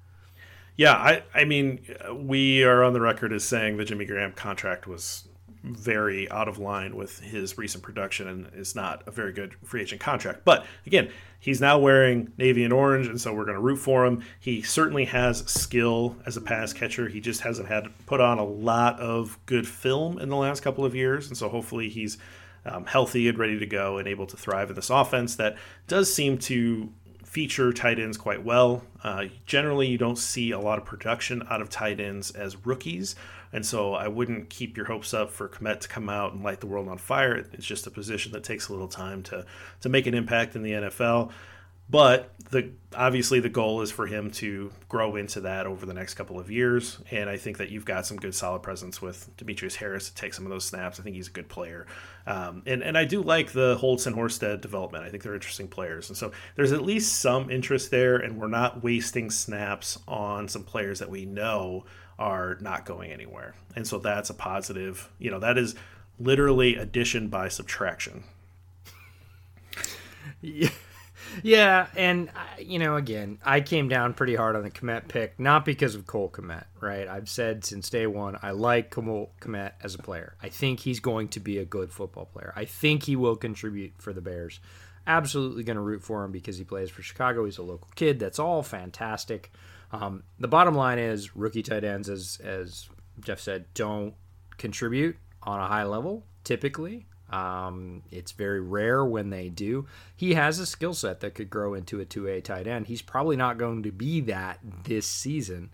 Yeah, 0.75 0.93
I, 0.93 1.23
I 1.33 1.45
mean, 1.45 1.83
we 2.13 2.63
are 2.63 2.83
on 2.83 2.93
the 2.93 3.01
record 3.01 3.33
as 3.33 3.43
saying 3.43 3.77
the 3.77 3.85
Jimmy 3.85 4.05
Graham 4.05 4.33
contract 4.33 4.85
was 4.85 5.27
very 5.63 6.29
out 6.29 6.47
of 6.47 6.57
line 6.57 6.95
with 6.95 7.19
his 7.19 7.57
recent 7.57 7.83
production 7.83 8.27
and 8.27 8.49
is 8.53 8.75
not 8.75 9.01
a 9.07 9.11
very 9.11 9.31
good 9.31 9.55
free 9.63 9.81
agent 9.81 10.01
contract. 10.01 10.41
But 10.43 10.65
again, 10.85 11.09
he's 11.39 11.61
now 11.61 11.79
wearing 11.79 12.33
navy 12.37 12.63
and 12.63 12.73
orange, 12.73 13.07
and 13.07 13.19
so 13.19 13.33
we're 13.33 13.45
going 13.45 13.55
to 13.55 13.61
root 13.61 13.77
for 13.77 14.05
him. 14.05 14.23
He 14.39 14.61
certainly 14.61 15.05
has 15.05 15.39
skill 15.49 16.17
as 16.25 16.35
a 16.35 16.41
pass 16.41 16.73
catcher. 16.73 17.07
He 17.07 17.21
just 17.21 17.41
hasn't 17.41 17.69
had 17.69 17.87
put 18.05 18.19
on 18.19 18.39
a 18.39 18.45
lot 18.45 18.99
of 18.99 19.39
good 19.45 19.67
film 19.67 20.19
in 20.19 20.29
the 20.29 20.35
last 20.35 20.61
couple 20.61 20.83
of 20.83 20.93
years, 20.93 21.27
and 21.27 21.37
so 21.37 21.47
hopefully 21.47 21.89
he's 21.89 22.17
um, 22.65 22.85
healthy 22.85 23.27
and 23.27 23.37
ready 23.37 23.59
to 23.59 23.65
go 23.65 23.97
and 23.97 24.07
able 24.07 24.25
to 24.27 24.37
thrive 24.37 24.69
in 24.69 24.75
this 24.75 24.89
offense 24.89 25.35
that 25.35 25.57
does 25.87 26.13
seem 26.13 26.37
to 26.37 26.89
feature 27.23 27.73
tight 27.73 27.99
ends 27.99 28.15
quite 28.15 28.43
well. 28.43 28.83
Uh, 29.03 29.25
generally, 29.45 29.87
you 29.87 29.97
don't 29.97 30.17
see 30.19 30.51
a 30.51 30.59
lot 30.59 30.77
of 30.77 30.85
production 30.85 31.41
out 31.49 31.61
of 31.61 31.69
tight 31.69 31.99
ends 31.99 32.31
as 32.31 32.65
rookies, 32.65 33.15
and 33.53 33.65
so 33.65 33.93
I 33.93 34.07
wouldn't 34.07 34.49
keep 34.49 34.75
your 34.75 34.87
hopes 34.87 35.13
up 35.13 35.31
for 35.31 35.47
Kmet 35.47 35.81
to 35.81 35.87
come 35.87 36.09
out 36.09 36.33
and 36.33 36.43
light 36.43 36.59
the 36.59 36.67
world 36.67 36.89
on 36.89 36.97
fire. 36.97 37.35
It's 37.35 37.65
just 37.65 37.87
a 37.87 37.91
position 37.91 38.31
that 38.33 38.43
takes 38.43 38.67
a 38.67 38.73
little 38.73 38.87
time 38.87 39.23
to 39.23 39.45
to 39.81 39.89
make 39.89 40.07
an 40.07 40.15
impact 40.15 40.55
in 40.55 40.63
the 40.63 40.71
NFL. 40.71 41.31
But 41.89 42.31
the 42.49 42.71
obviously 42.95 43.39
the 43.39 43.49
goal 43.49 43.81
is 43.81 43.91
for 43.91 44.07
him 44.07 44.31
to 44.31 44.71
grow 44.87 45.15
into 45.15 45.41
that 45.41 45.67
over 45.67 45.85
the 45.85 45.93
next 45.93 46.13
couple 46.13 46.39
of 46.39 46.49
years, 46.49 46.97
and 47.11 47.29
I 47.29 47.37
think 47.37 47.57
that 47.57 47.69
you've 47.69 47.85
got 47.85 48.05
some 48.05 48.17
good 48.17 48.33
solid 48.33 48.63
presence 48.63 49.01
with 49.01 49.29
Demetrius 49.37 49.75
Harris 49.75 50.09
to 50.09 50.15
take 50.15 50.33
some 50.33 50.45
of 50.45 50.49
those 50.49 50.63
snaps. 50.63 50.99
I 50.99 51.03
think 51.03 51.17
he's 51.17 51.27
a 51.27 51.31
good 51.31 51.49
player, 51.49 51.85
um, 52.25 52.63
and 52.65 52.81
and 52.81 52.97
I 52.97 53.03
do 53.03 53.21
like 53.21 53.51
the 53.51 53.75
Holtz 53.79 54.07
and 54.07 54.15
Horsted 54.15 54.61
development. 54.61 55.03
I 55.03 55.09
think 55.09 55.23
they're 55.23 55.35
interesting 55.35 55.67
players, 55.67 56.09
and 56.09 56.17
so 56.17 56.31
there's 56.55 56.71
at 56.71 56.81
least 56.81 57.19
some 57.19 57.51
interest 57.51 57.91
there, 57.91 58.15
and 58.15 58.39
we're 58.39 58.47
not 58.47 58.81
wasting 58.81 59.29
snaps 59.29 59.99
on 60.07 60.47
some 60.47 60.63
players 60.63 60.99
that 60.99 61.09
we 61.09 61.25
know 61.25 61.83
are 62.19 62.57
not 62.61 62.85
going 62.85 63.11
anywhere, 63.11 63.55
and 63.75 63.87
so 63.87 63.99
that's 63.99 64.29
a 64.29 64.33
positive. 64.33 65.09
You 65.19 65.31
know, 65.31 65.39
that 65.39 65.57
is 65.57 65.75
literally 66.19 66.75
addition 66.75 67.27
by 67.27 67.47
subtraction. 67.49 68.23
Yeah. 70.41 70.69
Yeah, 71.41 71.87
and 71.95 72.29
uh, 72.29 72.59
you 72.59 72.77
know, 72.77 72.95
again, 72.95 73.39
I 73.43 73.61
came 73.61 73.87
down 73.87 74.13
pretty 74.13 74.35
hard 74.35 74.55
on 74.55 74.63
the 74.63 74.69
Kmet 74.69 75.07
pick, 75.07 75.39
not 75.39 75.65
because 75.65 75.95
of 75.95 76.05
Cole 76.05 76.29
Kmet, 76.29 76.65
right? 76.79 77.07
I've 77.07 77.29
said 77.29 77.65
since 77.65 77.89
day 77.89 78.05
one, 78.05 78.37
I 78.43 78.51
like 78.51 78.91
Cole 78.91 79.31
Kmet 79.41 79.71
as 79.81 79.95
a 79.95 79.99
player. 79.99 80.35
I 80.43 80.49
think 80.49 80.81
he's 80.81 80.99
going 80.99 81.29
to 81.29 81.39
be 81.39 81.57
a 81.57 81.65
good 81.65 81.91
football 81.91 82.25
player. 82.25 82.53
I 82.55 82.65
think 82.65 83.03
he 83.03 83.15
will 83.15 83.35
contribute 83.35 83.93
for 83.97 84.13
the 84.13 84.21
Bears. 84.21 84.59
Absolutely 85.07 85.63
going 85.63 85.75
to 85.75 85.81
root 85.81 86.03
for 86.03 86.23
him 86.23 86.31
because 86.31 86.57
he 86.57 86.63
plays 86.63 86.89
for 86.89 87.01
Chicago. 87.01 87.45
He's 87.45 87.57
a 87.57 87.63
local 87.63 87.89
kid. 87.95 88.19
That's 88.19 88.39
all 88.39 88.61
fantastic. 88.61 89.51
Um, 89.93 90.23
the 90.39 90.47
bottom 90.47 90.75
line 90.75 90.99
is 90.99 91.35
rookie 91.35 91.63
tight 91.63 91.85
ends, 91.85 92.09
as 92.09 92.41
as 92.43 92.89
Jeff 93.21 93.39
said, 93.39 93.65
don't 93.73 94.15
contribute 94.57 95.15
on 95.43 95.59
a 95.59 95.67
high 95.67 95.83
level 95.83 96.25
typically. 96.43 97.05
Um, 97.29 98.03
it's 98.11 98.31
very 98.31 98.61
rare 98.61 99.03
when 99.03 99.29
they 99.29 99.49
do. 99.49 99.87
He 100.15 100.35
has 100.35 100.59
a 100.59 100.65
skill 100.65 100.93
set 100.93 101.21
that 101.21 101.33
could 101.33 101.49
grow 101.49 101.73
into 101.73 101.99
a 101.99 102.05
2A 102.05 102.43
tight 102.43 102.67
end. 102.67 102.87
He's 102.87 103.01
probably 103.01 103.35
not 103.35 103.57
going 103.57 103.83
to 103.83 103.91
be 103.91 104.21
that 104.21 104.59
this 104.83 105.07
season. 105.07 105.71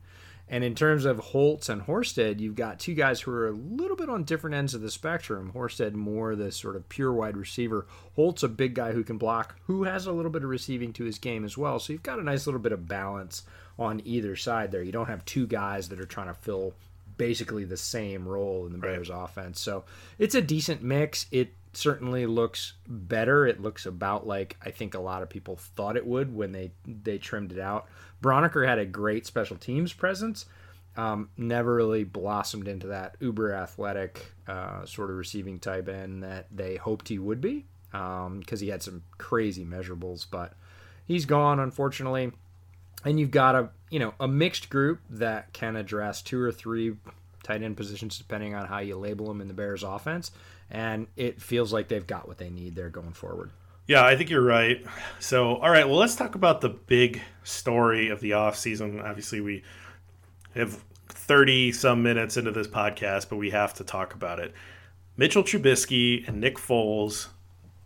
And 0.52 0.64
in 0.64 0.74
terms 0.74 1.06
of 1.06 1.20
Holtz 1.20 1.70
and 1.70 1.84
Horsted, 1.84 2.40
you've 2.40 2.56
got 2.56 2.80
two 2.80 2.96
guys 2.96 3.22
who 3.22 3.32
are 3.32 3.50
a 3.50 3.52
little 3.52 3.96
bit 3.96 4.10
on 4.10 4.24
different 4.24 4.56
ends 4.56 4.74
of 4.74 4.82
the 4.82 4.90
spectrum. 4.90 5.52
Horsted 5.54 5.94
more 5.94 6.36
the 6.36 6.52
sort 6.52 6.76
of 6.76 6.90
pure 6.90 7.14
wide 7.14 7.38
receiver. 7.38 7.86
Holtz 8.16 8.42
a 8.42 8.48
big 8.48 8.74
guy 8.74 8.94
who 8.94 9.04
can 9.04 9.20
block, 9.20 9.60
who 9.66 9.84
has 9.84 10.08
a 10.08 10.12
little 10.12 10.32
bit 10.32 10.44
of 10.44 10.50
receiving 10.50 10.92
to 10.94 11.04
his 11.04 11.20
game 11.20 11.46
as 11.46 11.56
well. 11.56 11.78
So 11.78 11.94
you've 11.94 12.02
got 12.02 12.18
a 12.18 12.24
nice 12.24 12.48
little 12.48 12.62
bit 12.62 12.72
of 12.72 12.88
balance 12.88 13.44
on 13.80 14.02
either 14.06 14.36
side 14.36 14.72
there. 14.72 14.84
You 14.84 14.92
don't 14.92 15.08
have 15.08 15.26
two 15.26 15.48
guys 15.48 15.90
that 15.90 16.00
are 16.00 16.06
trying 16.06 16.28
to 16.28 16.34
fill 16.34 16.74
basically 17.18 17.64
the 17.64 17.78
same 17.78 18.28
role 18.28 18.66
in 18.66 18.74
the 18.74 18.78
Bears 18.78 19.10
right. 19.10 19.24
offense. 19.24 19.60
So 19.60 19.86
it's 20.18 20.36
a 20.36 20.42
decent 20.42 20.84
mix. 20.84 21.26
It 21.32 21.54
certainly 21.74 22.26
looks 22.26 22.74
better. 22.88 23.48
It 23.48 23.62
looks 23.62 23.86
about 23.86 24.28
like 24.28 24.58
I 24.64 24.72
think 24.72 24.94
a 24.94 25.00
lot 25.00 25.24
of 25.24 25.30
people 25.30 25.56
thought 25.56 25.98
it 25.98 26.06
would 26.06 26.34
when 26.36 26.52
they 26.52 26.72
they 26.86 27.18
trimmed 27.18 27.52
it 27.52 27.60
out. 27.60 27.88
Braunecker 28.22 28.68
had 28.68 28.80
a 28.80 28.86
great 28.86 29.26
special 29.26 29.58
teams 29.58 29.94
presence. 29.94 30.46
Um, 30.98 31.30
never 31.38 31.76
really 31.76 32.04
blossomed 32.04 32.68
into 32.68 32.88
that 32.88 33.16
uber 33.22 33.54
athletic 33.54 34.34
uh, 34.48 34.86
sort 34.86 35.10
of 35.10 35.16
receiving 35.16 35.60
type 35.60 35.88
end 35.88 36.24
that 36.24 36.48
they 36.52 36.76
hoped 36.76 37.08
he 37.08 37.20
would 37.20 37.40
be. 37.40 37.66
because 37.92 38.26
um, 38.26 38.44
he 38.60 38.68
had 38.68 38.84
some 38.84 39.04
crazy 39.18 39.64
measurables, 39.64 40.26
but 40.30 40.54
he's 41.06 41.26
gone 41.26 41.60
unfortunately. 41.60 42.32
And 43.06 43.20
you've 43.20 43.32
got 43.32 43.56
a 43.56 43.70
you 43.90 44.00
know 44.00 44.14
a 44.20 44.28
mixed 44.28 44.70
group 44.70 45.00
that 45.10 45.54
can 45.54 45.76
address 45.76 46.22
two 46.22 46.42
or 46.42 46.52
three 46.52 46.96
tight 47.44 47.64
end 47.64 47.78
positions 47.78 48.18
depending 48.18 48.54
on 48.56 48.68
how 48.68 48.80
you 48.80 48.98
label 48.98 49.28
them 49.28 49.42
in 49.42 49.48
the 49.48 49.54
Bears 49.54 49.84
offense, 49.84 50.32
and 50.70 51.08
it 51.16 51.42
feels 51.42 51.72
like 51.72 51.88
they've 51.88 52.08
got 52.08 52.28
what 52.28 52.38
they 52.38 52.50
need 52.50 52.76
there 52.76 52.90
going 52.90 53.14
forward. 53.14 53.52
Yeah, 53.88 54.06
I 54.06 54.16
think 54.16 54.30
you're 54.30 54.44
right. 54.44 54.86
So, 55.18 55.56
all 55.56 55.72
right, 55.72 55.88
well, 55.88 55.98
let's 55.98 56.16
talk 56.16 56.36
about 56.36 56.62
the 56.62 56.70
big 56.70 57.24
story 57.44 58.10
of 58.10 58.20
the 58.20 58.32
offseason. 58.32 59.04
Obviously, 59.04 59.42
we 59.42 59.64
have 60.54 60.84
30 61.08 61.72
some 61.72 62.04
minutes 62.04 62.38
into 62.38 62.52
this 62.52 62.68
podcast, 62.68 63.30
but 63.30 63.38
we 63.38 63.50
have 63.50 63.74
to 63.76 63.84
talk 63.84 64.14
about 64.14 64.40
it. 64.40 64.54
Mitchell 65.18 65.44
Trubisky 65.44 66.28
and 66.28 66.40
Nick 66.40 66.58
Foles, 66.58 67.30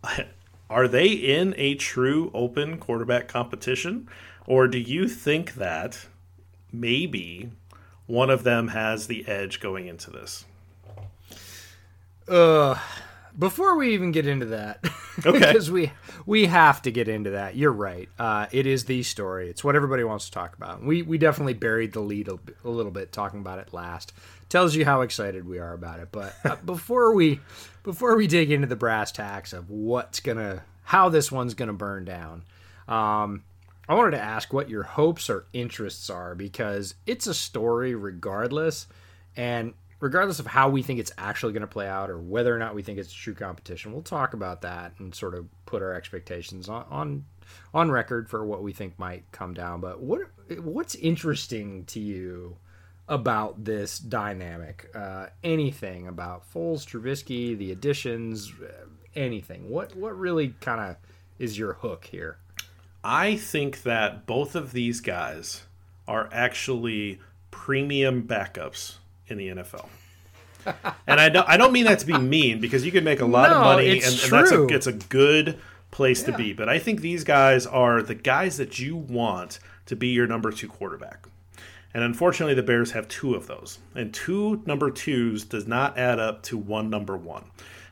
are 0.70 0.88
they 0.88 1.06
in 1.06 1.54
a 1.56 1.74
true 1.76 2.30
open 2.34 2.76
quarterback 2.76 3.26
competition? 3.26 4.06
Or 4.46 4.68
do 4.68 4.78
you 4.78 5.08
think 5.08 5.54
that 5.54 6.06
maybe 6.72 7.50
one 8.06 8.30
of 8.30 8.44
them 8.44 8.68
has 8.68 9.06
the 9.06 9.26
edge 9.26 9.60
going 9.60 9.86
into 9.86 10.10
this? 10.10 10.44
Uh, 12.28 12.78
before 13.38 13.76
we 13.76 13.94
even 13.94 14.12
get 14.12 14.26
into 14.26 14.46
that, 14.46 14.84
okay, 15.26 15.38
because 15.38 15.70
we 15.70 15.92
we 16.26 16.46
have 16.46 16.82
to 16.82 16.90
get 16.90 17.08
into 17.08 17.30
that. 17.30 17.56
You're 17.56 17.72
right. 17.72 18.08
Uh, 18.18 18.46
it 18.52 18.66
is 18.66 18.84
the 18.84 19.02
story. 19.02 19.50
It's 19.50 19.64
what 19.64 19.76
everybody 19.76 20.04
wants 20.04 20.26
to 20.26 20.30
talk 20.30 20.56
about. 20.56 20.82
We 20.82 21.02
we 21.02 21.18
definitely 21.18 21.54
buried 21.54 21.92
the 21.92 22.00
lead 22.00 22.28
a, 22.28 22.38
a 22.64 22.70
little 22.70 22.92
bit 22.92 23.12
talking 23.12 23.40
about 23.40 23.58
it 23.58 23.72
last. 23.72 24.12
Tells 24.48 24.74
you 24.74 24.84
how 24.84 25.00
excited 25.00 25.46
we 25.46 25.58
are 25.58 25.72
about 25.72 26.00
it. 26.00 26.08
But 26.12 26.34
uh, 26.44 26.56
before 26.64 27.14
we 27.14 27.40
before 27.82 28.16
we 28.16 28.26
dig 28.26 28.50
into 28.50 28.66
the 28.66 28.76
brass 28.76 29.12
tacks 29.12 29.52
of 29.52 29.68
what's 29.70 30.20
gonna 30.20 30.62
how 30.84 31.08
this 31.08 31.32
one's 31.32 31.54
gonna 31.54 31.72
burn 31.72 32.04
down, 32.04 32.42
um, 32.88 33.42
I 33.88 33.94
wanted 33.94 34.12
to 34.12 34.22
ask 34.22 34.52
what 34.52 34.70
your 34.70 34.82
hopes 34.82 35.28
or 35.28 35.46
interests 35.52 36.08
are 36.08 36.34
because 36.34 36.94
it's 37.06 37.26
a 37.26 37.34
story 37.34 37.94
regardless, 37.94 38.86
and 39.36 39.74
regardless 40.00 40.38
of 40.38 40.46
how 40.46 40.68
we 40.68 40.82
think 40.82 41.00
it's 41.00 41.12
actually 41.18 41.52
going 41.52 41.62
to 41.62 41.66
play 41.66 41.88
out 41.88 42.10
or 42.10 42.18
whether 42.18 42.54
or 42.54 42.58
not 42.58 42.74
we 42.74 42.82
think 42.82 42.98
it's 42.98 43.12
true 43.12 43.34
competition, 43.34 43.92
we'll 43.92 44.02
talk 44.02 44.34
about 44.34 44.62
that 44.62 44.92
and 44.98 45.14
sort 45.14 45.34
of 45.34 45.46
put 45.66 45.82
our 45.82 45.94
expectations 45.94 46.68
on 46.68 46.84
on, 46.90 47.24
on 47.72 47.90
record 47.90 48.28
for 48.28 48.44
what 48.44 48.62
we 48.62 48.72
think 48.72 48.98
might 48.98 49.24
come 49.32 49.54
down. 49.54 49.80
But 49.80 50.00
what 50.00 50.22
what's 50.58 50.94
interesting 50.94 51.84
to 51.86 52.00
you 52.00 52.56
about 53.08 53.64
this 53.64 53.98
dynamic? 53.98 54.90
Uh, 54.94 55.26
anything 55.42 56.08
about 56.08 56.50
Foles, 56.52 56.86
Trubisky, 56.86 57.56
the 57.56 57.70
additions, 57.72 58.52
uh, 58.62 58.86
anything? 59.14 59.68
What 59.68 59.94
what 59.94 60.18
really 60.18 60.54
kind 60.60 60.80
of 60.80 60.96
is 61.38 61.58
your 61.58 61.74
hook 61.74 62.06
here? 62.06 62.38
I 63.04 63.36
think 63.36 63.82
that 63.82 64.26
both 64.26 64.54
of 64.54 64.72
these 64.72 65.00
guys 65.00 65.64
are 66.08 66.28
actually 66.32 67.20
premium 67.50 68.26
backups 68.26 68.96
in 69.28 69.36
the 69.36 69.48
NFL. 69.48 69.88
and 71.06 71.20
I 71.20 71.28
don't, 71.28 71.48
I 71.48 71.58
don't 71.58 71.72
mean 71.72 71.84
that 71.84 71.98
to 71.98 72.06
be 72.06 72.16
mean 72.16 72.60
because 72.60 72.86
you 72.86 72.90
can 72.90 73.04
make 73.04 73.20
a 73.20 73.26
lot 73.26 73.50
no, 73.50 73.56
of 73.56 73.62
money 73.62 73.90
and, 73.90 74.02
and, 74.02 74.32
that's 74.32 74.50
a, 74.50 74.66
it's 74.68 74.86
a 74.86 74.92
good 74.92 75.58
place 75.90 76.22
yeah. 76.22 76.32
to 76.32 76.38
be. 76.38 76.52
But 76.54 76.70
I 76.70 76.78
think 76.78 77.02
these 77.02 77.24
guys 77.24 77.66
are 77.66 78.02
the 78.02 78.14
guys 78.14 78.56
that 78.56 78.78
you 78.78 78.96
want 78.96 79.58
to 79.86 79.96
be 79.96 80.08
your 80.08 80.26
number 80.26 80.50
two 80.50 80.68
quarterback. 80.68 81.26
And 81.92 82.02
unfortunately, 82.02 82.54
the 82.54 82.62
Bears 82.62 82.90
have 82.92 83.06
two 83.06 83.34
of 83.34 83.46
those. 83.46 83.78
And 83.94 84.12
two 84.12 84.62
number 84.66 84.90
twos 84.90 85.44
does 85.44 85.66
not 85.66 85.96
add 85.96 86.18
up 86.18 86.42
to 86.44 86.58
one 86.58 86.90
number 86.90 87.16
one. 87.16 87.44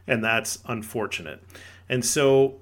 And 0.06 0.24
that's 0.24 0.58
unfortunate. 0.66 1.40
And 1.88 2.04
so, 2.04 2.60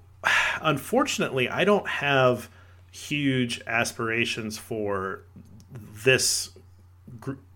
unfortunately, 0.60 1.48
I 1.48 1.64
don't 1.64 1.88
have 1.88 2.48
huge 2.90 3.60
aspirations 3.66 4.58
for 4.58 5.22
this 6.04 6.50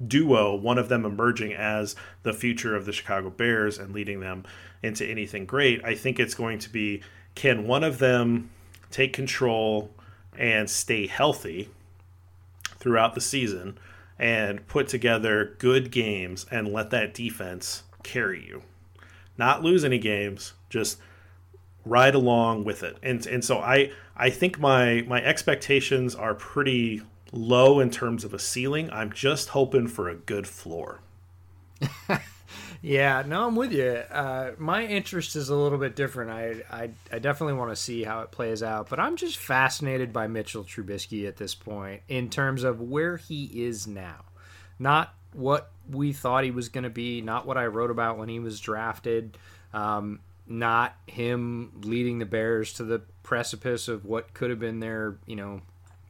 duo, 0.06 0.54
one 0.54 0.78
of 0.78 0.88
them 0.88 1.04
emerging 1.04 1.54
as 1.54 1.96
the 2.22 2.32
future 2.32 2.76
of 2.76 2.86
the 2.86 2.92
Chicago 2.92 3.30
Bears 3.30 3.78
and 3.78 3.92
leading 3.92 4.20
them 4.20 4.44
into 4.82 5.06
anything 5.06 5.46
great. 5.46 5.84
I 5.84 5.94
think 5.94 6.20
it's 6.20 6.34
going 6.34 6.58
to 6.60 6.70
be 6.70 7.02
can 7.34 7.66
one 7.66 7.82
of 7.82 7.98
them 7.98 8.50
take 8.90 9.12
control 9.12 9.90
and 10.38 10.68
stay 10.70 11.06
healthy 11.06 11.68
throughout 12.78 13.14
the 13.14 13.20
season 13.20 13.78
and 14.18 14.66
put 14.68 14.86
together 14.86 15.56
good 15.58 15.90
games 15.90 16.46
and 16.50 16.68
let 16.68 16.90
that 16.90 17.14
defense 17.14 17.82
carry 18.02 18.44
you. 18.46 18.62
Not 19.36 19.64
lose 19.64 19.84
any 19.84 19.98
games, 19.98 20.52
just 20.70 20.98
ride 21.84 22.14
along 22.14 22.64
with 22.64 22.82
it. 22.82 22.96
And 23.02 23.26
and 23.26 23.44
so 23.44 23.58
I 23.58 23.92
I 24.16 24.30
think 24.30 24.58
my 24.58 25.02
my 25.06 25.22
expectations 25.22 26.14
are 26.14 26.34
pretty 26.34 27.02
low 27.32 27.80
in 27.80 27.90
terms 27.90 28.24
of 28.24 28.32
a 28.32 28.38
ceiling. 28.38 28.90
I'm 28.90 29.12
just 29.12 29.50
hoping 29.50 29.88
for 29.88 30.08
a 30.08 30.14
good 30.14 30.46
floor. 30.46 31.00
yeah, 32.82 33.22
no, 33.26 33.46
I'm 33.46 33.56
with 33.56 33.72
you. 33.72 34.02
Uh, 34.10 34.52
my 34.58 34.84
interest 34.86 35.34
is 35.36 35.48
a 35.48 35.56
little 35.56 35.78
bit 35.78 35.96
different. 35.96 36.30
I, 36.30 36.62
I, 36.70 36.90
I 37.12 37.18
definitely 37.18 37.54
want 37.54 37.70
to 37.70 37.76
see 37.76 38.04
how 38.04 38.20
it 38.20 38.30
plays 38.30 38.62
out, 38.62 38.88
but 38.88 39.00
I'm 39.00 39.16
just 39.16 39.38
fascinated 39.38 40.12
by 40.12 40.28
Mitchell 40.28 40.64
Trubisky 40.64 41.26
at 41.26 41.36
this 41.36 41.54
point 41.54 42.02
in 42.08 42.30
terms 42.30 42.62
of 42.62 42.80
where 42.80 43.16
he 43.16 43.44
is 43.64 43.86
now. 43.86 44.24
Not 44.78 45.14
what 45.32 45.70
we 45.90 46.12
thought 46.12 46.44
he 46.44 46.50
was 46.50 46.68
going 46.68 46.84
to 46.84 46.90
be, 46.90 47.20
not 47.20 47.46
what 47.46 47.58
I 47.58 47.66
wrote 47.66 47.90
about 47.90 48.18
when 48.18 48.28
he 48.28 48.38
was 48.38 48.60
drafted, 48.60 49.36
um, 49.72 50.20
not 50.46 50.96
him 51.06 51.72
leading 51.82 52.18
the 52.18 52.26
Bears 52.26 52.72
to 52.74 52.84
the 52.84 53.02
precipice 53.22 53.88
of 53.88 54.04
what 54.04 54.34
could 54.34 54.50
have 54.50 54.58
been 54.58 54.80
their, 54.80 55.16
you 55.26 55.36
know, 55.36 55.62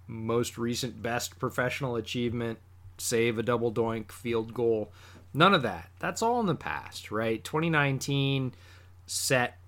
most 0.06 0.58
recent 0.58 1.02
best 1.02 1.38
professional 1.38 1.96
achievement, 1.96 2.58
save 2.98 3.38
a 3.38 3.42
double 3.42 3.72
doink 3.72 4.12
field 4.12 4.52
goal. 4.54 4.92
None 5.32 5.54
of 5.54 5.62
that. 5.62 5.90
That's 5.98 6.22
all 6.22 6.40
in 6.40 6.46
the 6.46 6.54
past, 6.54 7.10
right? 7.10 7.42
2019 7.42 8.54
set 9.06 9.58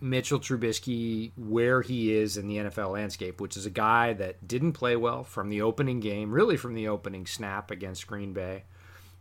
Mitchell 0.00 0.40
Trubisky 0.40 1.32
where 1.36 1.82
he 1.82 2.14
is 2.14 2.36
in 2.36 2.48
the 2.48 2.56
NFL 2.56 2.92
landscape, 2.92 3.40
which 3.40 3.56
is 3.56 3.66
a 3.66 3.70
guy 3.70 4.12
that 4.14 4.46
didn't 4.46 4.72
play 4.72 4.96
well 4.96 5.24
from 5.24 5.48
the 5.48 5.62
opening 5.62 6.00
game, 6.00 6.32
really 6.32 6.56
from 6.56 6.74
the 6.74 6.88
opening 6.88 7.26
snap 7.26 7.70
against 7.70 8.06
Green 8.06 8.32
Bay. 8.32 8.64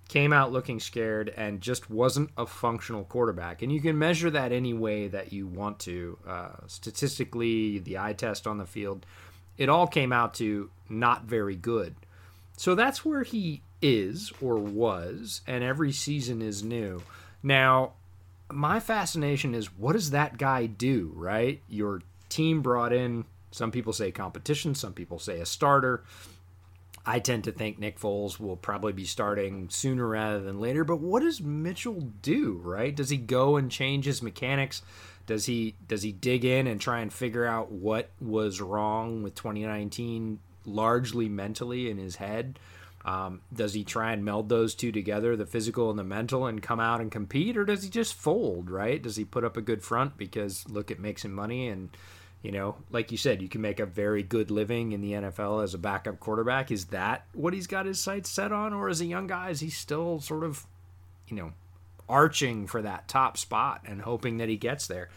Came 0.09 0.33
out 0.33 0.51
looking 0.51 0.79
scared 0.79 1.33
and 1.37 1.61
just 1.61 1.89
wasn't 1.89 2.31
a 2.37 2.45
functional 2.45 3.05
quarterback. 3.05 3.61
And 3.61 3.71
you 3.71 3.79
can 3.79 3.97
measure 3.97 4.29
that 4.31 4.51
any 4.51 4.73
way 4.73 5.07
that 5.07 5.31
you 5.31 5.47
want 5.47 5.79
to. 5.79 6.17
Uh, 6.27 6.49
statistically, 6.67 7.79
the 7.79 7.97
eye 7.97 8.13
test 8.13 8.45
on 8.45 8.57
the 8.57 8.65
field 8.65 9.05
it 9.59 9.67
all 9.67 9.85
came 9.85 10.11
out 10.11 10.33
to 10.35 10.71
not 10.87 11.25
very 11.25 11.55
good. 11.55 11.93
So 12.57 12.73
that's 12.73 13.05
where 13.05 13.23
he 13.23 13.61
is 13.81 14.31
or 14.41 14.55
was, 14.55 15.41
and 15.45 15.63
every 15.63 15.91
season 15.91 16.41
is 16.41 16.63
new. 16.63 17.03
Now, 17.43 17.93
my 18.51 18.79
fascination 18.79 19.53
is 19.53 19.77
what 19.77 19.93
does 19.93 20.11
that 20.11 20.37
guy 20.37 20.65
do, 20.65 21.11
right? 21.13 21.61
Your 21.67 22.01
team 22.29 22.61
brought 22.61 22.93
in, 22.93 23.25
some 23.51 23.69
people 23.69 23.93
say 23.93 24.11
competition, 24.11 24.75
some 24.75 24.93
people 24.93 25.19
say 25.19 25.41
a 25.41 25.45
starter. 25.45 26.03
I 27.09 27.17
tend 27.17 27.45
to 27.45 27.51
think 27.51 27.79
Nick 27.79 27.99
Foles 27.99 28.39
will 28.39 28.55
probably 28.55 28.93
be 28.93 29.05
starting 29.05 29.67
sooner 29.71 30.07
rather 30.07 30.41
than 30.41 30.59
later, 30.59 30.83
but 30.83 30.99
what 30.99 31.23
does 31.23 31.41
Mitchell 31.41 32.11
do, 32.21 32.61
right? 32.63 32.95
Does 32.95 33.09
he 33.09 33.17
go 33.17 33.57
and 33.57 33.71
change 33.71 34.05
his 34.05 34.21
mechanics? 34.21 34.83
Does 35.25 35.47
he 35.47 35.73
does 35.87 36.03
he 36.03 36.11
dig 36.11 36.45
in 36.45 36.67
and 36.67 36.79
try 36.79 36.99
and 36.99 37.11
figure 37.11 37.47
out 37.47 37.71
what 37.71 38.11
was 38.21 38.61
wrong 38.61 39.23
with 39.23 39.33
2019 39.33 40.37
largely 40.65 41.27
mentally 41.27 41.89
in 41.89 41.97
his 41.97 42.17
head? 42.17 42.59
Um, 43.03 43.41
does 43.51 43.73
he 43.73 43.83
try 43.83 44.11
and 44.11 44.23
meld 44.23 44.47
those 44.47 44.75
two 44.75 44.91
together, 44.91 45.35
the 45.35 45.47
physical 45.47 45.89
and 45.89 45.97
the 45.97 46.03
mental, 46.03 46.45
and 46.45 46.61
come 46.61 46.79
out 46.79 47.01
and 47.01 47.11
compete, 47.11 47.57
or 47.57 47.65
does 47.65 47.81
he 47.81 47.89
just 47.89 48.13
fold? 48.13 48.69
Right? 48.69 49.01
Does 49.01 49.15
he 49.15 49.25
put 49.25 49.43
up 49.43 49.57
a 49.57 49.61
good 49.61 49.81
front 49.81 50.15
because 50.15 50.69
look, 50.69 50.91
it 50.91 50.99
makes 50.99 51.25
him 51.25 51.33
money, 51.33 51.69
and 51.69 51.89
you 52.41 52.51
know, 52.51 52.75
like 52.89 53.11
you 53.11 53.17
said, 53.17 53.41
you 53.41 53.49
can 53.49 53.61
make 53.61 53.79
a 53.79 53.85
very 53.85 54.23
good 54.23 54.49
living 54.49 54.93
in 54.93 55.01
the 55.01 55.13
NFL 55.13 55.63
as 55.63 55.73
a 55.73 55.77
backup 55.77 56.19
quarterback. 56.19 56.71
Is 56.71 56.85
that 56.85 57.25
what 57.33 57.53
he's 57.53 57.67
got 57.67 57.85
his 57.85 57.99
sights 57.99 58.29
set 58.29 58.51
on, 58.51 58.73
or 58.73 58.89
as 58.89 59.01
a 59.01 59.05
young 59.05 59.27
guy, 59.27 59.49
is 59.49 59.59
he 59.59 59.69
still 59.69 60.19
sort 60.19 60.43
of, 60.43 60.65
you 61.27 61.35
know, 61.35 61.51
arching 62.07 62.65
for 62.65 62.81
that 62.81 63.07
top 63.07 63.37
spot 63.37 63.81
and 63.85 64.01
hoping 64.01 64.37
that 64.37 64.49
he 64.49 64.57
gets 64.57 64.87
there. 64.87 65.09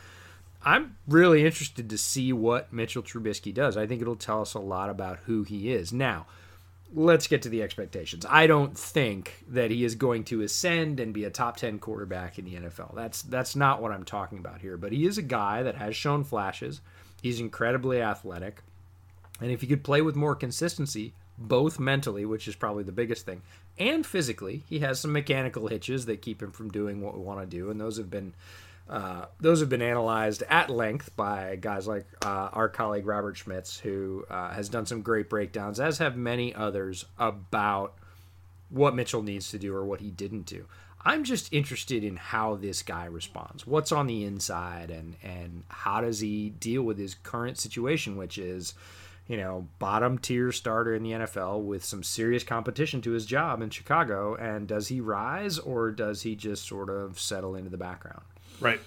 I'm 0.64 0.96
really 1.08 1.44
interested 1.44 1.90
to 1.90 1.98
see 1.98 2.32
what 2.32 2.72
Mitchell 2.72 3.02
Trubisky 3.02 3.52
does. 3.52 3.76
I 3.76 3.86
think 3.86 4.00
it'll 4.00 4.14
tell 4.14 4.42
us 4.42 4.54
a 4.54 4.60
lot 4.60 4.90
about 4.90 5.18
who 5.24 5.42
he 5.42 5.72
is. 5.72 5.92
Now, 5.92 6.26
let's 6.94 7.26
get 7.26 7.42
to 7.42 7.48
the 7.48 7.62
expectations. 7.62 8.26
I 8.28 8.46
don't 8.46 8.76
think 8.76 9.44
that 9.48 9.70
he 9.70 9.84
is 9.84 9.94
going 9.94 10.24
to 10.24 10.42
ascend 10.42 11.00
and 11.00 11.12
be 11.12 11.24
a 11.24 11.30
top 11.30 11.56
10 11.56 11.78
quarterback 11.78 12.38
in 12.38 12.44
the 12.44 12.54
NFL. 12.54 12.94
That's 12.94 13.22
that's 13.22 13.56
not 13.56 13.82
what 13.82 13.92
I'm 13.92 14.04
talking 14.04 14.38
about 14.38 14.60
here, 14.60 14.76
but 14.76 14.92
he 14.92 15.06
is 15.06 15.18
a 15.18 15.22
guy 15.22 15.62
that 15.62 15.76
has 15.76 15.96
shown 15.96 16.22
flashes. 16.24 16.80
He's 17.22 17.40
incredibly 17.40 18.02
athletic. 18.02 18.60
And 19.40 19.50
if 19.50 19.62
he 19.62 19.66
could 19.66 19.82
play 19.82 20.02
with 20.02 20.16
more 20.16 20.34
consistency, 20.34 21.14
both 21.38 21.80
mentally, 21.80 22.26
which 22.26 22.46
is 22.46 22.54
probably 22.54 22.84
the 22.84 22.92
biggest 22.92 23.24
thing, 23.24 23.40
and 23.78 24.04
physically. 24.04 24.64
He 24.68 24.80
has 24.80 25.00
some 25.00 25.12
mechanical 25.12 25.68
hitches 25.68 26.04
that 26.04 26.20
keep 26.20 26.42
him 26.42 26.52
from 26.52 26.70
doing 26.70 27.00
what 27.00 27.14
we 27.14 27.20
want 27.20 27.40
to 27.40 27.46
do, 27.46 27.70
and 27.70 27.80
those 27.80 27.96
have 27.96 28.10
been 28.10 28.34
Uh, 28.88 29.26
those 29.40 29.60
have 29.60 29.68
been 29.68 29.80
analyzed 29.80 30.42
at 30.50 30.68
length 30.68 31.16
by 31.16 31.56
guys 31.56 31.86
like 31.86 32.04
uh, 32.26 32.50
our 32.52 32.68
colleague 32.68 33.06
Robert 33.06 33.36
Schmitz, 33.36 33.78
who 33.78 34.26
uh, 34.28 34.50
has 34.50 34.68
done 34.68 34.86
some 34.86 35.02
great 35.02 35.30
breakdowns, 35.30 35.78
as 35.78 35.98
have 35.98 36.16
many 36.16 36.52
others, 36.52 37.06
about 37.16 37.94
what 38.70 38.94
Mitchell 38.94 39.22
needs 39.22 39.50
to 39.50 39.58
do 39.58 39.74
or 39.74 39.84
what 39.84 40.00
he 40.00 40.10
didn't 40.10 40.46
do. 40.46 40.66
I'm 41.04 41.24
just 41.24 41.52
interested 41.52 42.04
in 42.04 42.16
how 42.16 42.54
this 42.54 42.82
guy 42.82 43.06
responds. 43.06 43.66
What's 43.66 43.90
on 43.90 44.06
the 44.06 44.24
inside, 44.24 44.90
and 44.90 45.16
and 45.22 45.64
how 45.68 46.00
does 46.00 46.20
he 46.20 46.50
deal 46.50 46.82
with 46.82 46.98
his 46.98 47.14
current 47.14 47.58
situation, 47.58 48.16
which 48.16 48.38
is, 48.38 48.74
you 49.26 49.36
know, 49.36 49.66
bottom 49.78 50.18
tier 50.18 50.52
starter 50.52 50.94
in 50.94 51.02
the 51.02 51.10
NFL 51.12 51.62
with 51.62 51.84
some 51.84 52.02
serious 52.02 52.44
competition 52.44 53.00
to 53.02 53.10
his 53.10 53.26
job 53.26 53.62
in 53.62 53.70
Chicago. 53.70 54.36
And 54.36 54.68
does 54.68 54.88
he 54.88 55.00
rise, 55.00 55.58
or 55.58 55.90
does 55.90 56.22
he 56.22 56.36
just 56.36 56.66
sort 56.66 56.88
of 56.88 57.18
settle 57.18 57.56
into 57.56 57.70
the 57.70 57.76
background? 57.76 58.22
Right. 58.60 58.80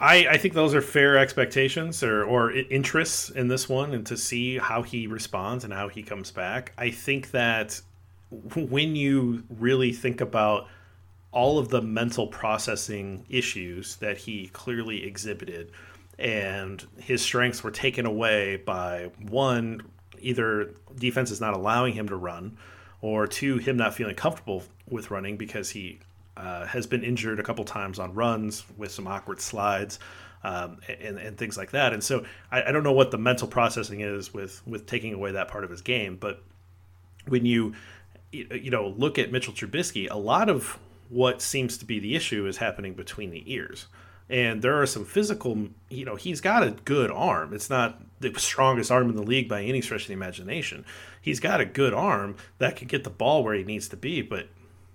I, 0.00 0.28
I 0.28 0.36
think 0.36 0.54
those 0.54 0.74
are 0.74 0.80
fair 0.80 1.18
expectations 1.18 2.04
or, 2.04 2.24
or 2.24 2.52
interests 2.52 3.30
in 3.30 3.48
this 3.48 3.68
one, 3.68 3.94
and 3.94 4.06
to 4.06 4.16
see 4.16 4.58
how 4.58 4.82
he 4.82 5.06
responds 5.06 5.64
and 5.64 5.72
how 5.72 5.88
he 5.88 6.02
comes 6.02 6.30
back. 6.30 6.72
I 6.78 6.90
think 6.90 7.32
that 7.32 7.80
when 8.30 8.94
you 8.94 9.42
really 9.58 9.92
think 9.92 10.20
about 10.20 10.68
all 11.32 11.58
of 11.58 11.68
the 11.68 11.82
mental 11.82 12.26
processing 12.26 13.24
issues 13.28 13.96
that 13.96 14.16
he 14.16 14.48
clearly 14.48 15.04
exhibited, 15.04 15.70
and 16.18 16.86
his 16.98 17.22
strengths 17.22 17.62
were 17.62 17.70
taken 17.70 18.06
away 18.06 18.56
by 18.56 19.10
one, 19.28 19.82
either 20.18 20.74
defense 20.96 21.30
is 21.30 21.40
not 21.40 21.54
allowing 21.54 21.92
him 21.92 22.08
to 22.08 22.16
run, 22.16 22.56
or 23.00 23.26
two, 23.26 23.58
him 23.58 23.76
not 23.76 23.94
feeling 23.94 24.14
comfortable 24.14 24.64
with 24.88 25.10
running 25.10 25.36
because 25.36 25.70
he 25.70 26.00
uh, 26.36 26.66
has 26.66 26.86
been 26.86 27.02
injured 27.02 27.38
a 27.38 27.42
couple 27.42 27.64
times 27.64 27.98
on 27.98 28.14
runs 28.14 28.64
with 28.76 28.90
some 28.90 29.06
awkward 29.06 29.40
slides. 29.40 29.98
Um, 30.44 30.78
and, 30.88 31.18
and 31.18 31.36
things 31.36 31.56
like 31.58 31.72
that. 31.72 31.92
And 31.92 32.02
so 32.02 32.24
I, 32.52 32.62
I 32.62 32.70
don't 32.70 32.84
know 32.84 32.92
what 32.92 33.10
the 33.10 33.18
mental 33.18 33.48
processing 33.48 34.02
is 34.02 34.32
with 34.32 34.64
with 34.68 34.86
taking 34.86 35.12
away 35.12 35.32
that 35.32 35.48
part 35.48 35.64
of 35.64 35.70
his 35.70 35.80
game, 35.80 36.14
but 36.14 36.44
when 37.26 37.44
you 37.44 37.74
you 38.30 38.70
know 38.70 38.94
look 38.96 39.18
at 39.18 39.32
Mitchell 39.32 39.52
Trubisky, 39.52 40.08
a 40.08 40.16
lot 40.16 40.48
of 40.48 40.78
what 41.08 41.42
seems 41.42 41.78
to 41.78 41.84
be 41.84 41.98
the 41.98 42.14
issue 42.14 42.46
is 42.46 42.58
happening 42.58 42.94
between 42.94 43.30
the 43.30 43.50
ears. 43.52 43.86
And 44.30 44.60
there 44.60 44.80
are 44.80 44.86
some 44.86 45.06
physical, 45.06 45.68
you 45.88 46.04
know, 46.04 46.16
he's 46.16 46.40
got 46.40 46.62
a 46.62 46.72
good 46.84 47.10
arm. 47.10 47.54
It's 47.54 47.70
not 47.70 48.00
the 48.20 48.38
strongest 48.38 48.90
arm 48.90 49.08
in 49.08 49.16
the 49.16 49.22
league 49.22 49.48
by 49.48 49.62
any 49.62 49.80
stretch 49.80 50.02
of 50.02 50.08
the 50.08 50.14
imagination. 50.14 50.84
He's 51.20 51.40
got 51.40 51.60
a 51.60 51.64
good 51.64 51.94
arm 51.94 52.36
that 52.58 52.76
can 52.76 52.88
get 52.88 53.04
the 53.04 53.10
ball 53.10 53.42
where 53.42 53.54
he 53.54 53.64
needs 53.64 53.88
to 53.88 53.96
be, 53.96 54.20
but 54.20 54.48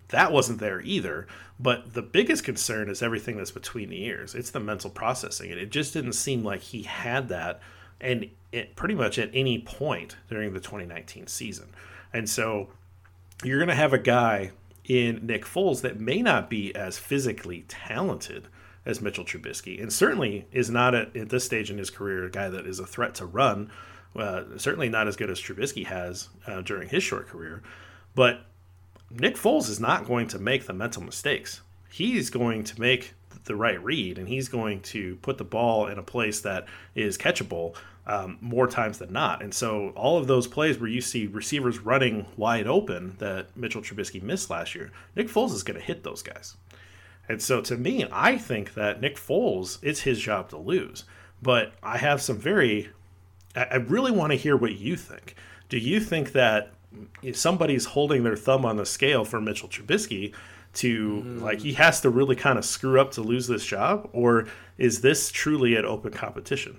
that 0.09 0.31
wasn't 0.31 0.59
there 0.59 0.81
either. 0.81 1.25
But 1.59 1.93
the 1.93 2.03
biggest 2.03 2.43
concern 2.43 2.89
is 2.89 3.01
everything 3.01 3.37
that's 3.37 3.51
between 3.51 3.89
the 3.89 4.03
ears. 4.03 4.35
It's 4.35 4.51
the 4.51 4.59
mental 4.59 4.91
processing, 4.91 5.51
and 5.51 5.59
it 5.59 5.71
just 5.71 5.93
didn't 5.93 6.13
seem 6.13 6.43
like 6.43 6.61
he 6.61 6.83
had 6.83 7.29
that, 7.29 7.59
and 7.99 8.29
it 8.51 8.75
pretty 8.75 8.95
much 8.95 9.17
at 9.17 9.31
any 9.33 9.59
point 9.59 10.17
during 10.29 10.53
the 10.53 10.59
2019 10.59 11.25
season. 11.25 11.69
And 12.13 12.29
so 12.29 12.69
you're 13.43 13.57
going 13.57 13.69
to 13.69 13.75
have 13.75 13.93
a 13.93 13.97
guy 13.97 14.51
in 14.85 15.25
Nick 15.25 15.45
Foles 15.45 15.81
that 15.81 15.99
may 15.99 16.21
not 16.21 16.49
be 16.49 16.75
as 16.75 16.97
physically 16.97 17.65
talented 17.67 18.47
as 18.85 19.01
Mitchell 19.01 19.23
Trubisky, 19.23 19.81
and 19.81 19.91
certainly 19.91 20.45
is 20.51 20.69
not 20.69 20.93
at, 20.93 21.15
at 21.15 21.29
this 21.29 21.45
stage 21.45 21.71
in 21.71 21.77
his 21.77 21.89
career 21.89 22.25
a 22.25 22.29
guy 22.29 22.49
that 22.49 22.65
is 22.65 22.79
a 22.79 22.85
threat 22.85 23.15
to 23.15 23.25
run. 23.25 23.71
Uh, 24.15 24.43
certainly 24.57 24.89
not 24.89 25.07
as 25.07 25.15
good 25.15 25.29
as 25.29 25.39
Trubisky 25.39 25.85
has 25.85 26.29
uh, 26.45 26.61
during 26.61 26.89
his 26.89 27.01
short 27.01 27.27
career, 27.27 27.63
but 28.13 28.45
Nick 29.09 29.35
Foles 29.35 29.69
is 29.69 29.79
not 29.79 30.05
going 30.05 30.27
to 30.27 30.39
make 30.39 30.65
the 30.65 30.73
mental 30.73 31.01
mistakes. 31.01 31.61
He's 31.89 32.29
going 32.29 32.63
to 32.65 32.79
make 32.79 33.13
the 33.45 33.55
right 33.55 33.81
read, 33.83 34.17
and 34.17 34.27
he's 34.27 34.47
going 34.47 34.81
to 34.81 35.15
put 35.17 35.37
the 35.37 35.43
ball 35.43 35.87
in 35.87 35.97
a 35.97 36.03
place 36.03 36.41
that 36.41 36.65
is 36.95 37.17
catchable 37.17 37.75
um, 38.05 38.37
more 38.41 38.67
times 38.67 38.97
than 38.97 39.13
not. 39.13 39.41
And 39.41 39.53
so, 39.53 39.89
all 39.95 40.17
of 40.17 40.27
those 40.27 40.47
plays 40.47 40.77
where 40.77 40.89
you 40.89 41.01
see 41.01 41.27
receivers 41.27 41.79
running 41.79 42.25
wide 42.35 42.67
open 42.67 43.15
that 43.19 43.55
Mitchell 43.55 43.81
Trubisky 43.81 44.21
missed 44.21 44.49
last 44.49 44.75
year, 44.75 44.91
Nick 45.15 45.27
Foles 45.27 45.53
is 45.53 45.63
going 45.63 45.79
to 45.79 45.85
hit 45.85 46.03
those 46.03 46.21
guys. 46.21 46.55
And 47.29 47.41
so, 47.41 47.61
to 47.61 47.77
me, 47.77 48.05
I 48.11 48.37
think 48.37 48.73
that 48.73 48.99
Nick 48.99 49.15
Foles, 49.15 49.79
it's 49.81 50.01
his 50.01 50.19
job 50.19 50.49
to 50.49 50.57
lose. 50.57 51.05
But 51.41 51.73
I 51.81 51.97
have 51.97 52.21
some 52.21 52.37
very, 52.37 52.89
I 53.55 53.75
really 53.75 54.11
want 54.11 54.31
to 54.31 54.37
hear 54.37 54.55
what 54.55 54.75
you 54.75 54.95
think. 54.95 55.35
Do 55.69 55.77
you 55.77 55.99
think 55.99 56.31
that 56.33 56.73
somebody's 57.33 57.85
holding 57.85 58.23
their 58.23 58.35
thumb 58.35 58.65
on 58.65 58.77
the 58.77 58.85
scale 58.85 59.25
for 59.25 59.41
Mitchell 59.41 59.69
Trubisky 59.69 60.33
to 60.73 61.23
mm. 61.25 61.41
like 61.41 61.61
he 61.61 61.73
has 61.73 62.01
to 62.01 62.09
really 62.09 62.35
kind 62.35 62.57
of 62.57 62.65
screw 62.65 62.99
up 62.99 63.11
to 63.11 63.21
lose 63.21 63.47
this 63.47 63.65
job 63.65 64.09
or 64.11 64.47
is 64.77 65.01
this 65.01 65.31
truly 65.31 65.75
an 65.75 65.85
open 65.85 66.11
competition 66.11 66.77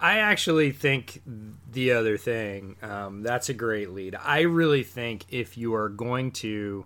i 0.00 0.18
actually 0.18 0.70
think 0.70 1.22
the 1.70 1.92
other 1.92 2.16
thing 2.16 2.76
um, 2.82 3.22
that's 3.22 3.48
a 3.48 3.54
great 3.54 3.90
lead 3.90 4.14
i 4.22 4.40
really 4.40 4.82
think 4.82 5.24
if 5.30 5.56
you 5.56 5.74
are 5.74 5.88
going 5.88 6.30
to 6.30 6.84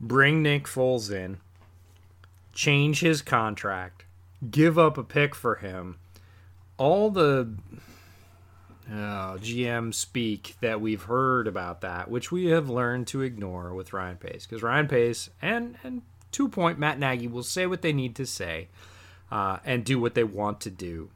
bring 0.00 0.42
nick 0.42 0.64
foles 0.64 1.10
in 1.10 1.38
change 2.52 3.00
his 3.00 3.22
contract 3.22 4.04
give 4.50 4.78
up 4.78 4.96
a 4.96 5.02
pick 5.02 5.34
for 5.34 5.56
him 5.56 5.98
all 6.78 7.10
the 7.10 7.52
oh, 8.90 9.38
GM 9.40 9.92
speak 9.92 10.56
that 10.60 10.80
we've 10.80 11.02
heard 11.02 11.46
about 11.46 11.80
that, 11.80 12.10
which 12.10 12.30
we 12.30 12.46
have 12.46 12.68
learned 12.68 13.06
to 13.08 13.22
ignore 13.22 13.74
with 13.74 13.92
Ryan 13.92 14.16
Pace, 14.16 14.46
because 14.46 14.62
Ryan 14.62 14.88
Pace 14.88 15.30
and 15.42 15.76
and 15.82 16.02
two 16.32 16.48
point 16.48 16.78
Matt 16.78 16.98
Nagy 16.98 17.28
will 17.28 17.42
say 17.42 17.66
what 17.66 17.82
they 17.82 17.92
need 17.92 18.14
to 18.16 18.26
say 18.26 18.68
uh, 19.30 19.58
and 19.64 19.84
do 19.84 20.00
what 20.00 20.14
they 20.14 20.24
want 20.24 20.60
to 20.62 20.70
do. 20.70 21.10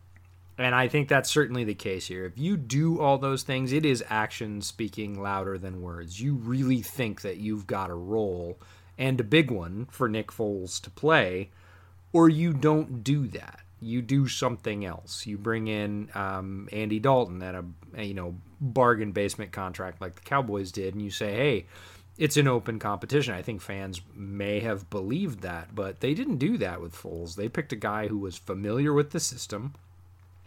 And 0.58 0.74
I 0.74 0.88
think 0.88 1.08
that's 1.08 1.30
certainly 1.30 1.64
the 1.64 1.74
case 1.74 2.08
here. 2.08 2.26
If 2.26 2.36
you 2.36 2.58
do 2.58 3.00
all 3.00 3.16
those 3.16 3.42
things, 3.44 3.72
it 3.72 3.86
is 3.86 4.04
action 4.10 4.60
speaking 4.60 5.20
louder 5.20 5.56
than 5.56 5.80
words. 5.80 6.20
You 6.20 6.34
really 6.34 6.82
think 6.82 7.22
that 7.22 7.38
you've 7.38 7.66
got 7.66 7.88
a 7.88 7.94
role 7.94 8.58
and 8.98 9.18
a 9.18 9.24
big 9.24 9.50
one 9.50 9.86
for 9.90 10.06
Nick 10.06 10.30
Foles 10.30 10.78
to 10.82 10.90
play, 10.90 11.48
or 12.12 12.28
you 12.28 12.52
don't 12.52 13.02
do 13.02 13.26
that 13.28 13.60
you 13.80 14.02
do 14.02 14.28
something 14.28 14.84
else. 14.84 15.26
You 15.26 15.38
bring 15.38 15.68
in 15.68 16.10
um, 16.14 16.68
Andy 16.72 16.98
Dalton 16.98 17.42
at 17.42 17.54
a, 17.54 17.64
a, 17.96 18.04
you 18.04 18.14
know 18.14 18.36
bargain 18.60 19.12
basement 19.12 19.52
contract 19.52 20.00
like 20.00 20.14
the 20.14 20.22
Cowboys 20.22 20.70
did, 20.70 20.94
and 20.94 21.02
you 21.02 21.10
say, 21.10 21.34
hey, 21.34 21.66
it's 22.18 22.36
an 22.36 22.46
open 22.46 22.78
competition. 22.78 23.34
I 23.34 23.42
think 23.42 23.62
fans 23.62 24.02
may 24.14 24.60
have 24.60 24.90
believed 24.90 25.40
that, 25.40 25.74
but 25.74 26.00
they 26.00 26.12
didn't 26.12 26.36
do 26.36 26.58
that 26.58 26.80
with 26.80 26.94
Foles. 26.94 27.36
They 27.36 27.48
picked 27.48 27.72
a 27.72 27.76
guy 27.76 28.08
who 28.08 28.18
was 28.18 28.36
familiar 28.36 28.92
with 28.92 29.10
the 29.10 29.20
system, 29.20 29.74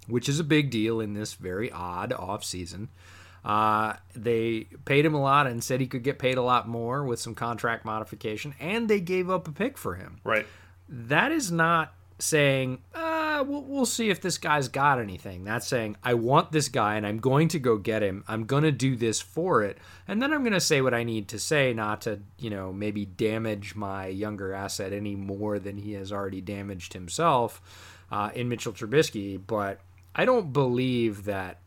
which 0.07 0.29
is 0.29 0.39
a 0.39 0.43
big 0.43 0.69
deal 0.69 0.99
in 0.99 1.13
this 1.13 1.33
very 1.33 1.71
odd 1.71 2.11
offseason. 2.11 2.89
Uh, 3.43 3.93
they 4.15 4.67
paid 4.85 5.05
him 5.05 5.13
a 5.13 5.21
lot 5.21 5.47
and 5.47 5.63
said 5.63 5.81
he 5.81 5.87
could 5.87 6.03
get 6.03 6.17
paid 6.17 6.37
a 6.37 6.41
lot 6.41 6.67
more 6.67 7.03
with 7.03 7.19
some 7.19 7.35
contract 7.35 7.83
modification, 7.83 8.53
and 8.59 8.87
they 8.87 8.99
gave 8.99 9.29
up 9.29 9.47
a 9.47 9.51
pick 9.51 9.77
for 9.77 9.95
him. 9.95 10.19
Right. 10.23 10.45
That 10.87 11.31
is 11.31 11.51
not 11.51 11.93
saying, 12.19 12.79
uh, 12.93 12.99
we'll, 13.41 13.63
we'll 13.63 13.85
see 13.85 14.09
if 14.09 14.21
this 14.21 14.37
guy's 14.37 14.67
got 14.67 14.99
anything. 14.99 15.43
That's 15.43 15.67
saying, 15.67 15.97
I 16.03 16.13
want 16.13 16.51
this 16.51 16.69
guy 16.69 16.95
and 16.95 17.05
I'm 17.05 17.19
going 17.19 17.47
to 17.49 17.59
go 17.59 17.77
get 17.77 18.03
him. 18.03 18.23
I'm 18.27 18.45
going 18.45 18.63
to 18.63 18.71
do 18.71 18.95
this 18.95 19.21
for 19.21 19.63
it. 19.63 19.77
And 20.07 20.21
then 20.21 20.33
I'm 20.33 20.41
going 20.41 20.53
to 20.53 20.59
say 20.59 20.81
what 20.81 20.93
I 20.93 21.03
need 21.03 21.27
to 21.29 21.39
say, 21.39 21.73
not 21.73 22.01
to, 22.01 22.19
you 22.37 22.49
know, 22.49 22.71
maybe 22.71 23.05
damage 23.05 23.75
my 23.75 24.07
younger 24.07 24.53
asset 24.53 24.93
any 24.93 25.15
more 25.15 25.59
than 25.59 25.77
he 25.77 25.93
has 25.93 26.11
already 26.11 26.41
damaged 26.41 26.93
himself 26.93 27.61
uh, 28.11 28.29
in 28.35 28.49
Mitchell 28.49 28.73
Trubisky. 28.73 29.41
But 29.45 29.79
I 30.15 30.25
don't 30.25 30.53
believe 30.53 31.25
that 31.25 31.59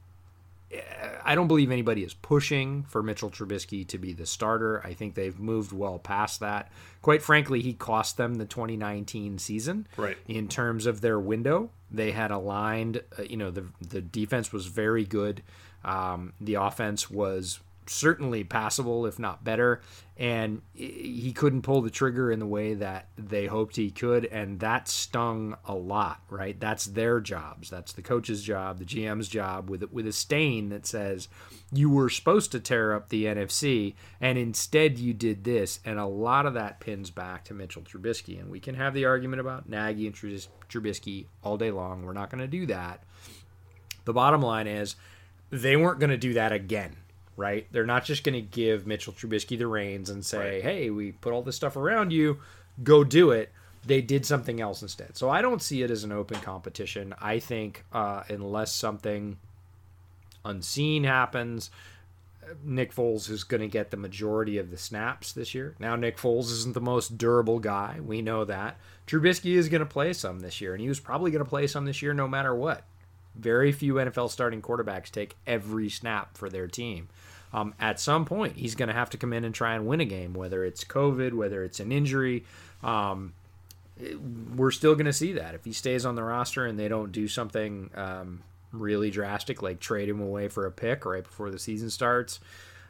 I 1.24 1.34
don't 1.34 1.48
believe 1.48 1.70
anybody 1.70 2.04
is 2.04 2.14
pushing 2.14 2.84
for 2.84 3.02
Mitchell 3.02 3.30
Trubisky 3.30 3.86
to 3.88 3.98
be 3.98 4.12
the 4.12 4.26
starter. 4.26 4.80
I 4.84 4.94
think 4.94 5.14
they've 5.14 5.38
moved 5.38 5.72
well 5.72 5.98
past 5.98 6.40
that. 6.40 6.70
Quite 7.02 7.22
frankly, 7.22 7.60
he 7.60 7.72
cost 7.72 8.16
them 8.16 8.36
the 8.36 8.44
2019 8.46 9.38
season. 9.38 9.86
Right. 9.96 10.16
In 10.28 10.48
terms 10.48 10.86
of 10.86 11.00
their 11.00 11.18
window, 11.18 11.70
they 11.90 12.12
had 12.12 12.30
aligned. 12.30 13.02
Uh, 13.18 13.22
you 13.22 13.36
know, 13.36 13.50
the 13.50 13.66
the 13.80 14.00
defense 14.00 14.52
was 14.52 14.66
very 14.66 15.04
good. 15.04 15.42
Um, 15.84 16.32
the 16.40 16.54
offense 16.54 17.10
was 17.10 17.60
certainly 17.90 18.44
passable, 18.44 19.06
if 19.06 19.18
not 19.18 19.44
better. 19.44 19.80
And 20.16 20.62
he 20.72 21.32
couldn't 21.34 21.62
pull 21.62 21.82
the 21.82 21.90
trigger 21.90 22.32
in 22.32 22.38
the 22.38 22.46
way 22.46 22.72
that 22.74 23.08
they 23.18 23.46
hoped 23.46 23.76
he 23.76 23.90
could. 23.90 24.24
And 24.24 24.60
that 24.60 24.88
stung 24.88 25.56
a 25.66 25.74
lot, 25.74 26.22
right? 26.30 26.58
That's 26.58 26.86
their 26.86 27.20
jobs. 27.20 27.68
That's 27.68 27.92
the 27.92 28.02
coach's 28.02 28.42
job, 28.42 28.78
the 28.78 28.86
GM's 28.86 29.28
job, 29.28 29.68
with, 29.68 29.82
with 29.92 30.06
a 30.06 30.12
stain 30.12 30.70
that 30.70 30.86
says 30.86 31.28
you 31.70 31.90
were 31.90 32.08
supposed 32.08 32.50
to 32.52 32.60
tear 32.60 32.94
up 32.94 33.10
the 33.10 33.26
NFC, 33.26 33.94
and 34.20 34.38
instead 34.38 34.98
you 34.98 35.12
did 35.12 35.44
this. 35.44 35.80
And 35.84 35.98
a 35.98 36.06
lot 36.06 36.46
of 36.46 36.54
that 36.54 36.80
pins 36.80 37.10
back 37.10 37.44
to 37.44 37.54
Mitchell 37.54 37.82
Trubisky. 37.82 38.40
And 38.40 38.50
we 38.50 38.60
can 38.60 38.74
have 38.74 38.94
the 38.94 39.04
argument 39.04 39.40
about 39.40 39.68
Nagy 39.68 40.06
and 40.06 40.14
Trubisky 40.14 41.26
all 41.42 41.58
day 41.58 41.70
long. 41.70 42.04
We're 42.04 42.14
not 42.14 42.30
going 42.30 42.40
to 42.40 42.48
do 42.48 42.64
that. 42.66 43.02
The 44.06 44.14
bottom 44.14 44.40
line 44.40 44.66
is 44.66 44.96
they 45.50 45.76
weren't 45.76 46.00
going 46.00 46.10
to 46.10 46.16
do 46.16 46.34
that 46.34 46.52
again 46.52 46.96
right? 47.36 47.66
They're 47.70 47.86
not 47.86 48.04
just 48.04 48.24
going 48.24 48.34
to 48.34 48.40
give 48.40 48.86
Mitchell 48.86 49.12
Trubisky 49.12 49.58
the 49.58 49.66
reins 49.66 50.10
and 50.10 50.24
say, 50.24 50.56
right. 50.56 50.62
"Hey, 50.62 50.90
we 50.90 51.12
put 51.12 51.32
all 51.32 51.42
this 51.42 51.56
stuff 51.56 51.76
around 51.76 52.12
you, 52.12 52.38
go 52.82 53.04
do 53.04 53.30
it." 53.30 53.52
they 53.86 54.00
did 54.00 54.26
something 54.26 54.60
else 54.60 54.82
instead. 54.82 55.16
So 55.16 55.30
I 55.30 55.40
don't 55.40 55.62
see 55.62 55.82
it 55.82 55.90
as 55.90 56.04
an 56.04 56.12
open 56.12 56.40
competition. 56.40 57.14
I 57.20 57.38
think 57.38 57.84
uh, 57.92 58.24
unless 58.28 58.74
something 58.74 59.38
unseen 60.44 61.04
happens, 61.04 61.70
Nick 62.64 62.94
Foles 62.94 63.30
is 63.30 63.44
going 63.44 63.60
to 63.60 63.68
get 63.68 63.90
the 63.90 63.96
majority 63.96 64.58
of 64.58 64.70
the 64.70 64.76
snaps 64.76 65.32
this 65.32 65.54
year. 65.54 65.74
Now, 65.78 65.96
Nick 65.96 66.16
Foles 66.16 66.50
isn't 66.50 66.74
the 66.74 66.80
most 66.80 67.16
durable 67.18 67.58
guy. 67.58 67.98
We 68.04 68.22
know 68.22 68.44
that. 68.44 68.78
Trubisky 69.06 69.54
is 69.54 69.68
going 69.68 69.80
to 69.80 69.86
play 69.86 70.12
some 70.12 70.40
this 70.40 70.60
year, 70.60 70.72
and 70.72 70.80
he 70.80 70.88
was 70.88 71.00
probably 71.00 71.30
going 71.30 71.44
to 71.44 71.48
play 71.48 71.66
some 71.66 71.84
this 71.84 72.02
year 72.02 72.12
no 72.14 72.28
matter 72.28 72.54
what. 72.54 72.84
Very 73.38 73.72
few 73.72 73.94
NFL 73.94 74.30
starting 74.30 74.62
quarterbacks 74.62 75.10
take 75.10 75.36
every 75.46 75.88
snap 75.88 76.36
for 76.36 76.48
their 76.48 76.66
team. 76.66 77.08
Um, 77.52 77.74
at 77.80 78.00
some 78.00 78.24
point, 78.24 78.56
he's 78.56 78.74
going 78.74 78.88
to 78.88 78.94
have 78.94 79.10
to 79.10 79.16
come 79.16 79.32
in 79.32 79.44
and 79.44 79.54
try 79.54 79.74
and 79.74 79.86
win 79.86 80.00
a 80.00 80.04
game, 80.04 80.34
whether 80.34 80.64
it's 80.64 80.84
COVID, 80.84 81.32
whether 81.32 81.62
it's 81.64 81.80
an 81.80 81.92
injury. 81.92 82.44
Um, 82.82 83.34
we're 84.54 84.70
still 84.70 84.94
going 84.94 85.06
to 85.06 85.12
see 85.12 85.32
that. 85.34 85.54
If 85.54 85.64
he 85.64 85.72
stays 85.72 86.04
on 86.04 86.16
the 86.16 86.22
roster 86.22 86.66
and 86.66 86.78
they 86.78 86.88
don't 86.88 87.12
do 87.12 87.28
something 87.28 87.90
um, 87.94 88.42
really 88.72 89.10
drastic, 89.10 89.62
like 89.62 89.80
trade 89.80 90.08
him 90.08 90.20
away 90.20 90.48
for 90.48 90.66
a 90.66 90.70
pick 90.70 91.06
right 91.06 91.24
before 91.24 91.50
the 91.50 91.58
season 91.58 91.88
starts, 91.88 92.40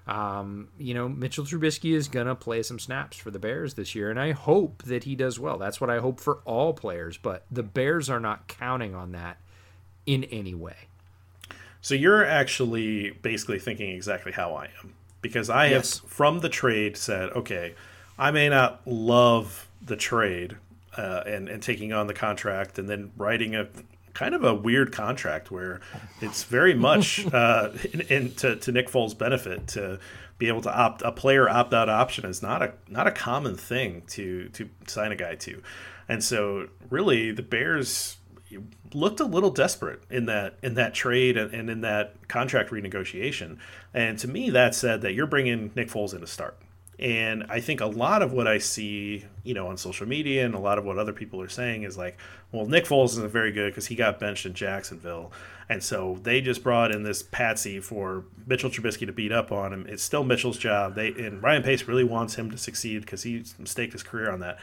um, 0.07 0.69
you 0.79 0.95
know, 0.95 1.09
Mitchell 1.09 1.45
Trubisky 1.45 1.95
is 1.95 2.09
going 2.09 2.27
to 2.27 2.35
play 2.35 2.63
some 2.63 2.79
snaps 2.79 3.17
for 3.17 3.31
the 3.31 3.39
Bears 3.39 3.75
this 3.75 3.95
year, 3.95 4.11
and 4.11 4.21
I 4.21 4.33
hope 4.33 4.85
that 4.85 5.05
he 5.05 5.17
does 5.17 5.39
well. 5.39 5.59
That's 5.59 5.81
what 5.81 5.91
I 5.91 5.99
hope 5.99 6.21
for 6.21 6.39
all 6.45 6.73
players, 6.73 7.17
but 7.17 7.45
the 7.51 7.65
Bears 7.65 8.09
are 8.09 8.21
not 8.21 8.47
counting 8.47 8.95
on 8.95 9.13
that 9.13 9.39
in 10.07 10.25
any 10.25 10.55
way. 10.55 10.77
So 11.81 11.95
you're 11.95 12.25
actually 12.25 13.11
basically 13.11 13.59
thinking 13.59 13.91
exactly 13.91 14.33
how 14.33 14.55
I 14.55 14.71
am 14.83 14.95
because 15.21 15.51
I 15.51 15.67
yes. 15.67 16.01
have 16.01 16.11
from 16.11 16.41
the 16.41 16.49
trade 16.49 16.97
said, 16.97 17.31
okay, 17.31 17.75
I 18.19 18.31
may 18.31 18.49
not 18.49 18.81
love 18.87 19.69
the 19.83 19.97
trade 19.97 20.57
uh, 20.97 21.23
and 21.27 21.49
and 21.49 21.63
taking 21.63 21.93
on 21.93 22.07
the 22.07 22.15
contract 22.15 22.79
and 22.79 22.89
then 22.89 23.13
writing 23.17 23.55
a 23.55 23.69
kind 24.15 24.35
of 24.35 24.43
a 24.45 24.55
weird 24.55 24.93
contract 24.93 25.51
where 25.51 25.81
it's 26.23 26.45
very 26.45 26.75
much 26.75 27.27
uh, 27.35 27.71
in, 27.93 28.01
in 28.03 28.35
to, 28.35 28.57
to 28.57 28.73
Nick 28.73 28.89
Foles' 28.89 29.17
benefit 29.17 29.67
to 29.69 29.99
be 30.39 30.49
able 30.49 30.63
to 30.63 30.75
opt 30.75 31.03
a 31.03 31.13
player 31.13 31.49
opt 31.49 31.75
out 31.75 31.89
option 31.89 32.25
is 32.25 32.43
not 32.43 32.63
a 32.63 32.73
not 32.89 33.07
a 33.07 33.13
common 33.13 33.57
thing 33.57 34.03
to 34.09 34.49
to 34.51 34.69
sign 34.87 35.13
a 35.13 35.17
guy 35.17 35.35
to, 35.35 35.63
and 36.09 36.25
so 36.25 36.69
really 36.91 37.31
the 37.31 37.43
Bears 37.43 38.17
looked 38.93 39.21
a 39.21 39.25
little 39.25 39.51
desperate 39.51 40.03
in 40.11 40.27
that 40.27 40.59
in 40.63 40.75
that 40.75 40.95
trade 40.95 41.37
and, 41.37 41.53
and 41.53 41.69
in 41.71 41.81
that 41.83 42.29
contract 42.29 42.71
renegotiation, 42.71 43.59
and 43.93 44.19
to 44.19 44.29
me 44.29 44.51
that 44.51 44.75
said 44.75 45.03
that 45.03 45.15
you're 45.15 45.27
bringing 45.27 45.71
Nick 45.75 45.89
Foles 45.89 46.15
in 46.15 46.21
to 46.21 46.27
start. 46.27 46.57
And 46.99 47.45
I 47.51 47.61
think 47.61 47.83
a 47.83 47.87
lot 47.87 48.23
of 48.23 48.33
what 48.33 48.47
I 48.47 48.57
see, 48.57 49.27
you 49.45 49.53
know, 49.53 49.67
on 49.67 49.77
social 49.77 50.09
media 50.09 50.47
and 50.47 50.55
a 50.55 50.59
lot 50.59 50.79
of 50.79 50.87
what 50.87 50.97
other 50.97 51.13
people 51.13 51.43
are 51.43 51.49
saying 51.49 51.83
is 51.83 51.99
like, 51.99 52.17
well, 52.53 52.65
Nick 52.65 52.87
Foles 52.87 53.11
isn't 53.11 53.31
very 53.31 53.53
good 53.53 53.71
because 53.71 53.87
he 53.87 53.95
got 53.95 54.19
benched 54.19 54.47
in 54.47 54.55
Jacksonville. 54.55 55.31
And 55.69 55.83
so 55.83 56.19
they 56.23 56.41
just 56.41 56.63
brought 56.63 56.93
in 56.93 57.03
this 57.03 57.23
patsy 57.23 57.81
for 57.81 58.25
Mitchell 58.47 58.71
Trubisky 58.71 59.05
to 59.05 59.13
beat 59.13 59.33
up 59.33 59.53
on 59.53 59.75
him. 59.75 59.87
It's 59.89 60.03
still 60.03 60.25
Mitchell's 60.25 60.57
job. 60.57 60.95
They 60.95 61.09
and 61.09 61.43
Ryan 61.43 61.63
Pace 61.63 61.87
really 61.87 62.05
wants 62.05 62.37
him 62.37 62.51
to 62.51 62.57
succeed 62.57 63.03
because 63.03 63.25
he 63.25 63.45
staked 63.65 63.93
his 63.93 64.03
career 64.03 64.31
on 64.31 64.41
that. 64.41 64.59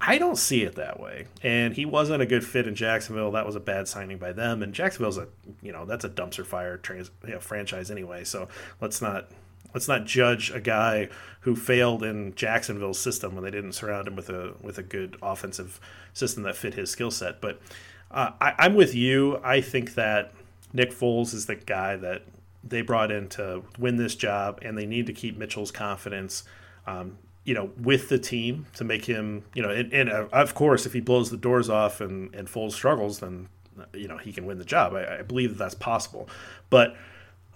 I 0.00 0.18
don't 0.18 0.38
see 0.38 0.62
it 0.62 0.76
that 0.76 1.00
way. 1.00 1.26
And 1.42 1.74
he 1.74 1.84
wasn't 1.84 2.22
a 2.22 2.26
good 2.26 2.44
fit 2.44 2.68
in 2.68 2.74
Jacksonville. 2.74 3.32
That 3.32 3.46
was 3.46 3.56
a 3.56 3.60
bad 3.60 3.88
signing 3.88 4.18
by 4.18 4.32
them. 4.32 4.62
And 4.62 4.72
Jacksonville's 4.72 5.18
a, 5.18 5.26
you 5.60 5.72
know, 5.72 5.84
that's 5.84 6.04
a 6.04 6.08
dumpster 6.08 6.46
fire 6.46 6.76
trans, 6.76 7.10
you 7.26 7.34
know, 7.34 7.40
franchise 7.40 7.90
anyway. 7.90 8.24
So 8.24 8.48
let's 8.80 9.02
not 9.02 9.28
let's 9.74 9.88
not 9.88 10.04
judge 10.04 10.50
a 10.50 10.60
guy 10.60 11.08
who 11.40 11.56
failed 11.56 12.02
in 12.02 12.34
Jacksonville's 12.34 12.98
system 12.98 13.34
when 13.34 13.44
they 13.44 13.50
didn't 13.50 13.72
surround 13.72 14.06
him 14.06 14.16
with 14.16 14.30
a 14.30 14.54
with 14.60 14.78
a 14.78 14.82
good 14.82 15.16
offensive 15.20 15.80
system 16.12 16.44
that 16.44 16.56
fit 16.56 16.74
his 16.74 16.90
skill 16.90 17.10
set. 17.10 17.40
But 17.40 17.60
uh, 18.10 18.32
I, 18.40 18.54
I'm 18.58 18.74
with 18.74 18.94
you. 18.94 19.40
I 19.42 19.60
think 19.60 19.94
that 19.94 20.32
Nick 20.72 20.92
Foles 20.92 21.34
is 21.34 21.46
the 21.46 21.56
guy 21.56 21.96
that 21.96 22.22
they 22.64 22.82
brought 22.82 23.10
in 23.10 23.28
to 23.30 23.62
win 23.78 23.96
this 23.96 24.14
job, 24.14 24.60
and 24.62 24.76
they 24.76 24.86
need 24.86 25.06
to 25.06 25.12
keep 25.12 25.36
Mitchell's 25.36 25.70
confidence. 25.70 26.44
Um, 26.86 27.18
you 27.48 27.54
know, 27.54 27.70
with 27.80 28.10
the 28.10 28.18
team 28.18 28.66
to 28.74 28.84
make 28.84 29.06
him, 29.06 29.42
you 29.54 29.62
know, 29.62 29.70
and, 29.70 29.90
and 29.90 30.10
uh, 30.10 30.26
of 30.32 30.54
course, 30.54 30.84
if 30.84 30.92
he 30.92 31.00
blows 31.00 31.30
the 31.30 31.36
doors 31.38 31.70
off 31.70 32.02
and, 32.02 32.34
and 32.34 32.46
Foles 32.46 32.72
struggles, 32.72 33.20
then, 33.20 33.48
you 33.94 34.06
know, 34.06 34.18
he 34.18 34.34
can 34.34 34.44
win 34.44 34.58
the 34.58 34.66
job. 34.66 34.92
I, 34.92 35.20
I 35.20 35.22
believe 35.22 35.48
that 35.48 35.58
that's 35.58 35.74
possible. 35.74 36.28
But 36.68 36.94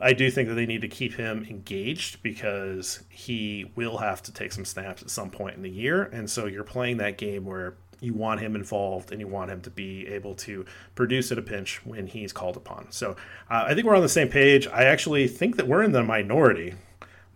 I 0.00 0.14
do 0.14 0.30
think 0.30 0.48
that 0.48 0.54
they 0.54 0.64
need 0.64 0.80
to 0.80 0.88
keep 0.88 1.12
him 1.12 1.46
engaged 1.50 2.22
because 2.22 3.02
he 3.10 3.70
will 3.76 3.98
have 3.98 4.22
to 4.22 4.32
take 4.32 4.52
some 4.52 4.64
snaps 4.64 5.02
at 5.02 5.10
some 5.10 5.28
point 5.28 5.56
in 5.56 5.62
the 5.62 5.68
year. 5.68 6.04
And 6.04 6.30
so 6.30 6.46
you're 6.46 6.64
playing 6.64 6.96
that 6.96 7.18
game 7.18 7.44
where 7.44 7.74
you 8.00 8.14
want 8.14 8.40
him 8.40 8.56
involved 8.56 9.12
and 9.12 9.20
you 9.20 9.28
want 9.28 9.50
him 9.50 9.60
to 9.60 9.70
be 9.70 10.06
able 10.06 10.34
to 10.36 10.64
produce 10.94 11.30
at 11.32 11.36
a 11.36 11.42
pinch 11.42 11.84
when 11.84 12.06
he's 12.06 12.32
called 12.32 12.56
upon. 12.56 12.90
So 12.92 13.10
uh, 13.50 13.66
I 13.68 13.74
think 13.74 13.86
we're 13.86 13.94
on 13.94 14.00
the 14.00 14.08
same 14.08 14.30
page. 14.30 14.66
I 14.68 14.84
actually 14.84 15.28
think 15.28 15.56
that 15.56 15.68
we're 15.68 15.82
in 15.82 15.92
the 15.92 16.02
minority 16.02 16.76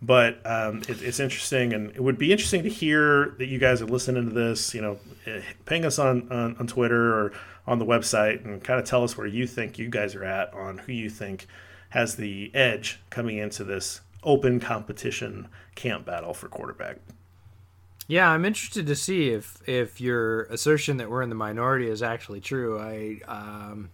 but 0.01 0.39
um, 0.45 0.79
it, 0.87 1.01
it's 1.01 1.19
interesting, 1.19 1.73
and 1.73 1.89
it 1.91 2.01
would 2.01 2.17
be 2.17 2.31
interesting 2.31 2.63
to 2.63 2.69
hear 2.69 3.35
that 3.37 3.47
you 3.47 3.59
guys 3.59 3.81
are 3.81 3.87
listening 3.87 4.25
to 4.25 4.33
this. 4.33 4.73
You 4.73 4.81
know, 4.81 4.99
eh, 5.25 5.41
ping 5.65 5.85
us 5.85 5.99
on, 5.99 6.31
on, 6.31 6.55
on 6.57 6.67
Twitter 6.67 7.13
or 7.13 7.33
on 7.65 7.79
the 7.79 7.85
website, 7.85 8.45
and 8.45 8.63
kind 8.63 8.79
of 8.79 8.85
tell 8.85 9.03
us 9.03 9.17
where 9.17 9.27
you 9.27 9.47
think 9.47 9.77
you 9.77 9.89
guys 9.89 10.15
are 10.15 10.23
at 10.23 10.53
on 10.53 10.79
who 10.79 10.93
you 10.93 11.09
think 11.09 11.47
has 11.89 12.15
the 12.15 12.53
edge 12.53 12.99
coming 13.09 13.37
into 13.37 13.63
this 13.63 14.01
open 14.23 14.59
competition 14.59 15.47
camp 15.75 16.05
battle 16.05 16.33
for 16.33 16.47
quarterback. 16.47 16.97
Yeah, 18.07 18.29
I'm 18.29 18.45
interested 18.45 18.87
to 18.87 18.95
see 18.95 19.29
if 19.29 19.67
if 19.67 19.99
your 19.99 20.43
assertion 20.43 20.97
that 20.97 21.09
we're 21.09 21.21
in 21.21 21.29
the 21.29 21.35
minority 21.35 21.89
is 21.89 22.01
actually 22.01 22.39
true. 22.39 22.79
I 22.79 23.19
um, 23.27 23.89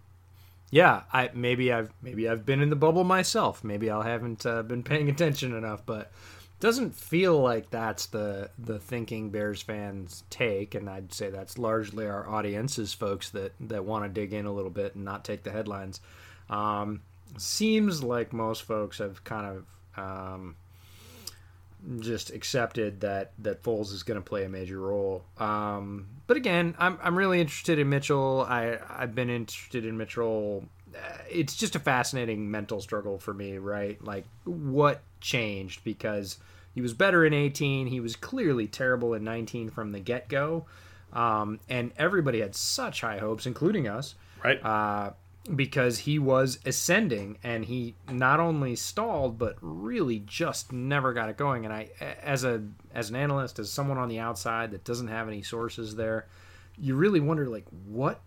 yeah, 0.74 1.03
I 1.13 1.30
maybe 1.36 1.71
I've 1.71 1.93
maybe 2.01 2.28
I've 2.28 2.47
been 2.47 2.59
in 2.59 2.71
the 2.71 2.76
bubble 2.76 3.03
myself. 3.03 3.63
Maybe 3.63 3.91
I 3.91 4.09
haven't 4.09 4.43
uh, 4.43 4.63
been 4.63 4.82
paying 4.82 5.07
attention 5.11 5.55
enough, 5.55 5.86
but 5.86 6.11
doesn't 6.59 6.95
feel 6.95 7.39
like 7.39 7.69
that's 7.69 8.07
the 8.07 8.49
the 8.57 8.80
thinking 8.80 9.30
Bears 9.30 9.61
fans 9.61 10.24
take, 10.32 10.74
and 10.74 10.89
I'd 10.89 11.13
say 11.13 11.30
that's 11.30 11.59
largely 11.59 12.07
our 12.07 12.28
audiences, 12.28 12.91
folks 12.91 13.30
that 13.30 13.53
that 13.59 13.86
want 13.86 14.05
to 14.05 14.09
dig 14.09 14.34
in 14.34 14.47
a 14.47 14.51
little 14.51 14.71
bit 14.71 14.95
and 14.95 15.05
not 15.05 15.24
take 15.24 15.43
the 15.43 15.51
headlines. 15.51 16.01
Um, 16.49 17.01
seems 17.38 18.01
like 18.01 18.34
most 18.34 18.63
folks 18.63 18.97
have 18.97 19.24
kind 19.24 19.61
of 19.95 20.03
um, 20.03 20.55
just 22.00 22.32
accepted 22.32 23.02
that 23.02 23.32
that 23.40 23.64
Foles 23.64 23.92
is 23.92 24.04
going 24.04 24.20
to 24.20 24.28
play 24.28 24.46
a 24.46 24.50
major 24.50 24.80
role. 24.80 25.24
Um, 25.38 26.08
but 26.28 26.38
again, 26.38 26.76
I'm 26.78 26.98
I'm 27.02 27.16
really 27.16 27.42
interested 27.42 27.80
in 27.80 27.90
Mitchell. 27.90 28.46
I 28.48 28.78
I've 28.90 29.16
been 29.16 29.30
interested 29.30 29.86
in 29.86 29.98
Mitchell. 29.98 30.66
Uh, 30.96 31.18
it's 31.30 31.56
just 31.56 31.76
a 31.76 31.80
fascinating 31.80 32.50
mental 32.50 32.80
struggle 32.80 33.18
for 33.18 33.34
me, 33.34 33.58
right? 33.58 34.04
Like 34.04 34.26
what 34.46 35.02
changed 35.22 35.84
because 35.84 36.38
he 36.74 36.82
was 36.82 36.94
better 36.94 37.26
in 37.26 37.34
18. 37.34 37.88
He 37.88 38.00
was 38.00 38.16
clearly 38.16 38.68
terrible 38.68 39.14
in 39.14 39.24
19 39.24 39.70
from 39.70 39.92
the 39.92 40.00
get 40.00 40.30
go, 40.30 40.66
um, 41.12 41.60
and 41.70 41.92
everybody 41.98 42.42
had 42.42 42.56
such 42.56 43.02
high 43.02 43.20
hopes, 43.20 43.46
including 43.46 43.88
us. 43.88 44.16
Right. 44.44 44.64
Uh, 44.64 45.12
because 45.56 46.00
he 46.00 46.18
was 46.18 46.60
ascending 46.66 47.38
and 47.44 47.66
he 47.66 47.96
not 48.10 48.39
only 48.39 48.76
stalled 48.76 49.38
but 49.38 49.56
really 49.62 50.20
just 50.20 50.72
never 50.72 51.14
got 51.14 51.30
it 51.30 51.38
going. 51.38 51.66
And 51.66 51.74
i 51.74 51.89
as 52.22 52.44
a 52.44 52.64
as 52.94 53.10
an 53.10 53.16
analyst 53.16 53.60
as 53.60 53.72
someone 53.72 53.98
on 53.98 54.10
the 54.10 54.20
outside 54.20 54.72
that 54.72 54.84
doesn't 54.84 55.10
have 55.10 55.28
any 55.28 55.41
sources 55.41 55.96
there 55.96 56.28
you 56.78 56.96
really 56.96 57.20
wonder 57.20 57.48
like 57.48 57.66
what 57.86 58.22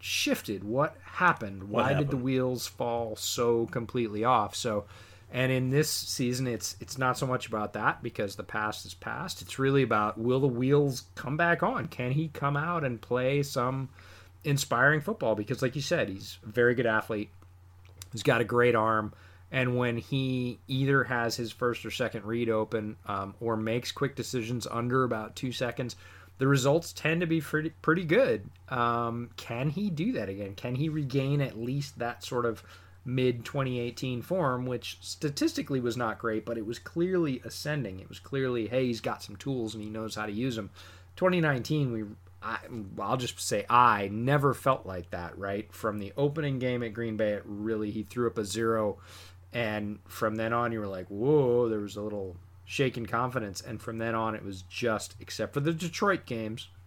shifted? 0.00 0.64
What 0.64 0.96
happened? 1.04 1.64
Why 1.64 1.92
happened? 1.92 1.98
did 2.00 2.10
the 2.10 2.22
wheels 2.22 2.66
fall 2.66 3.16
so 3.16 3.66
completely 3.66 4.24
off? 4.24 4.54
So 4.54 4.84
and 5.30 5.52
in 5.52 5.70
this 5.70 5.90
season 5.90 6.46
it's 6.46 6.76
it's 6.80 6.98
not 6.98 7.16
so 7.18 7.26
much 7.26 7.46
about 7.46 7.74
that 7.74 8.02
because 8.02 8.36
the 8.36 8.42
past 8.42 8.86
is 8.86 8.94
past. 8.94 9.42
It's 9.42 9.58
really 9.58 9.82
about 9.82 10.18
will 10.18 10.40
the 10.40 10.48
wheels 10.48 11.04
come 11.14 11.36
back 11.36 11.62
on? 11.62 11.86
Can 11.86 12.12
he 12.12 12.28
come 12.28 12.56
out 12.56 12.82
and 12.82 13.00
play 13.00 13.42
some 13.42 13.90
inspiring 14.44 15.00
football 15.00 15.34
because, 15.34 15.62
like 15.62 15.76
you 15.76 15.82
said, 15.82 16.08
he's 16.08 16.38
a 16.44 16.48
very 16.48 16.74
good 16.74 16.86
athlete. 16.86 17.30
He's 18.12 18.22
got 18.22 18.40
a 18.40 18.44
great 18.44 18.74
arm. 18.74 19.12
And 19.50 19.76
when 19.76 19.98
he 19.98 20.58
either 20.66 21.04
has 21.04 21.36
his 21.36 21.52
first 21.52 21.84
or 21.84 21.90
second 21.90 22.24
read 22.24 22.48
open 22.48 22.96
um, 23.06 23.34
or 23.38 23.56
makes 23.56 23.92
quick 23.92 24.16
decisions 24.16 24.66
under 24.66 25.04
about 25.04 25.36
two 25.36 25.52
seconds, 25.52 25.94
the 26.38 26.48
results 26.48 26.92
tend 26.92 27.20
to 27.20 27.26
be 27.26 27.40
pretty, 27.40 27.70
pretty 27.82 28.04
good. 28.04 28.48
Um, 28.70 29.30
can 29.36 29.68
he 29.68 29.90
do 29.90 30.12
that 30.12 30.30
again? 30.30 30.54
Can 30.54 30.74
he 30.74 30.88
regain 30.88 31.42
at 31.42 31.58
least 31.58 31.98
that 31.98 32.24
sort 32.24 32.46
of 32.46 32.62
mid 33.04 33.44
2018 33.44 34.22
form, 34.22 34.64
which 34.64 34.96
statistically 35.02 35.80
was 35.80 35.98
not 35.98 36.18
great, 36.18 36.46
but 36.46 36.56
it 36.56 36.64
was 36.64 36.78
clearly 36.78 37.42
ascending? 37.44 38.00
It 38.00 38.08
was 38.08 38.18
clearly, 38.18 38.68
hey, 38.68 38.86
he's 38.86 39.02
got 39.02 39.22
some 39.22 39.36
tools 39.36 39.74
and 39.74 39.84
he 39.84 39.90
knows 39.90 40.14
how 40.14 40.24
to 40.24 40.32
use 40.32 40.56
them. 40.56 40.70
2019, 41.16 41.92
we 41.92 42.04
I, 42.42 42.58
I'll 43.00 43.16
just 43.16 43.40
say 43.40 43.64
I 43.68 44.08
never 44.12 44.54
felt 44.54 44.86
like 44.86 45.10
that, 45.10 45.36
right? 45.38 45.72
From 45.72 45.98
the 45.98 46.12
opening 46.16 46.58
game 46.58 46.82
at 46.82 46.92
Green 46.92 47.16
Bay, 47.16 47.32
it 47.32 47.42
really, 47.44 47.90
he 47.90 48.02
threw 48.02 48.26
up 48.26 48.38
a 48.38 48.44
zero. 48.44 48.98
And 49.52 49.98
from 50.08 50.36
then 50.36 50.52
on, 50.52 50.72
you 50.72 50.80
were 50.80 50.86
like, 50.86 51.06
whoa, 51.08 51.68
there 51.68 51.80
was 51.80 51.96
a 51.96 52.00
little 52.00 52.36
shaken 52.64 53.06
confidence. 53.06 53.60
And 53.60 53.80
from 53.80 53.98
then 53.98 54.14
on, 54.14 54.34
it 54.34 54.44
was 54.44 54.62
just, 54.62 55.14
except 55.20 55.54
for 55.54 55.60
the 55.60 55.72
Detroit 55.72 56.24
games, 56.26 56.68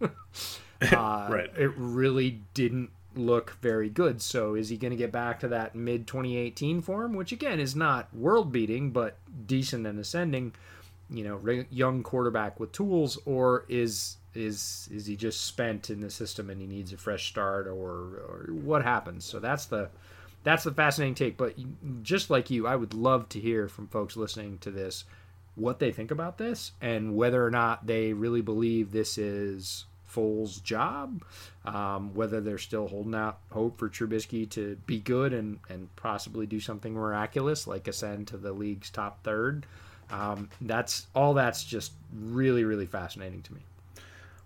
Uh, 0.82 1.28
Right. 1.30 1.50
It 1.56 1.72
really 1.76 2.42
didn't 2.54 2.90
look 3.14 3.56
very 3.62 3.88
good. 3.88 4.20
So 4.20 4.54
is 4.54 4.68
he 4.68 4.76
going 4.76 4.90
to 4.90 4.96
get 4.96 5.12
back 5.12 5.40
to 5.40 5.48
that 5.48 5.74
mid 5.74 6.06
2018 6.06 6.82
form, 6.82 7.14
which 7.14 7.32
again 7.32 7.60
is 7.60 7.74
not 7.74 8.14
world 8.14 8.52
beating, 8.52 8.90
but 8.90 9.16
decent 9.46 9.86
and 9.86 9.98
ascending? 9.98 10.54
You 11.08 11.24
know, 11.24 11.64
young 11.70 12.02
quarterback 12.02 12.58
with 12.58 12.72
tools, 12.72 13.16
or 13.26 13.64
is 13.68 14.16
is 14.36 14.88
is 14.92 15.06
he 15.06 15.16
just 15.16 15.44
spent 15.44 15.90
in 15.90 16.00
the 16.00 16.10
system 16.10 16.50
and 16.50 16.60
he 16.60 16.66
needs 16.66 16.92
a 16.92 16.96
fresh 16.96 17.28
start, 17.28 17.66
or, 17.66 17.72
or 17.72 18.48
what 18.50 18.82
happens? 18.82 19.24
So 19.24 19.38
that's 19.38 19.66
the 19.66 19.88
that's 20.44 20.64
the 20.64 20.72
fascinating 20.72 21.14
take. 21.14 21.36
But 21.36 21.56
just 22.02 22.30
like 22.30 22.50
you, 22.50 22.66
I 22.66 22.76
would 22.76 22.94
love 22.94 23.28
to 23.30 23.40
hear 23.40 23.68
from 23.68 23.88
folks 23.88 24.16
listening 24.16 24.58
to 24.58 24.70
this 24.70 25.04
what 25.56 25.78
they 25.78 25.90
think 25.90 26.10
about 26.10 26.38
this 26.38 26.72
and 26.80 27.16
whether 27.16 27.44
or 27.44 27.50
not 27.50 27.86
they 27.86 28.12
really 28.12 28.42
believe 28.42 28.92
this 28.92 29.16
is 29.18 29.86
Foles' 30.08 30.62
job, 30.62 31.22
um, 31.64 32.14
whether 32.14 32.40
they're 32.40 32.58
still 32.58 32.86
holding 32.86 33.14
out 33.14 33.38
hope 33.50 33.78
for 33.78 33.88
Trubisky 33.88 34.48
to 34.50 34.76
be 34.86 35.00
good 35.00 35.32
and, 35.32 35.58
and 35.68 35.94
possibly 35.96 36.46
do 36.46 36.60
something 36.60 36.94
miraculous 36.94 37.66
like 37.66 37.88
ascend 37.88 38.28
to 38.28 38.36
the 38.36 38.52
league's 38.52 38.90
top 38.90 39.24
third. 39.24 39.66
Um, 40.10 40.48
that's 40.60 41.06
all 41.14 41.34
that's 41.34 41.64
just 41.64 41.92
really, 42.14 42.64
really 42.64 42.86
fascinating 42.86 43.42
to 43.42 43.54
me. 43.54 43.60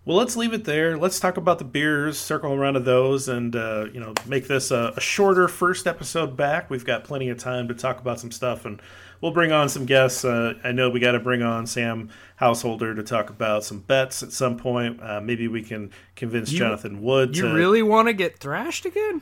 Well, 0.06 0.16
let's 0.16 0.34
leave 0.34 0.54
it 0.54 0.64
there. 0.64 0.96
Let's 0.96 1.20
talk 1.20 1.36
about 1.36 1.58
the 1.58 1.64
beers, 1.64 2.18
circle 2.18 2.54
around 2.54 2.74
to 2.74 2.80
those, 2.80 3.28
and 3.28 3.54
uh, 3.54 3.86
you 3.92 4.00
know, 4.00 4.14
make 4.26 4.48
this 4.48 4.70
a, 4.70 4.94
a, 4.96 5.00
shorter 5.00 5.46
first 5.46 5.86
episode 5.86 6.38
back. 6.38 6.70
We've 6.70 6.86
got 6.86 7.04
plenty 7.04 7.28
of 7.28 7.36
time 7.36 7.68
to 7.68 7.74
talk 7.74 8.00
about 8.00 8.18
some 8.18 8.30
stuff, 8.30 8.64
and 8.64 8.80
we'll 9.20 9.32
bring 9.32 9.52
on 9.52 9.68
some 9.68 9.84
guests. 9.84 10.24
Uh, 10.24 10.54
I 10.64 10.72
know 10.72 10.88
we 10.88 11.00
got 11.00 11.12
to 11.12 11.20
bring 11.20 11.42
on 11.42 11.66
Sam 11.66 12.08
Householder 12.36 12.94
to 12.94 13.02
talk 13.02 13.28
about 13.28 13.62
some 13.62 13.80
bets 13.80 14.22
at 14.22 14.32
some 14.32 14.56
point. 14.56 15.02
Uh, 15.02 15.20
maybe 15.20 15.48
we 15.48 15.62
can 15.62 15.90
convince 16.16 16.50
You- 16.50 16.60
Jonathan 16.60 17.02
Wood. 17.02 17.36
You 17.36 17.48
to, 17.48 17.54
really 17.54 17.82
want 17.82 18.08
to 18.08 18.14
get 18.14 18.38
thrashed 18.38 18.86
again? 18.86 19.20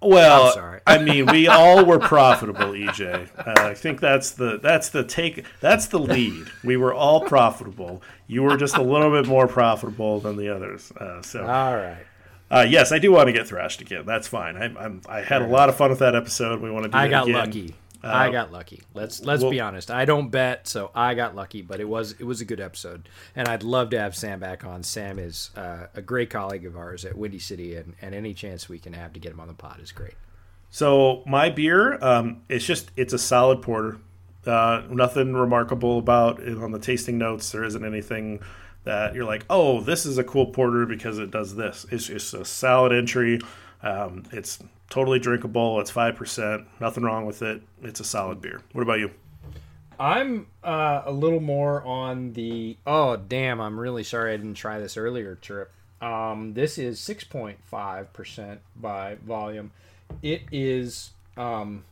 Well. 0.00 0.80
I 0.86 0.98
mean, 0.98 1.26
we 1.26 1.48
all 1.48 1.84
were 1.84 1.98
profitable, 1.98 2.72
EJ. 2.72 3.28
Uh, 3.36 3.68
I 3.68 3.74
think 3.74 4.00
that's 4.00 4.30
the 4.30 4.58
that's 4.62 4.88
the 4.90 5.04
take. 5.04 5.44
That's 5.60 5.86
the 5.86 5.98
lead. 5.98 6.46
We 6.64 6.76
were 6.76 6.94
all 6.94 7.22
profitable. 7.22 8.02
You 8.26 8.42
were 8.42 8.56
just 8.56 8.76
a 8.76 8.82
little 8.82 9.10
bit 9.10 9.26
more 9.26 9.48
profitable 9.48 10.20
than 10.20 10.36
the 10.36 10.54
others. 10.54 10.92
Uh, 10.92 11.22
so, 11.22 11.40
All 11.42 11.76
right. 11.76 12.04
uh, 12.50 12.66
yes, 12.68 12.92
I 12.92 12.98
do 12.98 13.10
want 13.12 13.26
to 13.26 13.32
get 13.32 13.48
thrashed 13.48 13.80
again. 13.80 14.04
That's 14.06 14.28
fine. 14.28 14.56
I, 14.56 14.64
I'm, 14.64 15.00
I 15.08 15.20
had 15.20 15.42
a 15.42 15.46
lot 15.46 15.68
of 15.68 15.76
fun 15.76 15.90
with 15.90 15.98
that 15.98 16.14
episode. 16.14 16.60
We 16.60 16.70
want 16.70 16.84
to 16.84 16.90
do 16.90 16.96
I 16.96 17.06
it 17.06 17.10
got 17.10 17.24
again. 17.24 17.34
lucky. 17.36 17.74
I 18.02 18.30
got 18.30 18.52
lucky. 18.52 18.82
Let's 18.94 19.20
let's 19.20 19.42
well- 19.42 19.50
be 19.50 19.60
honest. 19.60 19.90
I 19.90 20.04
don't 20.04 20.30
bet, 20.30 20.68
so 20.68 20.90
I 20.94 21.14
got 21.14 21.34
lucky. 21.34 21.62
But 21.62 21.80
it 21.80 21.88
was 21.88 22.12
it 22.12 22.24
was 22.24 22.40
a 22.40 22.44
good 22.44 22.60
episode, 22.60 23.08
and 23.34 23.48
I'd 23.48 23.62
love 23.62 23.90
to 23.90 23.98
have 23.98 24.14
Sam 24.14 24.40
back 24.40 24.64
on. 24.64 24.82
Sam 24.82 25.18
is 25.18 25.50
uh, 25.56 25.86
a 25.94 26.02
great 26.02 26.30
colleague 26.30 26.64
of 26.64 26.76
ours 26.76 27.04
at 27.04 27.16
Windy 27.16 27.38
City, 27.38 27.74
and, 27.76 27.94
and 28.00 28.14
any 28.14 28.34
chance 28.34 28.68
we 28.68 28.78
can 28.78 28.92
have 28.92 29.12
to 29.14 29.20
get 29.20 29.32
him 29.32 29.40
on 29.40 29.48
the 29.48 29.54
pod 29.54 29.80
is 29.80 29.92
great. 29.92 30.14
So 30.70 31.22
my 31.26 31.50
beer, 31.50 31.98
um, 32.02 32.42
it's 32.48 32.64
just 32.64 32.90
it's 32.96 33.12
a 33.12 33.18
solid 33.18 33.62
porter. 33.62 33.98
Uh, 34.46 34.82
nothing 34.88 35.34
remarkable 35.34 35.98
about 35.98 36.40
it 36.40 36.56
on 36.56 36.70
the 36.70 36.78
tasting 36.78 37.18
notes. 37.18 37.50
There 37.50 37.64
isn't 37.64 37.84
anything 37.84 38.40
that 38.84 39.14
you're 39.14 39.24
like, 39.24 39.44
oh, 39.50 39.80
this 39.80 40.06
is 40.06 40.16
a 40.16 40.24
cool 40.24 40.46
porter 40.46 40.86
because 40.86 41.18
it 41.18 41.30
does 41.30 41.56
this. 41.56 41.84
It's 41.90 42.06
just 42.06 42.32
a 42.32 42.44
solid 42.44 42.92
entry. 42.92 43.40
Um, 43.82 44.24
it's 44.32 44.58
totally 44.90 45.18
drinkable. 45.18 45.80
It's 45.80 45.90
five 45.90 46.16
percent. 46.16 46.66
Nothing 46.80 47.04
wrong 47.04 47.26
with 47.26 47.42
it. 47.42 47.62
It's 47.82 48.00
a 48.00 48.04
solid 48.04 48.40
beer. 48.40 48.60
What 48.72 48.82
about 48.82 48.98
you? 48.98 49.10
I'm 50.00 50.46
uh, 50.62 51.02
a 51.06 51.12
little 51.12 51.40
more 51.40 51.82
on 51.82 52.32
the. 52.32 52.76
Oh 52.86 53.16
damn! 53.16 53.60
I'm 53.60 53.78
really 53.78 54.04
sorry 54.04 54.32
I 54.32 54.36
didn't 54.36 54.54
try 54.54 54.78
this 54.78 54.96
earlier. 54.96 55.34
Trip. 55.36 55.70
Um, 56.00 56.54
this 56.54 56.78
is 56.78 57.00
6.5 57.00 58.12
percent 58.12 58.60
by 58.76 59.16
volume. 59.16 59.72
It 60.22 60.42
is. 60.52 61.10
Um, 61.36 61.84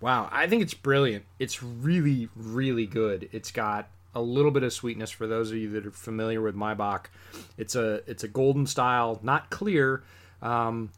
wow, 0.00 0.28
I 0.32 0.46
think 0.46 0.62
it's 0.62 0.74
brilliant. 0.74 1.24
It's 1.38 1.62
really, 1.62 2.28
really 2.34 2.86
good. 2.86 3.28
It's 3.32 3.50
got 3.50 3.88
a 4.14 4.22
little 4.22 4.50
bit 4.50 4.62
of 4.62 4.72
sweetness 4.72 5.10
for 5.10 5.26
those 5.26 5.50
of 5.50 5.56
you 5.56 5.68
that 5.70 5.86
are 5.86 5.90
familiar 5.90 6.40
with 6.40 6.54
Maibock. 6.54 7.06
It's 7.58 7.74
a 7.74 8.02
it's 8.06 8.24
a 8.24 8.28
golden 8.28 8.66
style, 8.66 9.20
not 9.22 9.50
clear. 9.50 10.02
Um, 10.40 10.90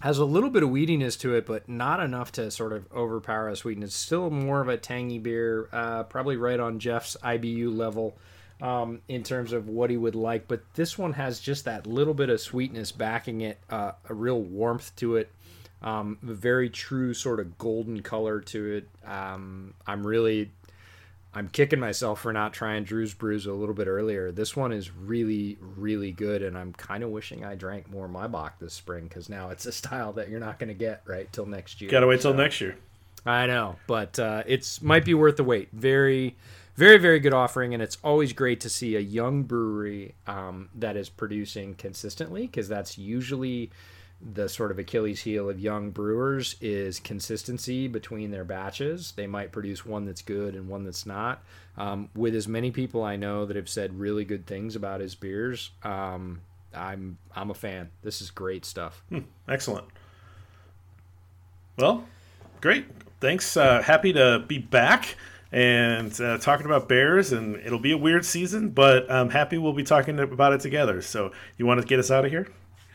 has 0.00 0.18
a 0.18 0.24
little 0.24 0.50
bit 0.50 0.62
of 0.62 0.70
weediness 0.70 1.18
to 1.20 1.34
it, 1.34 1.46
but 1.46 1.68
not 1.68 2.00
enough 2.00 2.32
to 2.32 2.50
sort 2.50 2.72
of 2.72 2.90
overpower 2.92 3.50
the 3.50 3.56
sweetness. 3.56 3.94
Still 3.94 4.30
more 4.30 4.60
of 4.60 4.68
a 4.68 4.76
tangy 4.76 5.18
beer, 5.18 5.68
uh, 5.72 6.04
probably 6.04 6.36
right 6.36 6.60
on 6.60 6.78
Jeff's 6.78 7.16
IBU 7.22 7.76
level 7.76 8.16
um, 8.60 9.00
in 9.08 9.22
terms 9.22 9.52
of 9.52 9.68
what 9.68 9.90
he 9.90 9.96
would 9.96 10.14
like. 10.14 10.46
But 10.46 10.62
this 10.74 10.96
one 10.96 11.14
has 11.14 11.40
just 11.40 11.64
that 11.64 11.86
little 11.86 12.14
bit 12.14 12.30
of 12.30 12.40
sweetness 12.40 12.92
backing 12.92 13.40
it, 13.40 13.58
uh, 13.70 13.92
a 14.08 14.14
real 14.14 14.40
warmth 14.40 14.94
to 14.96 15.16
it, 15.16 15.32
um, 15.82 16.18
very 16.22 16.70
true 16.70 17.12
sort 17.14 17.40
of 17.40 17.58
golden 17.58 18.02
color 18.02 18.40
to 18.40 18.72
it. 18.76 18.88
Um, 19.08 19.74
I'm 19.86 20.06
really 20.06 20.50
I'm 21.34 21.48
kicking 21.48 21.78
myself 21.78 22.20
for 22.20 22.32
not 22.32 22.52
trying 22.54 22.84
Drew's 22.84 23.12
Brews 23.14 23.46
a 23.46 23.52
little 23.52 23.74
bit 23.74 23.86
earlier. 23.86 24.32
This 24.32 24.56
one 24.56 24.72
is 24.72 24.90
really, 24.90 25.58
really 25.60 26.10
good, 26.10 26.42
and 26.42 26.56
I'm 26.56 26.72
kind 26.72 27.04
of 27.04 27.10
wishing 27.10 27.44
I 27.44 27.54
drank 27.54 27.90
more 27.90 28.08
Maibock 28.08 28.52
this 28.60 28.72
spring 28.74 29.04
because 29.04 29.28
now 29.28 29.50
it's 29.50 29.66
a 29.66 29.72
style 29.72 30.12
that 30.14 30.28
you're 30.30 30.40
not 30.40 30.58
going 30.58 30.68
to 30.68 30.74
get 30.74 31.02
right 31.06 31.30
till 31.32 31.46
next 31.46 31.80
year. 31.80 31.90
Got 31.90 32.00
to 32.00 32.06
wait 32.06 32.20
till 32.22 32.32
So- 32.32 32.36
next 32.36 32.60
year. 32.60 32.76
I 33.26 33.46
know, 33.46 33.76
but 33.86 34.18
uh, 34.18 34.42
it's 34.46 34.80
might 34.80 35.04
be 35.04 35.12
worth 35.12 35.36
the 35.36 35.44
wait. 35.44 35.68
Very, 35.72 36.34
very, 36.76 36.96
very 36.98 37.20
good 37.20 37.34
offering, 37.34 37.74
and 37.74 37.82
it's 37.82 37.98
always 38.02 38.32
great 38.32 38.60
to 38.60 38.70
see 38.70 38.96
a 38.96 39.00
young 39.00 39.42
brewery 39.42 40.14
um, 40.26 40.70
that 40.76 40.96
is 40.96 41.08
producing 41.10 41.74
consistently 41.74 42.42
because 42.46 42.68
that's 42.68 42.96
usually 42.96 43.70
the 44.20 44.48
sort 44.48 44.70
of 44.70 44.78
Achilles 44.78 45.20
heel 45.20 45.48
of 45.48 45.60
young 45.60 45.90
brewers 45.90 46.56
is 46.60 46.98
consistency 46.98 47.86
between 47.86 48.30
their 48.30 48.44
batches. 48.44 49.12
They 49.12 49.26
might 49.26 49.52
produce 49.52 49.86
one 49.86 50.06
that's 50.06 50.22
good 50.22 50.54
and 50.54 50.68
one 50.68 50.84
that's 50.84 51.06
not. 51.06 51.42
Um, 51.76 52.10
with 52.16 52.34
as 52.34 52.48
many 52.48 52.70
people 52.72 53.04
I 53.04 53.16
know 53.16 53.46
that 53.46 53.56
have 53.56 53.68
said 53.68 53.98
really 53.98 54.24
good 54.24 54.46
things 54.46 54.74
about 54.74 55.00
his 55.00 55.14
beers, 55.14 55.70
um, 55.84 56.40
I'm 56.74 57.18
I'm 57.34 57.50
a 57.50 57.54
fan. 57.54 57.90
This 58.02 58.20
is 58.20 58.30
great 58.30 58.64
stuff. 58.64 59.02
Excellent. 59.48 59.86
Well, 61.76 62.04
great. 62.60 62.86
Thanks. 63.20 63.56
Uh, 63.56 63.82
happy 63.82 64.12
to 64.12 64.44
be 64.46 64.58
back 64.58 65.16
and 65.52 66.20
uh, 66.20 66.38
talking 66.38 66.66
about 66.66 66.88
Bears, 66.88 67.32
and 67.32 67.56
it'll 67.56 67.78
be 67.78 67.92
a 67.92 67.96
weird 67.96 68.24
season, 68.24 68.70
but 68.70 69.10
I'm 69.10 69.30
happy 69.30 69.58
we'll 69.58 69.72
be 69.72 69.84
talking 69.84 70.18
about 70.18 70.52
it 70.52 70.60
together. 70.60 71.00
So, 71.00 71.32
you 71.56 71.66
want 71.66 71.80
to 71.80 71.86
get 71.86 71.98
us 71.98 72.10
out 72.10 72.24
of 72.24 72.30
here? 72.30 72.48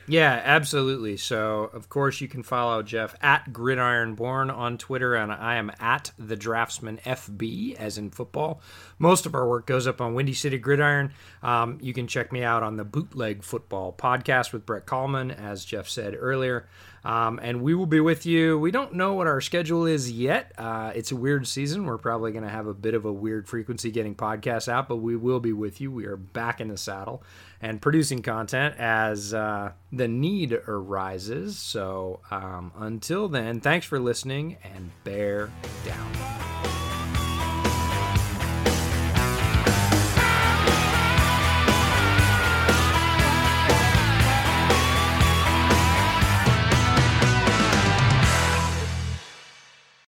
Yeah, 0.06 0.41
absolutely. 0.43 1.16
So, 1.16 1.70
of 1.74 1.88
course, 1.88 2.20
you 2.20 2.28
can 2.28 2.43
follow 2.43 2.84
Jeff 2.84 3.16
at 3.22 3.54
GridironBorn 3.54 4.54
on 4.54 4.78
Twitter, 4.78 5.16
and 5.16 5.32
I 5.32 5.56
am 5.56 5.72
at 5.80 6.12
the 6.20 6.36
Draftsman 6.36 6.99
FB, 7.06 7.76
as 7.76 7.97
in 7.97 8.10
football. 8.10 8.62
Most 8.99 9.26
of 9.26 9.34
our 9.34 9.47
work 9.47 9.66
goes 9.66 9.88
up 9.88 10.01
on 10.01 10.14
Windy 10.14 10.34
City 10.34 10.58
Gridiron. 10.58 11.12
Um, 11.41 11.78
you 11.82 11.93
can 11.93 12.08
check 12.08 12.34
me 12.34 12.43
out 12.43 12.64
on 12.64 12.76
the 12.76 12.84
Bootleg 12.84 13.43
Football 13.43 13.93
podcast 13.97 14.51
with 14.51 14.66
Brett 14.66 14.86
Coleman, 14.86 15.32
as 15.32 15.64
Jeff 15.64 15.88
said 15.88 16.16
earlier. 16.18 16.68
Um, 17.06 17.39
and 17.41 17.62
we 17.62 17.76
will 17.76 17.86
be 17.86 17.99
with 17.99 18.26
you. 18.26 18.58
We 18.58 18.72
don't 18.72 18.93
know 18.93 19.14
what 19.14 19.28
our 19.28 19.41
schedule 19.41 19.86
is 19.86 20.10
yet. 20.12 20.54
Uh, 20.58 20.93
it's 20.95 21.12
a 21.12 21.16
weird 21.18 21.45
season. 21.47 21.86
We're 21.86 21.97
probably 21.97 22.32
going 22.32 22.45
to 22.45 22.49
have 22.49 22.68
a 22.68 22.74
bit 22.74 22.93
of 22.93 23.04
a 23.04 23.12
weird 23.12 23.47
frequency 23.47 23.91
getting 23.91 24.16
podcasts 24.16 24.70
out, 24.70 24.88
but 24.88 24.97
we 24.97 25.18
will 25.18 25.41
be 25.41 25.51
with 25.51 25.82
you. 25.82 25.91
We 25.91 26.06
are 26.06 26.16
back 26.16 26.62
in 26.62 26.70
the 26.70 26.78
saddle 26.78 27.22
and 27.64 27.82
producing 27.82 28.22
content 28.22 28.76
as 28.78 29.34
uh, 29.34 29.72
the 29.93 30.07
need 30.07 30.51
arises. 30.68 31.57
So 31.57 32.20
um, 32.30 32.74
until 32.76 33.30
then, 33.30 33.61
thanks 33.61 33.86
for 33.86 33.99
listening 33.99 34.57
and 34.76 34.91
bear 35.05 35.49
down. 35.86 36.93